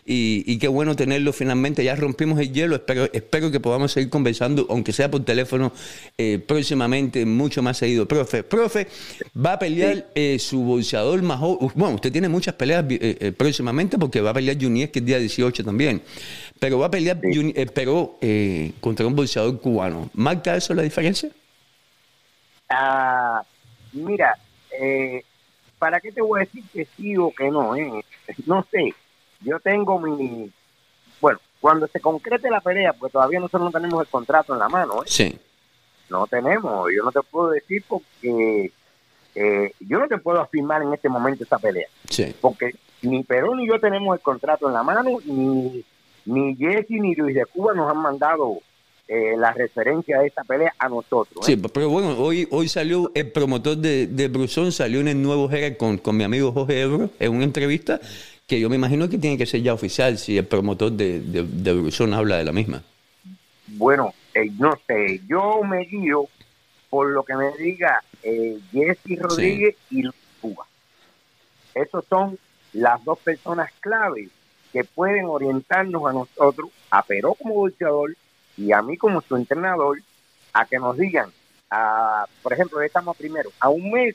y, 0.05 0.43
y, 0.47 0.59
qué 0.59 0.69
bueno 0.69 0.97
tenerlo 0.97 1.33
finalmente. 1.33 1.85
Ya 1.85 1.95
rompimos 1.97 2.39
el 2.41 2.53
hielo, 2.53 2.77
espero, 2.77 3.09
espero 3.13 3.51
que 3.51 3.61
podamos 3.61 3.93
seguir 3.93 4.11
conversando, 4.11 4.67
aunque 4.71 4.93
sea 4.93 5.11
por 5.11 5.25
teléfono, 5.25 5.73
eh, 6.19 6.39
próximamente, 6.39 7.25
mucho 7.25 7.63
más 7.63 7.79
seguido. 7.79 8.07
Profe, 8.07 8.43
profe, 8.43 8.89
va 9.37 9.55
a 9.55 9.59
pelear 9.59 10.07
eh, 10.15 10.39
su 10.39 10.63
boxeador 10.63 11.23
más. 11.23 11.41
Bueno, 11.41 11.95
usted 11.95 12.13
tiene 12.13 12.29
muchas 12.29 12.55
peleas 12.55 12.85
próximamente 13.37 13.99
porque 13.99 14.21
va 14.21 14.31
a 14.31 14.35
pelear 14.35 14.57
Junior, 14.61 14.91
que 14.91 14.99
es 14.99 15.05
día 15.05 15.19
18 15.19 15.65
también. 15.65 16.03
Pero 16.59 16.79
va 16.79 16.87
a 16.87 16.91
pelear 16.91 17.21
pero, 17.75 18.19
contra 18.81 19.07
un 19.07 19.15
boxeador 19.15 19.61
cubano. 19.61 20.11
¿Marca 20.15 20.57
eso 20.57 20.75
la 20.75 20.83
diferencia? 20.83 21.31
Ah, 22.71 23.43
mira, 23.93 24.39
eh, 24.81 25.25
¿para 25.81 25.99
qué 25.99 26.13
te 26.13 26.21
voy 26.21 26.41
a 26.41 26.45
decir 26.45 26.63
que 26.73 26.85
sí 26.97 27.17
o 27.17 27.33
que 27.33 27.51
no? 27.51 27.75
Eh? 27.75 28.05
No 28.47 28.65
sé. 28.71 28.95
Yo 29.41 29.59
tengo 29.59 29.99
mi. 29.99 30.53
Bueno, 31.21 31.41
cuando 31.59 31.89
se 31.89 31.99
concrete 31.99 32.51
la 32.51 32.61
pelea, 32.61 32.93
pues 32.93 33.11
todavía 33.11 33.41
nosotros 33.41 33.73
no 33.73 33.81
tenemos 33.81 34.03
el 34.03 34.09
contrato 34.09 34.53
en 34.53 34.61
la 34.61 34.69
mano. 34.69 35.03
¿eh? 35.03 35.07
Sí. 35.07 35.39
No 36.11 36.27
tenemos. 36.27 36.89
Yo 36.95 37.03
no 37.03 37.11
te 37.11 37.23
puedo 37.23 37.51
decir 37.51 37.83
porque. 37.89 38.71
Eh, 39.35 39.73
yo 39.81 39.99
no 39.99 40.07
te 40.07 40.19
puedo 40.19 40.41
afirmar 40.41 40.83
en 40.83 40.93
este 40.93 41.09
momento 41.09 41.45
esa 41.45 41.59
pelea. 41.59 41.89
Sí. 42.09 42.35
Porque 42.41 42.75
ni 43.03 43.25
Perú 43.25 43.55
ni 43.55 43.67
yo 43.67 43.81
tenemos 43.81 44.15
el 44.15 44.23
contrato 44.23 44.69
en 44.69 44.75
la 44.75 44.83
mano, 44.83 45.19
ni, 45.25 45.85
ni 46.27 46.57
Jesse 46.57 46.91
ni 46.91 47.15
Luis 47.15 47.35
de 47.35 47.47
Cuba 47.47 47.73
nos 47.73 47.91
han 47.91 47.99
mandado 47.99 48.59
eh, 49.13 49.35
la 49.37 49.53
referencia 49.53 50.21
de 50.21 50.29
esta 50.29 50.45
pelea 50.45 50.73
a 50.79 50.89
nosotros. 50.89 51.49
¿eh? 51.49 51.57
Sí, 51.57 51.57
pero 51.57 51.89
bueno, 51.89 52.17
hoy 52.17 52.47
hoy 52.53 52.69
salió 52.69 53.11
el 53.17 53.33
promotor 53.33 53.77
de, 53.77 54.07
de 54.07 54.29
Brusón, 54.29 54.71
salió 54.71 55.01
en 55.01 55.09
el 55.09 55.21
nuevo 55.21 55.51
Herald 55.51 55.77
con, 55.77 55.99
con 55.99 56.17
mi 56.17 56.23
amigo 56.23 56.53
Jorge 56.53 56.83
Ebro 56.83 57.11
en 57.19 57.35
una 57.35 57.43
entrevista 57.43 58.01
que 58.47 58.61
yo 58.61 58.71
me 58.71 58.77
imagino 58.77 59.09
que 59.09 59.19
tiene 59.19 59.37
que 59.37 59.47
ser 59.47 59.63
ya 59.63 59.75
oficial 59.75 60.17
si 60.17 60.39
el 60.39 60.47
promotor 60.47 60.93
de, 60.93 61.19
de, 61.19 61.43
de 61.43 61.73
Brusón 61.73 62.15
habla 62.15 62.37
de 62.37 62.45
la 62.45 62.53
misma. 62.53 62.85
Bueno, 63.67 64.15
eh, 64.33 64.49
no 64.61 64.79
sé, 64.87 65.21
yo 65.29 65.61
me 65.65 65.85
guío 65.87 66.29
por 66.89 67.11
lo 67.11 67.25
que 67.25 67.35
me 67.35 67.51
diga 67.59 68.05
eh, 68.23 68.61
Jesse 68.71 69.19
Rodríguez 69.19 69.75
sí. 69.89 69.99
y 69.99 70.03
Luis 70.03 70.15
Cuba. 70.41 70.67
Esos 71.75 72.05
son 72.09 72.39
las 72.75 73.05
dos 73.05 73.19
personas 73.19 73.73
claves 73.81 74.29
que 74.73 74.85
pueden 74.85 75.25
orientarnos 75.25 76.09
a 76.09 76.13
nosotros, 76.13 76.71
a 76.93 77.03
Peró 77.03 77.35
como 77.35 77.55
boxeador 77.55 78.15
y 78.61 78.73
a 78.73 78.83
mí 78.83 78.97
como 78.97 79.23
su 79.23 79.37
entrenador 79.37 79.99
a 80.53 80.67
que 80.67 80.79
nos 80.79 80.97
digan, 80.97 81.31
a, 81.71 82.27
por 82.43 82.53
ejemplo, 82.53 82.81
estamos 82.83 83.17
primero, 83.17 83.51
a 83.59 83.71
un 83.71 83.91
mes 83.91 84.15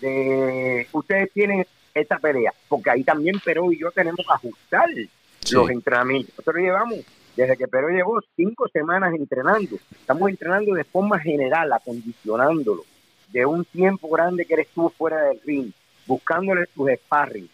de 0.00 0.86
ustedes 0.92 1.32
tienen 1.32 1.66
esta 1.94 2.18
pelea, 2.18 2.52
porque 2.68 2.90
ahí 2.90 3.04
también 3.04 3.40
Perú 3.40 3.72
y 3.72 3.78
yo 3.78 3.90
tenemos 3.90 4.20
que 4.26 4.32
ajustar 4.32 4.88
sí. 4.90 5.54
los 5.54 5.70
entrenamientos. 5.70 6.34
Nosotros 6.36 6.62
llevamos, 6.62 6.98
desde 7.34 7.56
que 7.56 7.68
Perú 7.68 7.88
llegó, 7.88 8.20
cinco 8.36 8.68
semanas 8.68 9.14
entrenando. 9.14 9.76
Estamos 9.92 10.28
entrenando 10.28 10.74
de 10.74 10.84
forma 10.84 11.18
general, 11.18 11.72
acondicionándolo, 11.72 12.84
de 13.28 13.46
un 13.46 13.64
tiempo 13.64 14.08
grande 14.10 14.44
que 14.44 14.54
él 14.54 14.60
estuvo 14.60 14.90
fuera 14.90 15.22
del 15.22 15.40
ring, 15.44 15.72
buscándole 16.06 16.66
sus 16.74 16.90
sparring. 16.90 17.48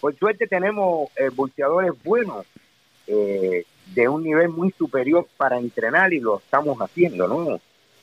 Por 0.00 0.16
suerte 0.16 0.46
tenemos 0.46 1.10
eh, 1.16 1.28
bolseadores 1.34 1.92
buenos, 2.02 2.46
eh, 3.06 3.64
de 3.94 4.08
un 4.08 4.22
nivel 4.22 4.48
muy 4.48 4.72
superior 4.72 5.28
para 5.36 5.58
entrenar 5.58 6.12
y 6.12 6.20
lo 6.20 6.38
estamos 6.38 6.78
haciendo, 6.78 7.28
¿no? 7.28 7.60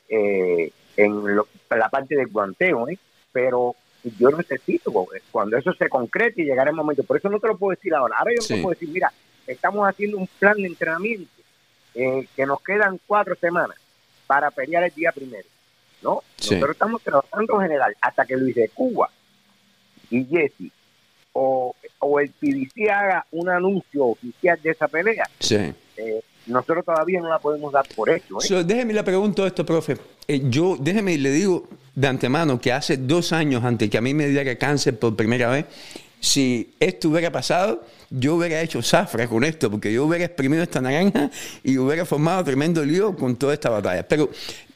Eh, 0.08 0.70
en, 0.96 1.34
lo, 1.34 1.48
la 1.70 1.88
parte 1.88 2.16
del 2.16 2.28
guanteo, 2.28 2.88
¿eh? 2.88 2.98
Pero 3.32 3.74
yo 4.18 4.30
necesito, 4.30 4.92
cuando 5.30 5.56
eso 5.56 5.72
se 5.74 5.88
concrete 5.88 6.42
y 6.42 6.44
llegará 6.44 6.70
el 6.70 6.76
momento, 6.76 7.04
por 7.04 7.16
eso 7.16 7.28
no 7.28 7.40
te 7.40 7.48
lo 7.48 7.56
puedo 7.56 7.76
decir 7.76 7.94
ahora. 7.94 8.16
Ahora 8.18 8.32
yo 8.34 8.42
sí. 8.42 8.54
te 8.54 8.62
puedo 8.62 8.74
decir, 8.74 8.88
mira, 8.90 9.12
estamos 9.46 9.88
haciendo 9.88 10.18
un 10.18 10.26
plan 10.38 10.56
de 10.56 10.66
entrenamiento 10.66 11.30
eh, 11.94 12.26
que 12.34 12.46
nos 12.46 12.60
quedan 12.62 13.00
cuatro 13.06 13.34
semanas 13.36 13.76
para 14.26 14.50
pelear 14.50 14.84
el 14.84 14.94
día 14.94 15.12
primero, 15.12 15.48
¿no? 16.02 16.22
Sí. 16.36 16.54
Nosotros 16.54 16.74
estamos 16.74 17.02
trabajando 17.02 17.54
en 17.54 17.60
general 17.60 17.96
hasta 18.00 18.26
que 18.26 18.36
Luis 18.36 18.54
de 18.54 18.68
Cuba 18.68 19.10
y 20.10 20.24
Jesse 20.24 20.70
o, 21.34 21.74
o 21.98 22.20
el 22.20 22.30
PDC 22.30 22.88
haga 22.90 23.26
un 23.32 23.48
anuncio 23.48 24.06
oficial 24.06 24.58
de 24.62 24.70
esa 24.70 24.88
pelea, 24.88 25.28
sí. 25.38 25.56
eh, 25.96 26.22
nosotros 26.46 26.84
todavía 26.84 27.20
no 27.20 27.28
la 27.28 27.38
podemos 27.38 27.72
dar 27.72 27.86
por 27.94 28.10
hecho. 28.10 28.38
¿eh? 28.38 28.46
So, 28.46 28.64
déjeme 28.64 28.94
le 28.94 29.02
pregunto 29.02 29.46
esto, 29.46 29.64
profe. 29.64 29.96
Eh, 30.26 30.42
yo, 30.44 30.76
déjeme 30.78 31.12
y 31.12 31.18
le 31.18 31.30
digo 31.30 31.68
de 31.94 32.08
antemano 32.08 32.60
que 32.60 32.72
hace 32.72 32.96
dos 32.96 33.32
años 33.32 33.64
antes 33.64 33.90
que 33.90 33.98
a 33.98 34.00
mí 34.00 34.14
me 34.14 34.28
diera 34.28 34.56
cáncer 34.56 34.98
por 34.98 35.14
primera 35.16 35.48
vez, 35.50 35.66
si 36.20 36.74
esto 36.80 37.10
hubiera 37.10 37.30
pasado, 37.30 37.84
yo 38.08 38.36
hubiera 38.36 38.60
hecho 38.62 38.80
zafra 38.80 39.28
con 39.28 39.44
esto, 39.44 39.70
porque 39.70 39.92
yo 39.92 40.06
hubiera 40.06 40.24
exprimido 40.24 40.62
esta 40.62 40.80
naranja 40.80 41.30
y 41.62 41.76
hubiera 41.76 42.06
formado 42.06 42.42
tremendo 42.44 42.82
lío 42.84 43.14
con 43.14 43.36
toda 43.36 43.52
esta 43.52 43.68
batalla. 43.68 44.06
Pero 44.08 44.30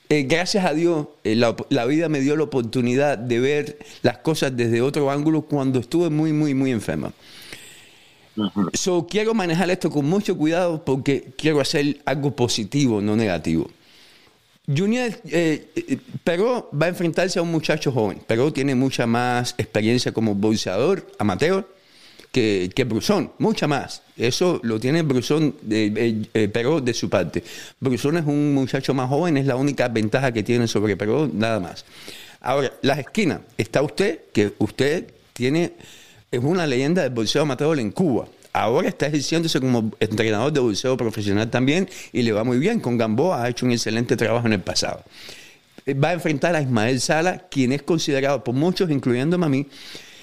eh, 0.09 0.22
gracias 0.22 0.64
a 0.64 0.72
Dios, 0.72 1.09
eh, 1.24 1.36
la, 1.36 1.54
la, 1.68 1.84
vida 1.84 2.09
me 2.09 2.20
dio 2.20 2.34
la 2.36 2.44
oportunidad 2.44 3.18
de 3.18 3.40
ver 3.40 3.78
las 4.02 4.18
cosas 4.18 4.56
desde 4.56 4.80
otro 4.80 5.11
ángulo 5.11 5.42
cuando 5.42 5.80
estuve 5.80 6.09
muy, 6.11 6.32
muy, 6.32 6.54
muy 6.54 6.70
enferma. 6.70 7.12
Uh 8.36 8.42
-huh. 8.44 8.70
so, 8.72 9.06
quiero 9.06 9.34
manejar 9.34 9.68
esto 9.70 9.90
con 9.90 10.06
mucho 10.06 10.36
cuidado 10.36 10.84
porque 10.84 11.32
quiero 11.36 11.61
hacer 11.61 12.00
algo 12.04 12.34
positivo, 12.34 13.00
no 13.00 13.16
negativo. 13.16 13.68
Junior, 14.66 15.12
eh, 15.24 15.98
Peró 16.24 16.68
va 16.70 16.86
a 16.86 16.88
enfrentarse 16.90 17.38
a 17.38 17.42
un 17.42 17.50
muchacho 17.50 17.90
joven. 17.90 18.20
Peró 18.26 18.52
tiene 18.52 18.74
mucha 18.74 19.06
más 19.06 19.54
experiencia 19.56 20.12
como 20.12 20.34
boxeador 20.34 21.06
amateur 21.18 21.66
que, 22.30 22.70
que 22.74 22.84
Brusón, 22.84 23.32
mucha 23.38 23.66
más. 23.66 24.02
Eso 24.19 24.61
lo 24.64 24.81
tiene 24.81 25.03
Brusón, 25.03 25.55
eh, 25.71 26.25
eh, 26.35 26.49
Peró 26.49 26.81
de 26.81 26.93
su 26.93 27.09
parte. 27.09 27.43
Brusón 27.79 28.16
es 28.16 28.27
un 28.27 28.53
muchacho 28.53 28.93
más 28.93 29.09
joven, 29.09 29.37
es 29.37 29.47
la 29.47 29.55
única 29.57 29.89
ventaja 29.89 30.33
que 30.33 30.43
tiene 30.43 30.66
sobre 30.66 30.97
Peró, 30.97 31.31
nada 31.33 31.61
más. 31.61 31.85
Ahora, 32.41 32.73
las 32.83 32.99
esquinas, 32.99 33.41
está 33.57 33.81
usted, 33.83 34.21
que 34.33 34.55
usted 34.59 35.07
tiene, 35.33 35.73
es 36.31 36.41
una 36.43 36.66
leyenda 36.66 37.03
del 37.03 37.12
boxeo 37.12 37.43
amateur 37.43 37.79
en 37.79 37.93
Cuba. 37.93 38.27
Ahora 38.53 38.89
está 38.89 39.07
ejerciéndose 39.07 39.61
como 39.61 39.93
entrenador 40.01 40.53
de 40.53 40.61
boxeo 40.61 40.97
profesional 40.97 41.49
también 41.49 41.89
y 42.12 42.23
le 42.23 42.33
va 42.33 42.43
muy 42.43 42.59
bien. 42.59 42.81
Con 42.81 42.99
Gamboa 42.99 43.45
ha 43.45 43.49
hecho 43.49 43.66
un 43.66 43.73
excelente 43.73 44.16
trabajo 44.16 44.47
en 44.47 44.55
el 44.55 44.61
pasado. 44.61 45.05
Va 45.87 46.09
a 46.09 46.12
enfrentar 46.14 46.57
a 46.57 46.61
Ismael 46.61 47.01
Sala, 47.01 47.47
quien 47.51 47.73
es 47.73 47.83
considerado 47.83 48.43
por 48.43 48.55
muchos, 48.55 48.91
incluyéndome 48.91 49.47
a 49.47 49.49
mí, 49.49 49.66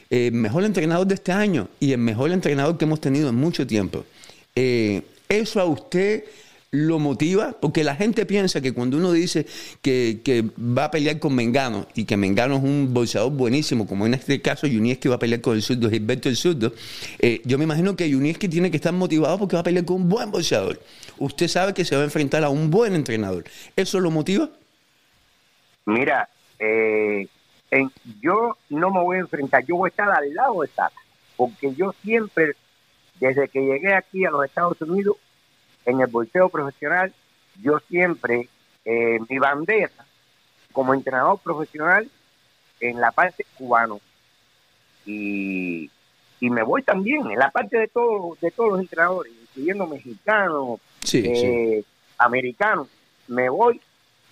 el 0.10 0.32
mejor 0.34 0.64
entrenador 0.64 1.08
de 1.08 1.16
este 1.16 1.32
año 1.32 1.68
y 1.80 1.92
el 1.92 1.98
mejor 1.98 2.32
entrenador 2.32 2.78
que 2.78 2.86
hemos 2.86 3.02
tenido 3.02 3.30
en 3.30 3.36
mucho 3.36 3.66
tiempo. 3.66 4.06
Eh, 4.56 5.02
¿Eso 5.28 5.60
a 5.60 5.66
usted 5.66 6.26
lo 6.72 7.00
motiva? 7.00 7.56
Porque 7.60 7.84
la 7.84 7.96
gente 7.96 8.26
piensa 8.26 8.62
que 8.62 8.74
cuando 8.74 8.98
uno 8.98 9.12
dice 9.12 9.46
que, 9.82 10.46
va 10.60 10.86
a 10.86 10.92
pelear 10.92 11.20
con 11.20 11.34
Mengano 11.34 11.88
y 11.96 12.06
que 12.06 12.18
Mengano 12.18 12.58
es 12.58 12.64
un 12.64 12.94
boxeador 12.94 13.32
buenísimo, 13.32 13.88
como 13.88 14.06
en 14.06 14.14
este 14.14 14.42
caso 14.42 14.68
Yunieski 14.68 15.08
va 15.08 15.16
a 15.16 15.20
pelear 15.20 15.42
con 15.42 15.56
el 15.56 15.62
surdo, 15.62 15.90
Gilberto 15.90 16.30
el 16.30 16.36
surdo, 16.36 16.74
eh, 17.20 17.42
yo 17.44 17.58
me 17.58 17.64
imagino 17.64 17.96
que 17.96 18.10
Yunieski 18.10 18.48
tiene 18.48 18.70
que 18.70 18.78
estar 18.78 18.94
motivado 18.94 19.40
porque 19.40 19.56
va 19.56 19.62
a 19.62 19.64
pelear 19.64 19.86
con 19.86 19.98
un 19.98 20.10
buen 20.10 20.32
boxeador. 20.32 20.80
Usted 21.18 21.48
sabe 21.48 21.74
que 21.74 21.86
se 21.86 21.96
va 21.96 22.02
a 22.02 22.06
enfrentar 22.06 22.44
a 22.44 22.50
un 22.50 22.70
buen 22.70 22.94
entrenador. 22.94 23.46
¿Eso 23.76 24.00
lo 24.00 24.12
motiva? 24.12 24.50
Mira, 25.86 26.30
eh, 26.60 27.28
en, 27.72 27.92
yo 28.22 28.58
no 28.70 28.92
me 28.92 29.02
voy 29.02 29.18
a 29.18 29.22
enfrentar, 29.22 29.66
yo 29.66 29.78
voy 29.78 29.88
a 29.88 29.90
estar 29.90 30.10
al 30.10 30.34
lado 30.34 30.62
de 30.62 30.68
Sara, 30.68 30.92
porque 31.36 31.74
yo 31.76 31.94
siempre, 32.04 32.56
desde 33.20 33.48
que 33.50 33.62
llegué 33.62 33.94
aquí 33.94 34.26
a 34.26 34.32
los 34.32 34.46
Estados 34.46 34.82
Unidos, 34.82 35.18
en 35.86 36.02
el 36.02 36.08
bolseo 36.08 36.50
profesional, 36.50 37.14
yo 37.62 37.80
siempre, 37.88 38.50
eh, 38.84 39.20
mi 39.30 39.38
bandera 39.40 39.92
como 40.72 40.94
entrenador 40.94 41.40
profesional 41.40 42.10
en 42.80 43.00
la 43.00 43.12
parte 43.12 43.46
cubano 43.58 44.02
y, 45.06 45.90
y 46.40 46.50
me 46.50 46.64
voy 46.64 46.84
también 46.84 47.30
en 47.32 47.40
la 47.40 47.50
parte 47.50 47.78
de 47.78 47.88
todos 47.88 48.40
de 48.42 48.52
todos 48.52 48.72
los 48.72 48.80
entrenadores, 48.82 49.32
incluyendo 49.42 49.88
mexicanos, 49.88 50.80
sí, 51.02 51.24
eh, 51.26 51.82
sí. 51.82 51.86
americanos, 52.18 52.90
me 53.28 53.50
voy, 53.50 53.80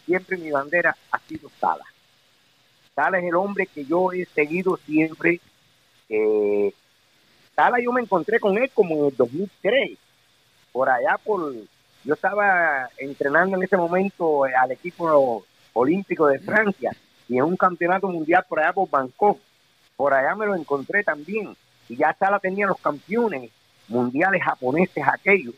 siempre 0.06 0.38
mi 0.38 0.52
bandera 0.52 0.96
ha 1.12 1.20
sido 1.20 1.50
Sala. 1.60 1.86
Sala 2.96 3.20
es 3.20 3.26
el 3.26 3.36
hombre 3.36 3.68
que 3.68 3.86
yo 3.86 4.12
he 4.12 4.26
seguido 4.26 4.78
siempre. 4.78 5.40
Eh, 6.10 6.74
Sala 7.56 7.80
yo 7.80 7.92
me 7.92 8.02
encontré 8.02 8.40
con 8.40 8.58
él 8.58 8.70
como 8.74 8.96
en 8.96 9.06
el 9.06 9.16
2003 9.16 9.98
por 10.74 10.90
allá 10.90 11.18
por, 11.24 11.54
yo 12.04 12.14
estaba 12.14 12.90
entrenando 12.98 13.56
en 13.56 13.64
ese 13.64 13.78
momento 13.78 14.44
al 14.44 14.72
equipo 14.72 15.46
olímpico 15.72 16.28
de 16.28 16.40
Francia 16.40 16.92
y 17.30 17.38
en 17.38 17.44
un 17.44 17.56
campeonato 17.56 18.08
mundial 18.08 18.44
por 18.50 18.60
allá 18.60 18.74
por 18.74 18.90
Bangkok. 18.90 19.40
Por 19.96 20.14
allá 20.14 20.36
me 20.36 20.48
lo 20.48 20.56
encontré 20.56 21.04
también. 21.04 21.56
Y 21.88 21.96
ya 21.96 22.16
Sala 22.18 22.40
tenía 22.40 22.66
los 22.66 22.80
campeones 22.80 23.52
mundiales 23.88 24.42
japoneses 24.44 25.04
aquellos. 25.08 25.54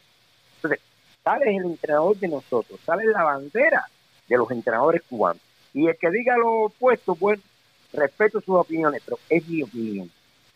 Entonces, 0.57 0.81
sale 1.23 1.55
el 1.55 1.65
entrenador 1.65 2.17
de 2.17 2.27
nosotros, 2.27 2.79
sale 2.85 3.05
la 3.05 3.23
bandera 3.23 3.85
de 4.27 4.37
los 4.37 4.51
entrenadores 4.51 5.01
cubanos. 5.09 5.41
Y 5.75 5.87
el 5.87 5.97
que 5.97 6.09
diga 6.09 6.37
lo 6.37 6.67
opuesto, 6.67 7.15
pues 7.15 7.39
respeto 7.91 8.39
sus 8.39 8.55
opiniones, 8.55 9.01
pero 9.03 9.19
es 9.29 9.45
mi 9.47 9.61
opinión. 9.61 10.09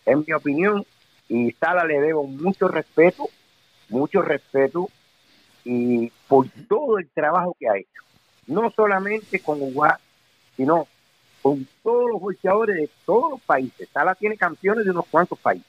Es 0.05 0.17
mi 0.17 0.33
opinión 0.33 0.85
y 1.27 1.51
Sala 1.51 1.83
le 1.83 1.99
debo 1.99 2.23
mucho 2.23 2.69
respeto, 2.69 3.29
mucho 3.89 4.21
respeto 4.21 4.89
y 5.65 6.09
por 6.27 6.47
todo 6.69 6.97
el 6.97 7.09
trabajo 7.09 7.55
que 7.59 7.67
ha 7.67 7.77
hecho. 7.77 8.01
No 8.47 8.71
solamente 8.71 9.41
con 9.41 9.61
Uruguay, 9.61 9.91
sino 10.55 10.87
con 11.41 11.67
todos 11.83 12.11
los 12.11 12.21
boxeadores 12.21 12.77
de 12.77 12.89
todos 13.05 13.31
los 13.31 13.41
países. 13.41 13.89
Sala 13.89 14.15
tiene 14.15 14.37
campeones 14.37 14.85
de 14.85 14.91
unos 14.91 15.05
cuantos 15.07 15.37
países, 15.37 15.67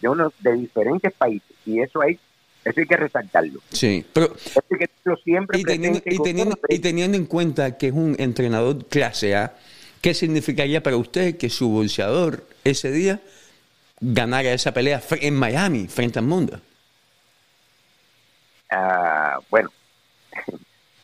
de 0.00 0.08
unos 0.08 0.32
de 0.40 0.54
diferentes 0.54 1.12
países, 1.12 1.56
y 1.64 1.80
eso 1.80 2.00
hay, 2.02 2.18
eso 2.66 2.80
hay 2.80 2.86
que 2.86 2.96
resaltarlo. 2.96 3.60
Sí, 3.70 4.04
pero 4.12 4.34
que 4.34 4.90
siempre 5.22 5.60
y 5.60 5.62
teniendo, 5.62 6.00
y, 6.04 6.18
teniendo, 6.20 6.58
y 6.68 6.80
teniendo 6.80 7.16
en 7.16 7.26
cuenta 7.26 7.78
que 7.78 7.88
es 7.88 7.92
un 7.92 8.16
entrenador 8.18 8.84
clase 8.86 9.36
A, 9.36 9.54
¿qué 10.00 10.14
significaría 10.14 10.82
para 10.82 10.96
usted 10.96 11.36
que 11.36 11.48
su 11.48 11.68
boxeador 11.68 12.44
ese 12.64 12.90
día 12.90 13.20
ganara 14.00 14.52
esa 14.52 14.74
pelea 14.74 15.00
en 15.20 15.36
Miami 15.36 15.86
frente 15.86 16.18
al 16.18 16.24
mundo? 16.24 16.60
Ah, 18.68 19.38
bueno, 19.48 19.70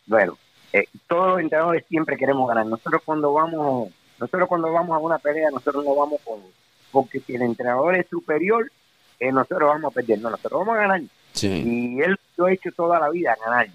bueno, 0.05 0.37
eh, 0.73 0.87
todos 1.07 1.27
los 1.27 1.39
entrenadores 1.39 1.85
siempre 1.87 2.17
queremos 2.17 2.45
ganar. 2.49 2.65
Nosotros 2.65 3.01
cuando 3.05 3.31
vamos, 3.31 3.89
nosotros 4.19 4.49
cuando 4.49 4.69
vamos 4.73 4.93
a 4.93 4.99
una 4.99 5.17
pelea, 5.17 5.49
nosotros 5.49 5.85
no 5.85 5.95
vamos 5.95 6.19
con, 6.25 6.41
porque 6.91 7.21
si 7.21 7.35
el 7.35 7.43
entrenador 7.43 7.95
es 7.95 8.09
superior, 8.09 8.69
eh, 9.17 9.31
nosotros 9.31 9.69
vamos 9.69 9.93
a 9.93 9.95
perder. 9.95 10.19
No, 10.19 10.29
nosotros 10.29 10.59
vamos 10.59 10.75
a 10.75 10.81
ganar. 10.81 11.01
Y 11.41 12.01
él 12.01 12.17
lo 12.37 12.45
ha 12.45 12.53
hecho 12.53 12.71
toda 12.71 12.99
la 12.99 13.09
vida, 13.09 13.35
ganar. 13.43 13.67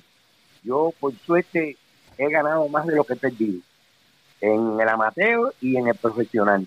Yo, 0.62 0.92
por 1.00 1.14
suerte, 1.18 1.76
he 2.16 2.30
ganado 2.30 2.68
más 2.68 2.86
de 2.86 2.96
lo 2.96 3.04
que 3.04 3.14
he 3.14 3.16
perdido. 3.16 3.61
En 4.40 4.80
el 4.80 4.88
amateur 4.88 5.52
y 5.61 5.76
en 5.76 5.88
el 5.88 5.94
profesional. 5.94 6.66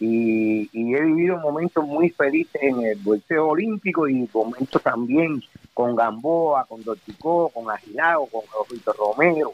Y, 0.00 0.68
he 0.72 1.00
vivido 1.00 1.38
momentos 1.38 1.84
muy 1.84 2.10
felices 2.10 2.60
en 2.60 2.80
el 2.82 2.98
bolseo 2.98 3.48
olímpico 3.48 4.08
y 4.08 4.28
momentos 4.34 4.82
también 4.82 5.40
con 5.72 5.94
Gamboa, 5.94 6.64
con 6.64 6.82
Dorticó, 6.82 7.48
con 7.50 7.70
Agilao, 7.70 8.26
con 8.26 8.42
Rosito 8.52 8.92
Romero 8.94 9.52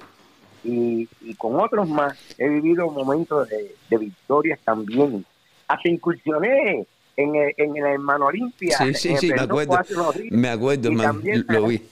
y, 0.64 1.07
con 1.36 1.61
otros 1.61 1.86
más. 1.88 2.18
He 2.38 2.49
vivido 2.49 2.90
momentos 2.90 3.46
de, 3.49 3.99
victorias 3.99 4.59
también. 4.64 5.24
Hasta 5.66 5.88
incursioné 5.88 6.86
en 7.19 7.37
el, 7.37 7.55
en 7.57 7.77
el 7.77 7.85
hermano 7.85 8.27
Olimpia. 8.27 8.79
Sí, 8.79 8.95
sí, 8.95 9.16
sí, 9.19 9.33
me 9.33 9.43
acuerdo. 9.43 9.79
Me 10.31 10.49
acuerdo, 10.49 10.91
lo 10.91 11.66
vi. 11.66 11.83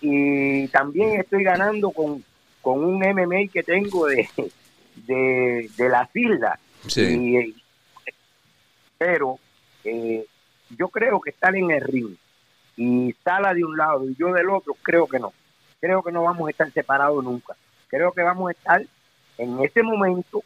Y, 0.00 0.68
también 0.68 1.20
estoy 1.20 1.42
ganando 1.42 1.90
con, 1.90 2.22
con 2.62 2.84
un 2.84 3.00
MMA 3.00 3.50
que 3.52 3.64
tengo 3.64 4.06
de, 4.06 4.28
de, 5.06 5.68
de 5.76 5.88
las 5.88 6.14
islas. 6.14 6.60
Sí 6.86 7.52
pero 8.98 9.38
eh, 9.84 10.24
yo 10.70 10.88
creo 10.88 11.20
que 11.20 11.30
estar 11.30 11.54
en 11.54 11.70
el 11.70 11.80
ring 11.82 12.16
y 12.76 13.14
Sala 13.22 13.54
de 13.54 13.64
un 13.64 13.76
lado 13.76 14.08
y 14.08 14.14
yo 14.16 14.32
del 14.32 14.48
otro, 14.50 14.74
creo 14.82 15.06
que 15.06 15.18
no. 15.18 15.32
Creo 15.78 16.02
que 16.02 16.10
no 16.10 16.22
vamos 16.22 16.48
a 16.48 16.50
estar 16.50 16.72
separados 16.72 17.22
nunca. 17.22 17.54
Creo 17.88 18.12
que 18.12 18.22
vamos 18.22 18.48
a 18.48 18.52
estar 18.52 18.82
en 19.36 19.62
ese 19.62 19.82
momento, 19.82 20.42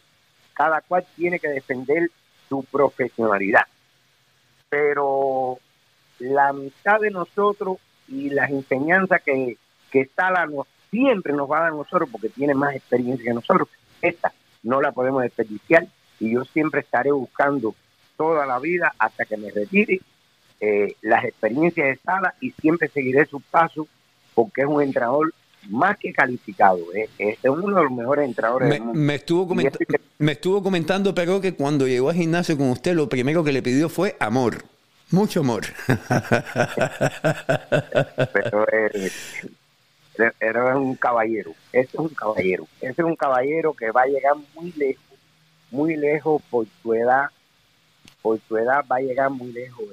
cada 0.54 0.80
cual 0.80 1.06
tiene 1.14 1.38
que 1.38 1.48
defender 1.48 2.10
su 2.48 2.64
profesionalidad. 2.64 3.62
Pero 4.68 5.58
la 6.18 6.48
amistad 6.48 7.00
de 7.00 7.10
nosotros 7.10 7.78
y 8.06 8.30
las 8.30 8.50
enseñanzas 8.50 9.22
que, 9.22 9.56
que 9.90 10.06
Sala 10.06 10.48
siempre 10.90 11.32
nos 11.32 11.50
va 11.50 11.58
a 11.58 11.60
dar 11.62 11.72
a 11.72 11.76
nosotros, 11.76 12.08
porque 12.10 12.28
tiene 12.28 12.54
más 12.54 12.74
experiencia 12.74 13.24
que 13.24 13.34
nosotros, 13.34 13.68
esta 14.00 14.32
no 14.62 14.80
la 14.80 14.92
podemos 14.92 15.22
desperdiciar 15.22 15.86
y 16.20 16.32
yo 16.32 16.44
siempre 16.44 16.80
estaré 16.80 17.12
buscando 17.12 17.74
toda 18.16 18.46
la 18.46 18.58
vida 18.58 18.92
hasta 18.98 19.24
que 19.24 19.36
me 19.36 19.50
retire 19.50 20.00
eh, 20.60 20.94
las 21.02 21.24
experiencias 21.24 21.86
de 21.86 21.96
Sala 21.96 22.34
y 22.40 22.50
siempre 22.52 22.88
seguiré 22.88 23.26
sus 23.26 23.42
pasos 23.44 23.86
porque 24.34 24.62
es 24.62 24.66
un 24.66 24.82
entrenador 24.82 25.32
más 25.68 25.98
que 25.98 26.12
calificado. 26.12 26.78
¿eh? 26.94 27.08
Es 27.18 27.38
uno 27.44 27.76
de 27.76 27.82
los 27.84 27.92
mejores 27.92 28.26
entrenadores 28.26 28.68
me, 28.68 28.74
del 28.74 28.84
mundo. 28.84 29.00
Me 29.00 29.14
estuvo, 29.14 29.54
me 30.18 30.32
estuvo 30.32 30.62
comentando, 30.62 31.14
pero 31.14 31.40
que 31.40 31.54
cuando 31.54 31.86
llegó 31.86 32.10
al 32.10 32.16
gimnasio 32.16 32.56
con 32.56 32.70
usted, 32.70 32.94
lo 32.94 33.08
primero 33.08 33.44
que 33.44 33.52
le 33.52 33.62
pidió 33.62 33.88
fue 33.88 34.16
amor. 34.20 34.64
Mucho 35.10 35.40
amor. 35.40 35.64
pero 38.32 38.66
eh, 38.72 39.10
era 40.40 40.76
un 40.76 40.94
caballero. 40.96 41.52
Ese 41.72 41.88
es 41.92 41.94
un 41.94 42.08
caballero. 42.10 42.66
Ese 42.80 43.02
es 43.02 43.06
un 43.06 43.16
caballero 43.16 43.72
que 43.72 43.90
va 43.90 44.02
a 44.02 44.06
llegar 44.06 44.34
muy 44.54 44.72
lejos, 44.72 45.04
muy 45.70 45.96
lejos 45.96 46.42
por 46.50 46.66
su 46.82 46.94
edad 46.94 47.28
por 48.22 48.40
su 48.48 48.56
edad 48.58 48.84
va 48.90 48.96
a 48.96 49.00
llegar 49.00 49.30
muy 49.30 49.52
lejos 49.52 49.86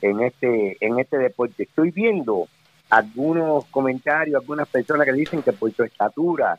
en, 0.00 0.20
este 0.20 0.76
en 0.80 0.98
este 0.98 1.18
deporte. 1.18 1.64
Estoy 1.64 1.90
viendo 1.90 2.48
algunos 2.90 3.64
comentarios, 3.66 4.40
algunas 4.40 4.68
personas 4.68 5.06
que 5.06 5.12
dicen 5.12 5.42
que 5.42 5.52
por 5.52 5.72
su 5.72 5.84
estatura 5.84 6.58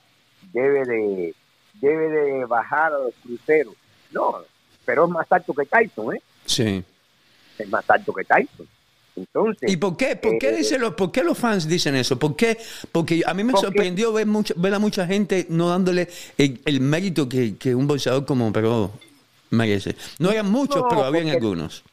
debe 0.54 0.86
de 0.86 1.36
debe 1.80 2.10
de 2.10 2.46
bajar 2.46 2.94
a 2.94 3.00
los 3.00 3.14
cruceros. 3.24 3.76
No, 4.12 4.38
pero 4.86 5.06
es 5.06 5.12
más 5.12 5.32
alto 5.32 5.54
que 5.54 5.66
Tyson, 5.66 6.16
¿eh? 6.16 6.22
Sí. 6.46 6.84
Es 7.58 7.70
más 7.70 7.90
alto 7.90 8.14
que 8.14 8.24
Tyson. 8.24 8.68
Entonces, 9.16 9.70
¿Y 9.70 9.78
por 9.78 9.98
qué? 9.98 10.16
¿Por 10.16 10.38
qué, 10.38 10.50
eh, 10.50 10.56
dice 10.58 10.80
los, 10.80 10.94
por 10.94 11.12
qué 11.12 11.24
los 11.24 11.38
fans 11.38 11.68
dicen 11.68 11.96
eso? 11.96 12.18
¿Por 12.18 12.36
qué? 12.36 12.58
Porque 12.92 13.22
a 13.26 13.34
mí 13.34 13.44
me 13.44 13.54
sorprendió 13.54 14.14
ver, 14.14 14.26
mucha, 14.26 14.54
ver 14.56 14.74
a 14.74 14.80
mucha 14.80 15.06
gente 15.06 15.46
no 15.50 15.70
dándole 15.70 16.08
el, 16.38 16.80
mérito 16.80 17.28
que, 17.28 17.58
que, 17.58 17.76
un 17.76 17.88
boxeador 17.88 18.26
como 18.26 18.54
pero 18.54 18.92
merece. 19.50 19.96
No 20.20 20.32
eran 20.32 20.50
muchos, 20.50 20.84
pero 20.90 21.04
habían 21.04 21.28
algunos. 21.28 21.84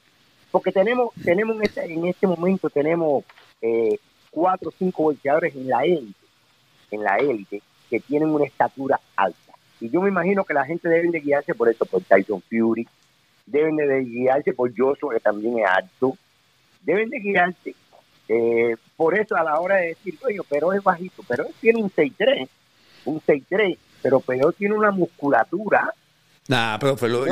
Porque 0.53 0.71
tenemos, 0.71 1.13
tenemos 1.25 1.57
en 1.57 1.63
este, 1.65 1.93
en 1.93 2.07
este 2.07 2.27
momento 2.27 2.71
tenemos 2.71 3.25
eh, 3.61 3.99
cuatro 4.31 4.71
o 4.71 4.75
cinco 4.77 5.05
boxeadores 5.05 5.55
en 5.55 5.69
la 5.69 5.85
élite, 5.85 6.27
en 6.91 7.03
la 7.03 7.17
élite, 7.17 7.63
que 7.89 8.01
tienen 8.01 8.31
una 8.31 8.45
estatura 8.45 9.01
alta. 9.17 9.53
Y 9.81 9.91
yo 9.91 10.01
me 10.01 10.09
imagino 10.09 10.45
que 10.45 10.55
la 10.55 10.65
gente 10.65 10.89
debe 10.89 11.09
de 11.11 11.21
guiarse 11.21 11.55
por 11.55 11.69
eso, 11.69 11.85
por 11.87 12.03
Tyson 12.03 12.43
Fury, 12.43 12.87
deben 13.47 13.77
de 13.77 14.05
guiarse 14.05 14.53
por 14.53 14.73
Joshua, 14.77 15.15
que 15.15 15.21
también 15.21 15.59
es 15.59 15.67
alto, 15.67 16.17
deben 16.83 17.09
de 17.09 17.21
guiarse 17.21 17.75
eh, 18.29 18.77
por 18.97 19.19
eso 19.19 19.37
a 19.37 19.43
la 19.43 19.59
hora 19.59 19.77
de 19.77 19.89
decir, 19.89 20.19
oye, 20.25 20.39
pero 20.49 20.73
es 20.73 20.83
bajito, 20.83 21.23
pero 21.27 21.47
él 21.47 21.55
tiene 21.61 21.83
un 21.83 21.91
6'3, 21.91 22.49
un 23.07 23.21
6'3, 23.21 23.79
pero 24.03 24.21
pero 24.21 24.53
tiene 24.53 24.75
una 24.75 24.91
musculatura 24.91 25.95
Nah, 26.49 26.79
profe, 26.79 27.09
lo, 27.09 27.27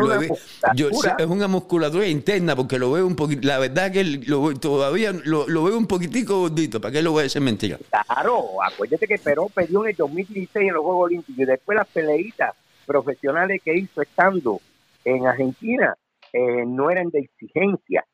yo, 0.75 0.91
es 0.91 1.27
una 1.27 1.49
musculatura 1.49 2.07
interna 2.07 2.55
porque 2.55 2.79
lo 2.79 2.93
veo 2.93 3.07
un 3.07 3.17
poquito, 3.17 3.49
la 3.49 3.59
verdad 3.59 3.91
que 3.91 4.05
lo, 4.05 4.53
todavía 4.59 5.11
lo, 5.25 5.47
veo 5.47 5.79
un 5.79 5.87
poquitico 5.87 6.41
gordito, 6.41 6.83
¿para 6.83 6.93
qué 6.93 7.01
lo 7.01 7.13
voy 7.13 7.21
a 7.21 7.23
decir 7.23 7.41
mentira? 7.41 7.79
Claro, 7.89 8.63
acuérdate 8.63 9.07
que 9.07 9.17
Perón 9.17 9.49
perdió 9.55 9.85
en 9.85 9.91
el 9.93 9.97
2016 9.97 10.69
en 10.69 10.75
los 10.75 10.85
Juegos 10.85 11.05
Olímpicos 11.07 11.39
y 11.39 11.45
después 11.47 11.77
las 11.77 11.87
peleitas 11.89 12.55
profesionales 12.85 13.63
que 13.65 13.75
hizo 13.75 14.03
estando 14.03 14.61
en 15.03 15.27
Argentina 15.27 15.97
eh, 16.35 16.67
no 16.67 16.91
eran 16.91 17.09
de 17.09 17.21
exigencia. 17.21 18.05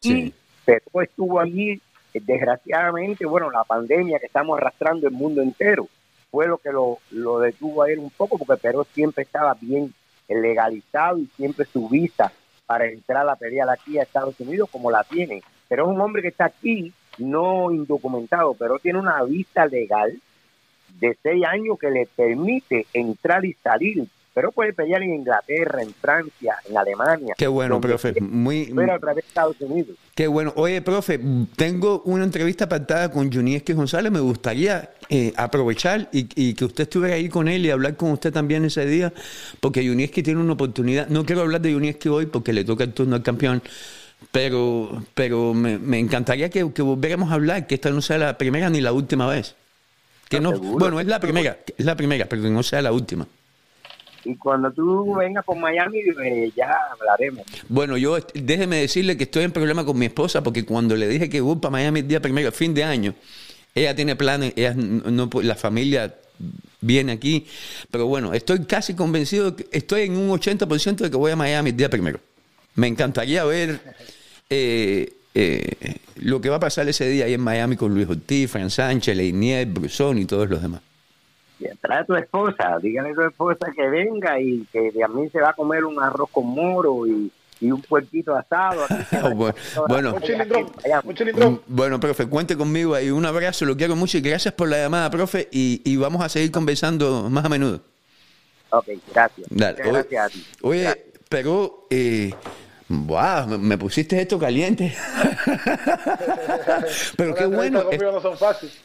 Sí. 0.00 0.34
Y 0.66 0.72
estuvo 1.00 1.40
allí, 1.40 1.80
desgraciadamente, 2.12 3.24
bueno, 3.24 3.50
la 3.50 3.64
pandemia 3.64 4.18
que 4.18 4.26
estamos 4.26 4.58
arrastrando 4.58 5.08
el 5.08 5.14
mundo 5.14 5.40
entero 5.40 5.88
fue 6.30 6.46
lo 6.46 6.58
que 6.58 6.70
lo, 6.70 6.98
lo 7.12 7.40
detuvo 7.40 7.82
a 7.82 7.90
él 7.90 7.98
un 7.98 8.10
poco 8.10 8.36
porque 8.36 8.60
Perón 8.60 8.84
siempre 8.92 9.24
estaba 9.24 9.56
bien 9.58 9.94
legalizado 10.36 11.18
y 11.18 11.26
siempre 11.36 11.64
su 11.64 11.88
visa 11.88 12.32
para 12.66 12.86
entrar 12.86 13.22
a 13.22 13.24
la 13.24 13.36
pelea 13.36 13.66
aquí 13.70 13.98
a 13.98 14.02
Estados 14.02 14.38
Unidos 14.40 14.68
como 14.70 14.90
la 14.90 15.02
tiene. 15.04 15.42
Pero 15.68 15.84
es 15.84 15.88
un 15.90 16.00
hombre 16.00 16.22
que 16.22 16.28
está 16.28 16.46
aquí, 16.46 16.92
no 17.18 17.72
indocumentado, 17.72 18.54
pero 18.54 18.78
tiene 18.78 18.98
una 18.98 19.22
visa 19.24 19.66
legal 19.66 20.18
de 21.00 21.16
seis 21.22 21.44
años 21.44 21.78
que 21.78 21.90
le 21.90 22.06
permite 22.06 22.86
entrar 22.92 23.44
y 23.44 23.54
salir 23.54 24.06
pero 24.32 24.52
puede 24.52 24.72
pelear 24.72 25.02
en 25.02 25.14
Inglaterra, 25.14 25.82
en 25.82 25.92
Francia, 25.92 26.56
en 26.68 26.76
Alemania. 26.76 27.34
Qué 27.36 27.48
bueno, 27.48 27.80
profe. 27.80 28.14
Muy, 28.20 28.72
pero 28.74 28.94
a 28.94 28.98
través 28.98 29.24
de 29.24 29.28
Estados 29.28 29.56
Unidos. 29.60 29.96
Qué 30.14 30.28
bueno. 30.28 30.52
Oye, 30.56 30.80
profe, 30.82 31.20
tengo 31.56 32.02
una 32.04 32.24
entrevista 32.24 32.68
pactada 32.68 33.10
con 33.10 33.32
Junieski 33.32 33.72
González. 33.72 34.12
Me 34.12 34.20
gustaría 34.20 34.90
eh, 35.08 35.32
aprovechar 35.36 36.08
y, 36.12 36.54
que 36.54 36.64
usted 36.64 36.84
estuviera 36.84 37.16
ahí 37.16 37.28
con 37.28 37.48
él 37.48 37.66
y 37.66 37.70
hablar 37.70 37.96
con 37.96 38.12
usted 38.12 38.32
también 38.32 38.64
ese 38.64 38.86
día, 38.86 39.12
porque 39.58 39.86
Junieski 39.86 40.22
tiene 40.22 40.40
una 40.40 40.52
oportunidad. 40.52 41.08
No 41.08 41.24
quiero 41.24 41.42
hablar 41.42 41.60
de 41.60 41.72
Junieski 41.72 42.08
hoy 42.08 42.26
porque 42.26 42.52
le 42.52 42.64
toca 42.64 42.84
el 42.84 42.92
turno 42.92 43.16
al 43.16 43.22
campeón, 43.22 43.62
pero, 44.30 45.02
pero 45.14 45.54
me, 45.54 45.78
me 45.78 45.98
encantaría 45.98 46.50
que, 46.50 46.72
que 46.72 46.82
volviéramos 46.82 47.32
a 47.32 47.34
hablar, 47.34 47.66
que 47.66 47.74
esta 47.74 47.90
no 47.90 48.00
sea 48.00 48.18
la 48.18 48.38
primera 48.38 48.70
ni 48.70 48.80
la 48.80 48.92
última 48.92 49.26
vez. 49.26 49.56
Que 50.28 50.38
no, 50.38 50.52
¿Seguro? 50.52 50.78
bueno, 50.78 51.00
es 51.00 51.08
la 51.08 51.18
primera, 51.18 51.58
es 51.76 51.84
la 51.84 51.96
primera, 51.96 52.26
pero 52.26 52.42
que 52.42 52.50
no 52.50 52.62
sea 52.62 52.80
la 52.80 52.92
última. 52.92 53.26
Y 54.24 54.36
cuando 54.36 54.70
tú 54.70 55.14
vengas 55.16 55.44
por 55.44 55.56
Miami, 55.56 55.98
eh, 56.24 56.52
ya 56.56 56.70
hablaremos. 56.92 57.46
Bueno, 57.68 57.96
yo 57.96 58.18
déjeme 58.34 58.76
decirle 58.76 59.16
que 59.16 59.24
estoy 59.24 59.44
en 59.44 59.52
problema 59.52 59.84
con 59.84 59.98
mi 59.98 60.06
esposa 60.06 60.42
porque 60.42 60.64
cuando 60.64 60.94
le 60.96 61.08
dije 61.08 61.28
que 61.30 61.40
voy 61.40 61.56
para 61.56 61.72
Miami 61.72 62.00
el 62.00 62.08
día 62.08 62.20
primero, 62.20 62.52
fin 62.52 62.74
de 62.74 62.84
año, 62.84 63.14
ella 63.74 63.94
tiene 63.94 64.16
planes, 64.16 64.52
ella 64.56 64.74
no, 64.74 65.30
la 65.42 65.54
familia 65.54 66.14
viene 66.80 67.12
aquí, 67.12 67.46
pero 67.90 68.06
bueno, 68.06 68.32
estoy 68.34 68.64
casi 68.64 68.94
convencido, 68.94 69.54
que- 69.56 69.66
estoy 69.72 70.02
en 70.02 70.16
un 70.16 70.30
80% 70.30 71.04
de 71.04 71.10
que 71.10 71.16
voy 71.16 71.32
a 71.32 71.36
Miami 71.36 71.70
el 71.70 71.76
día 71.76 71.88
primero. 71.90 72.18
Me 72.74 72.86
encantaría 72.86 73.44
ver 73.44 73.80
eh, 74.48 75.12
eh, 75.34 75.96
lo 76.16 76.40
que 76.40 76.48
va 76.48 76.56
a 76.56 76.60
pasar 76.60 76.88
ese 76.88 77.08
día 77.08 77.24
ahí 77.26 77.34
en 77.34 77.40
Miami 77.40 77.76
con 77.76 77.94
Luis 77.94 78.08
Ortiz, 78.08 78.50
Fran 78.50 78.70
Sánchez, 78.70 79.16
Leinier, 79.16 79.66
Brusón 79.66 80.18
y 80.18 80.24
todos 80.24 80.48
los 80.48 80.60
demás. 80.62 80.80
Y 81.60 81.76
Trae 81.76 82.00
a 82.00 82.04
tu 82.04 82.14
esposa, 82.16 82.78
dígale 82.80 83.10
a 83.10 83.14
tu 83.14 83.22
esposa 83.22 83.70
que 83.76 83.86
venga 83.88 84.40
y 84.40 84.66
que 84.72 84.90
de 84.90 85.04
a 85.04 85.08
mí 85.08 85.28
se 85.30 85.40
va 85.40 85.50
a 85.50 85.52
comer 85.52 85.84
un 85.84 86.02
arroz 86.02 86.30
con 86.32 86.46
moro 86.46 87.06
y, 87.06 87.30
y 87.60 87.70
un 87.70 87.82
puerquito 87.82 88.34
asado. 88.34 88.86
Bueno, 89.34 89.54
bueno. 89.88 90.14
Un 90.14 90.22
chilindrón, 90.22 90.72
Vaya. 90.82 91.02
un 91.04 91.14
chilindrón. 91.14 91.60
Bueno, 91.66 92.00
profe, 92.00 92.26
cuente 92.26 92.56
conmigo 92.56 92.94
ahí. 92.94 93.10
Un 93.10 93.26
abrazo, 93.26 93.64
lo 93.66 93.76
quiero 93.76 93.94
mucho 93.96 94.16
y 94.18 94.22
gracias 94.22 94.54
por 94.54 94.68
la 94.68 94.78
llamada, 94.78 95.10
profe. 95.10 95.48
Y, 95.52 95.82
y 95.84 95.96
vamos 95.96 96.22
a 96.24 96.28
seguir 96.30 96.50
conversando 96.50 97.28
más 97.28 97.44
a 97.44 97.48
menudo. 97.50 97.80
Ok, 98.70 98.86
gracias. 99.12 99.46
Dale. 99.50 99.82
Oye, 99.82 99.90
gracias 99.92 100.24
a 100.24 100.28
ti. 100.30 100.44
oye, 100.62 100.82
Gracias. 100.82 101.04
pero, 101.28 101.86
eh, 101.90 102.32
wow, 102.90 103.46
me, 103.58 103.78
pusiste 103.78 104.20
esto 104.20 104.38
caliente. 104.38 104.94
pero 107.16 107.34
qué 107.34 107.46
bueno. 107.46 107.84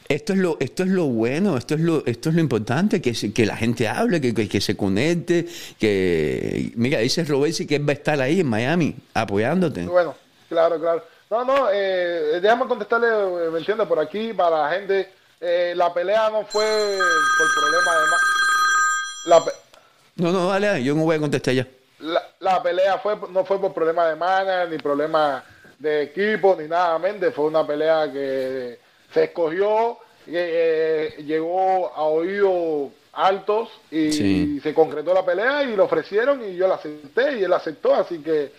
Esto 0.08 0.34
es 0.34 0.39
lo, 0.39 0.58
esto 0.60 0.84
es 0.84 0.89
lo 0.89 1.06
bueno, 1.06 1.58
esto 1.58 1.74
es 1.76 1.82
lo, 1.82 2.06
esto 2.06 2.30
es 2.30 2.36
lo 2.36 2.41
importante, 2.41 3.01
que, 3.01 3.14
se- 3.14 3.34
que 3.34 3.45
la 3.45 3.58
gente 3.58 3.88
hable, 3.88 4.22
que, 4.22 4.34
que, 4.34 4.47
que 4.47 4.62
se 4.62 4.78
conecte, 4.78 5.45
que 5.80 6.72
mira, 6.76 6.99
dice 6.99 7.24
Robesi 7.24 7.66
que 7.66 7.76
él 7.78 7.88
va 7.88 7.91
a 7.93 7.95
estar 7.95 8.22
ahí 8.22 8.39
en 8.41 8.47
Miami 8.47 8.95
apoyándote. 9.14 9.84
Bueno, 9.86 10.16
claro, 10.49 10.80
claro. 10.80 11.03
No, 11.32 11.43
no, 11.43 11.68
eh, 11.74 12.39
déjame 12.41 12.68
contestarle, 12.68 13.08
eh, 13.08 13.49
¿me 13.51 13.58
entiendes? 13.60 13.88
Por 13.88 13.99
aquí, 13.99 14.32
para 14.34 14.64
la 14.70 14.70
gente, 14.78 15.10
eh, 15.41 15.74
la 15.76 15.91
pelea 15.93 16.30
no 16.30 16.45
fue 16.45 16.64
por 16.64 17.47
problema 17.64 17.91
de... 17.91 19.30
La, 19.30 19.43
pe- 19.43 19.51
No, 20.18 20.32
no, 20.32 20.47
dale, 20.49 20.84
yo 20.84 20.93
no 20.93 21.01
voy 21.01 21.16
a 21.16 21.20
contestar 21.20 21.56
ya. 21.56 21.68
La, 22.00 22.22
la 22.39 22.62
pelea 22.64 22.98
fue 23.00 23.16
no 23.32 23.46
fue 23.46 23.60
por 23.60 23.74
problema 23.74 24.08
de 24.10 24.16
mana, 24.16 24.66
ni 24.66 24.78
problema 24.78 25.43
de 25.80 26.04
equipo, 26.04 26.56
ni 26.60 26.68
nada, 26.68 26.98
mente. 27.00 27.32
Fue 27.32 27.46
una 27.46 27.66
pelea 27.66 28.12
que 28.12 28.80
se 29.14 29.24
escogió, 29.26 29.98
eh, 30.28 31.16
llegó 31.26 31.93
a 31.93 32.04
oídos 32.04 32.91
altos 33.14 33.70
y 33.91 34.12
Sí. 34.12 34.60
se 34.62 34.74
concretó 34.74 35.14
la 35.14 35.26
pelea 35.26 35.64
y 35.64 35.76
lo 35.76 35.86
ofrecieron 35.86 36.43
y 36.43 36.56
yo 36.58 36.68
la 36.68 36.76
acepté 36.76 37.39
y 37.39 37.43
él 37.43 37.54
aceptó, 37.54 37.96
así 37.96 38.20
que 38.20 38.52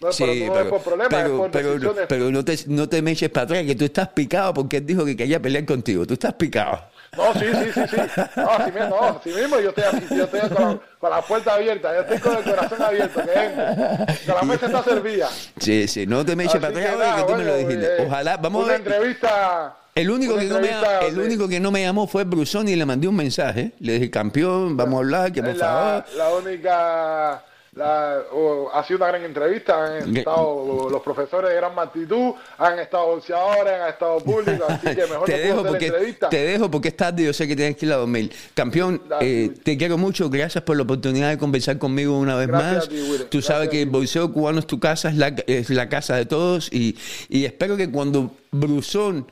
no, 0.00 0.10
Sí, 0.10 0.24
pero 0.24 0.54
no 0.54 0.60
es 0.60 0.66
por 0.66 0.80
problema, 0.82 1.16
es 1.18 1.22
pero, 1.24 1.36
por 1.36 1.50
pero- 1.52 1.68
decisiones. 1.74 2.06
pero 2.08 2.30
no, 2.30 2.44
te, 2.44 2.56
no 2.66 2.88
te 2.88 3.02
me 3.02 3.12
eches 3.12 3.30
para 3.30 3.44
atrás, 3.44 3.64
que 3.64 3.74
tú 3.76 3.84
estás 3.84 4.08
picado 4.08 4.52
porque 4.54 4.78
él 4.78 4.86
dijo 4.86 5.04
que 5.04 5.16
quería 5.16 5.38
pelear 5.40 5.64
contigo. 5.64 6.04
Tú 6.06 6.14
estás 6.14 6.34
picado. 6.34 6.80
No, 7.16 7.34
sí, 7.34 7.40
sí, 7.40 7.70
sí, 7.74 7.80
sí. 7.90 7.96
No, 8.36 8.50
así 8.50 8.70
mismo, 8.72 8.88
no, 8.88 9.02
así 9.18 9.30
mismo 9.30 9.58
yo 9.60 9.70
estoy, 9.70 9.84
así, 9.84 10.06
yo 10.16 10.24
estoy 10.24 10.40
con, 10.40 10.50
la, 10.64 10.78
con 10.98 11.10
la 11.10 11.22
puerta 11.22 11.54
abierta, 11.54 11.92
yo 11.94 12.00
estoy 12.02 12.18
con 12.18 12.36
el 12.36 12.44
corazón 12.44 12.82
abierto, 12.82 13.20
que 13.24 13.32
entre. 13.44 14.14
Que 14.26 14.32
la 14.32 14.42
mesa 14.42 14.66
está 14.66 14.84
servida. 14.84 15.28
Sí, 15.58 15.88
sí, 15.88 16.06
no 16.06 16.24
te 16.24 16.36
me 16.36 16.44
eches 16.44 16.60
para 16.60 16.68
atrás, 16.68 16.98
nada, 16.98 17.16
que 17.16 17.32
tú 17.32 17.38
me 17.38 17.44
lo 17.44 17.56
dijiste. 17.56 17.86
eh, 17.96 18.06
Ojalá, 18.06 18.36
vamos 18.36 18.64
a 18.64 18.68
ver. 18.68 18.76
entrevista. 18.76 19.76
El 19.92 20.08
único, 20.08 20.36
que 20.36 20.44
no 20.44 20.60
me, 20.60 20.70
el 21.08 21.18
único 21.18 21.48
que 21.48 21.58
no 21.58 21.70
me 21.72 21.82
llamó 21.82 22.06
fue 22.06 22.22
Brusón 22.22 22.68
y 22.68 22.76
le 22.76 22.86
mandé 22.86 23.08
un 23.08 23.16
mensaje. 23.16 23.72
Le 23.80 23.94
dije, 23.94 24.08
campeón, 24.10 24.76
vamos 24.76 24.94
a 24.94 24.98
hablar, 24.98 25.32
que 25.32 25.42
por 25.42 25.56
favor. 25.56 26.04
la 26.16 26.28
única 26.34 27.42
la, 27.72 28.18
o- 28.32 28.68
ha 28.72 28.82
sido 28.84 28.96
una 28.98 29.06
gran 29.08 29.22
entrevista 29.24 29.96
han 29.98 30.16
estado 30.16 30.88
los 30.90 31.00
profesores 31.02 31.50
de 31.50 31.56
gran 31.56 31.72
magnitud 31.74 32.34
han 32.58 32.78
estado 32.80 33.06
boxeadores 33.14 33.72
han 33.80 33.88
estado 33.90 34.18
públicos 34.18 34.62
así 34.68 34.88
que 34.88 35.02
mejor 35.06 35.24
te 35.26 35.32
no 35.32 35.38
dejo 35.38 35.64
porque 35.64 35.86
entrevista. 35.86 36.28
te 36.28 36.42
dejo 36.44 36.70
porque 36.70 36.88
es 36.88 36.96
tarde 36.96 37.24
yo 37.24 37.32
sé 37.32 37.46
que 37.46 37.54
tienes 37.54 37.76
que 37.76 37.86
ir 37.86 37.92
a 37.92 37.96
dormir. 37.96 38.32
Campeón 38.54 39.00
eh, 39.20 39.54
te 39.62 39.76
quiero 39.76 39.96
mucho 39.98 40.28
gracias 40.28 40.64
por 40.64 40.76
la 40.76 40.82
oportunidad 40.82 41.30
de 41.30 41.38
conversar 41.38 41.78
conmigo 41.78 42.18
una 42.18 42.34
vez 42.34 42.48
Gracias 42.48 42.74
más. 42.76 42.88
ti, 42.88 42.96
tú 42.96 43.38
Gracias 43.38 43.44
sabes 43.44 43.68
que 43.68 43.82
el 43.82 43.88
boxeo 43.88 44.32
cubano 44.32 44.58
es 44.58 44.66
tu 44.66 44.80
casa 44.80 45.08
es 45.08 45.16
la, 45.16 45.28
es 45.46 45.70
la 45.70 45.88
casa 45.88 46.16
de 46.16 46.26
todos 46.26 46.72
y, 46.72 46.96
y 47.28 47.44
espero 47.44 47.76
que 47.76 47.90
cuando 47.90 48.32
Brusón 48.50 49.26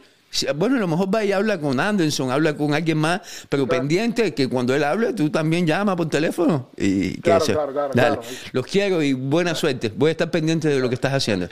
bueno, 0.57 0.77
a 0.77 0.79
lo 0.79 0.89
mejor 0.89 1.13
va 1.15 1.25
y 1.25 1.33
habla 1.33 1.59
con 1.59 1.81
Anderson, 1.81 2.31
habla 2.31 2.55
con 2.57 2.75
alguien 2.75 2.99
más, 2.99 3.21
pero 3.49 3.67
pendiente 3.67 4.35
que 4.35 4.49
cuando 4.49 4.75
él 4.75 4.85
hable, 4.85 5.13
tú 5.15 5.31
también 5.31 5.67
llama 5.67 5.97
por 5.97 6.09
teléfono. 6.09 6.71
Y 6.77 7.21
Claro, 7.21 7.45
claro, 7.45 7.73
claro, 7.73 7.91
Dale. 7.95 8.17
claro. 8.17 8.23
Los 8.53 8.67
quiero 8.67 9.03
y 9.03 9.15
buena 9.15 9.55
suerte. 9.55 9.93
Voy 9.95 10.09
a 10.09 10.13
estar 10.13 10.31
pendiente 10.31 10.69
de 10.69 10.79
lo 10.79 10.89
que 10.89 10.95
estás 10.95 11.13
haciendo. 11.15 11.49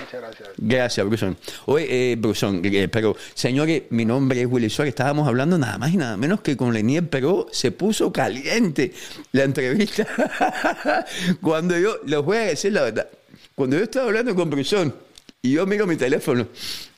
muchas 0.00 0.20
gracias 0.20 0.48
Gracias, 0.58 1.06
Brusón. 1.06 1.36
Oye, 1.66 2.12
eh, 2.12 2.16
Brusón, 2.16 2.60
eh, 2.64 2.88
pero 2.88 3.16
señores, 3.34 3.84
mi 3.90 4.04
nombre 4.04 4.42
es 4.42 4.46
Willy 4.50 4.68
Suárez. 4.68 4.90
Estábamos 4.92 5.26
hablando 5.28 5.56
nada 5.56 5.78
más 5.78 5.92
y 5.92 5.96
nada 5.96 6.16
menos 6.16 6.40
que 6.40 6.56
con 6.56 6.72
Lenier, 6.74 7.08
pero 7.08 7.46
se 7.52 7.70
puso 7.70 8.12
caliente 8.12 8.92
la 9.32 9.44
entrevista. 9.44 10.06
cuando 11.40 11.78
yo, 11.78 11.98
les 12.06 12.20
voy 12.20 12.36
a 12.38 12.40
decir 12.40 12.72
la 12.72 12.82
verdad, 12.82 13.08
cuando 13.54 13.76
yo 13.78 13.84
estaba 13.84 14.06
hablando 14.06 14.34
con 14.34 14.50
Brusón 14.50 14.94
y 15.40 15.52
yo 15.52 15.66
miro 15.66 15.86
mi 15.86 15.96
teléfono 15.96 16.48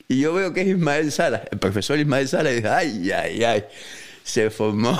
y 0.07 0.19
yo 0.19 0.33
veo 0.33 0.53
que 0.53 0.61
es 0.61 0.67
Ismael 0.67 1.11
Sala, 1.11 1.43
el 1.51 1.57
profesor 1.57 1.99
Ismael 1.99 2.27
Sala, 2.27 2.51
y 2.51 2.55
dije, 2.55 2.67
ay, 2.67 3.11
ay, 3.11 3.43
ay, 3.43 3.63
se 4.23 4.49
formó. 4.49 4.97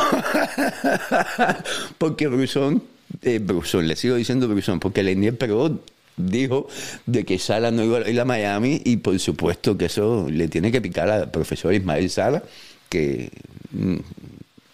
porque 1.97 2.27
Brusón, 2.27 2.83
eh, 3.21 3.39
Brusón, 3.39 3.87
le 3.87 3.95
sigo 3.95 4.15
diciendo 4.15 4.47
Brusón, 4.47 4.79
porque 4.79 5.03
Lenier, 5.03 5.37
pero 5.37 5.79
dijo 6.17 6.67
de 7.05 7.25
que 7.25 7.39
Sala 7.39 7.71
no 7.71 7.83
iba 7.83 7.99
a 7.99 8.09
ir 8.09 8.19
a 8.19 8.25
Miami 8.25 8.81
y 8.85 8.97
por 8.97 9.19
supuesto 9.19 9.77
que 9.77 9.85
eso 9.85 10.27
le 10.29 10.47
tiene 10.47 10.71
que 10.71 10.81
picar 10.81 11.09
al 11.09 11.29
profesor 11.31 11.73
Ismael 11.73 12.09
Sala, 12.09 12.43
que 12.89 13.31
mm, 13.71 13.97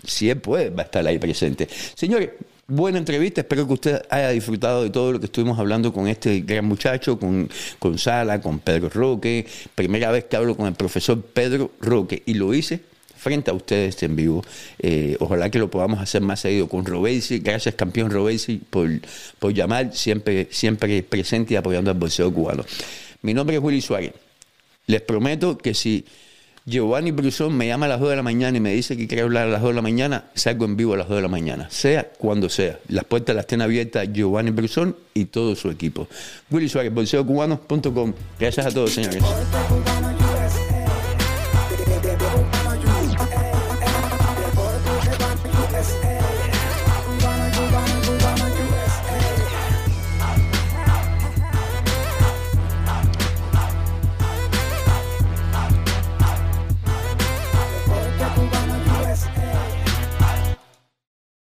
si 0.06 0.30
él 0.30 0.38
puede 0.38 0.70
va 0.70 0.84
a 0.84 0.86
estar 0.86 1.06
ahí 1.06 1.20
presente. 1.20 1.68
Señores, 1.96 2.30
buena 2.72 2.98
entrevista, 2.98 3.42
espero 3.42 3.68
que 3.68 3.74
usted 3.74 4.02
haya 4.10 4.30
disfrutado 4.30 4.84
de 4.84 4.90
todo 4.90 5.12
lo 5.12 5.20
que 5.20 5.26
estuvimos 5.26 5.60
hablando 5.60 5.92
con 5.92 6.08
este 6.08 6.40
gran 6.40 6.64
muchacho, 6.66 7.20
con, 7.20 7.50
con 7.80 7.98
Sala, 7.98 8.40
con 8.40 8.60
Pedro 8.60 8.90
Roque, 8.90 9.46
primera 9.76 10.10
vez 10.10 10.26
que 10.26 10.38
hablo 10.38 10.56
con 10.56 10.68
el 10.68 10.74
profesor 10.74 11.22
Pedro 11.22 11.72
Roque 11.82 12.24
y 12.26 12.36
lo 12.36 12.54
hice 12.54 12.80
frente 13.18 13.52
a 13.52 13.54
ustedes 13.54 14.02
en 14.04 14.16
vivo. 14.16 14.44
Eh, 14.80 15.18
ojalá 15.20 15.50
que 15.50 15.60
lo 15.60 15.70
podamos 15.70 16.00
hacer 16.00 16.22
más 16.22 16.40
seguido 16.40 16.70
con 16.70 16.86
Robesi. 16.86 17.40
Gracias, 17.40 17.76
campeón 17.76 18.10
Robesi, 18.10 18.62
por, 18.70 18.90
por 19.38 19.54
llamar, 19.54 19.94
siempre, 19.94 20.48
siempre 20.50 21.04
presente 21.04 21.54
y 21.54 21.58
apoyando 21.58 21.92
al 21.92 21.98
boxeo 21.98 22.34
cubano. 22.34 22.64
Mi 23.22 23.34
nombre 23.34 23.58
es 23.58 23.62
Willy 23.62 23.82
Suárez. 23.82 24.14
Les 24.88 25.02
prometo 25.02 25.58
que 25.58 25.74
si 25.74 26.06
Giovanni 26.66 27.12
Brusón 27.12 27.58
me 27.58 27.66
llama 27.66 27.88
a 27.88 27.90
las 27.90 28.00
2 28.00 28.12
de 28.12 28.16
la 28.18 28.22
mañana 28.22 28.56
y 28.56 28.62
me 28.62 28.72
dice 28.72 28.96
que 28.96 29.08
quiere 29.08 29.24
hablar 29.24 29.48
a 29.48 29.52
las 29.52 29.62
2 29.62 29.72
de 29.72 29.76
la 29.76 29.82
mañana, 29.82 30.26
salgo 30.36 30.66
en 30.66 30.78
vivo 30.78 30.94
a 30.94 30.98
las 30.98 31.08
2 31.08 31.16
de 31.16 31.22
la 31.22 31.28
mañana, 31.28 31.68
sea 31.72 32.10
cuando 32.18 32.50
sea. 32.50 32.78
Las 32.88 33.04
puertas 33.06 33.36
las 33.36 33.48
tiene 33.48 33.64
abiertas 33.64 34.08
Giovanni 34.14 34.52
Brusón 34.52 34.96
y 35.14 35.26
todo 35.26 35.56
su 35.56 35.72
equipo. 35.72 36.08
Willy 36.52 36.70
Suárez, 36.70 36.94
boxeocubano.com. 36.94 38.14
Gracias 38.40 38.66
a 38.68 38.72
todos, 38.72 38.92
señores. 38.94 39.24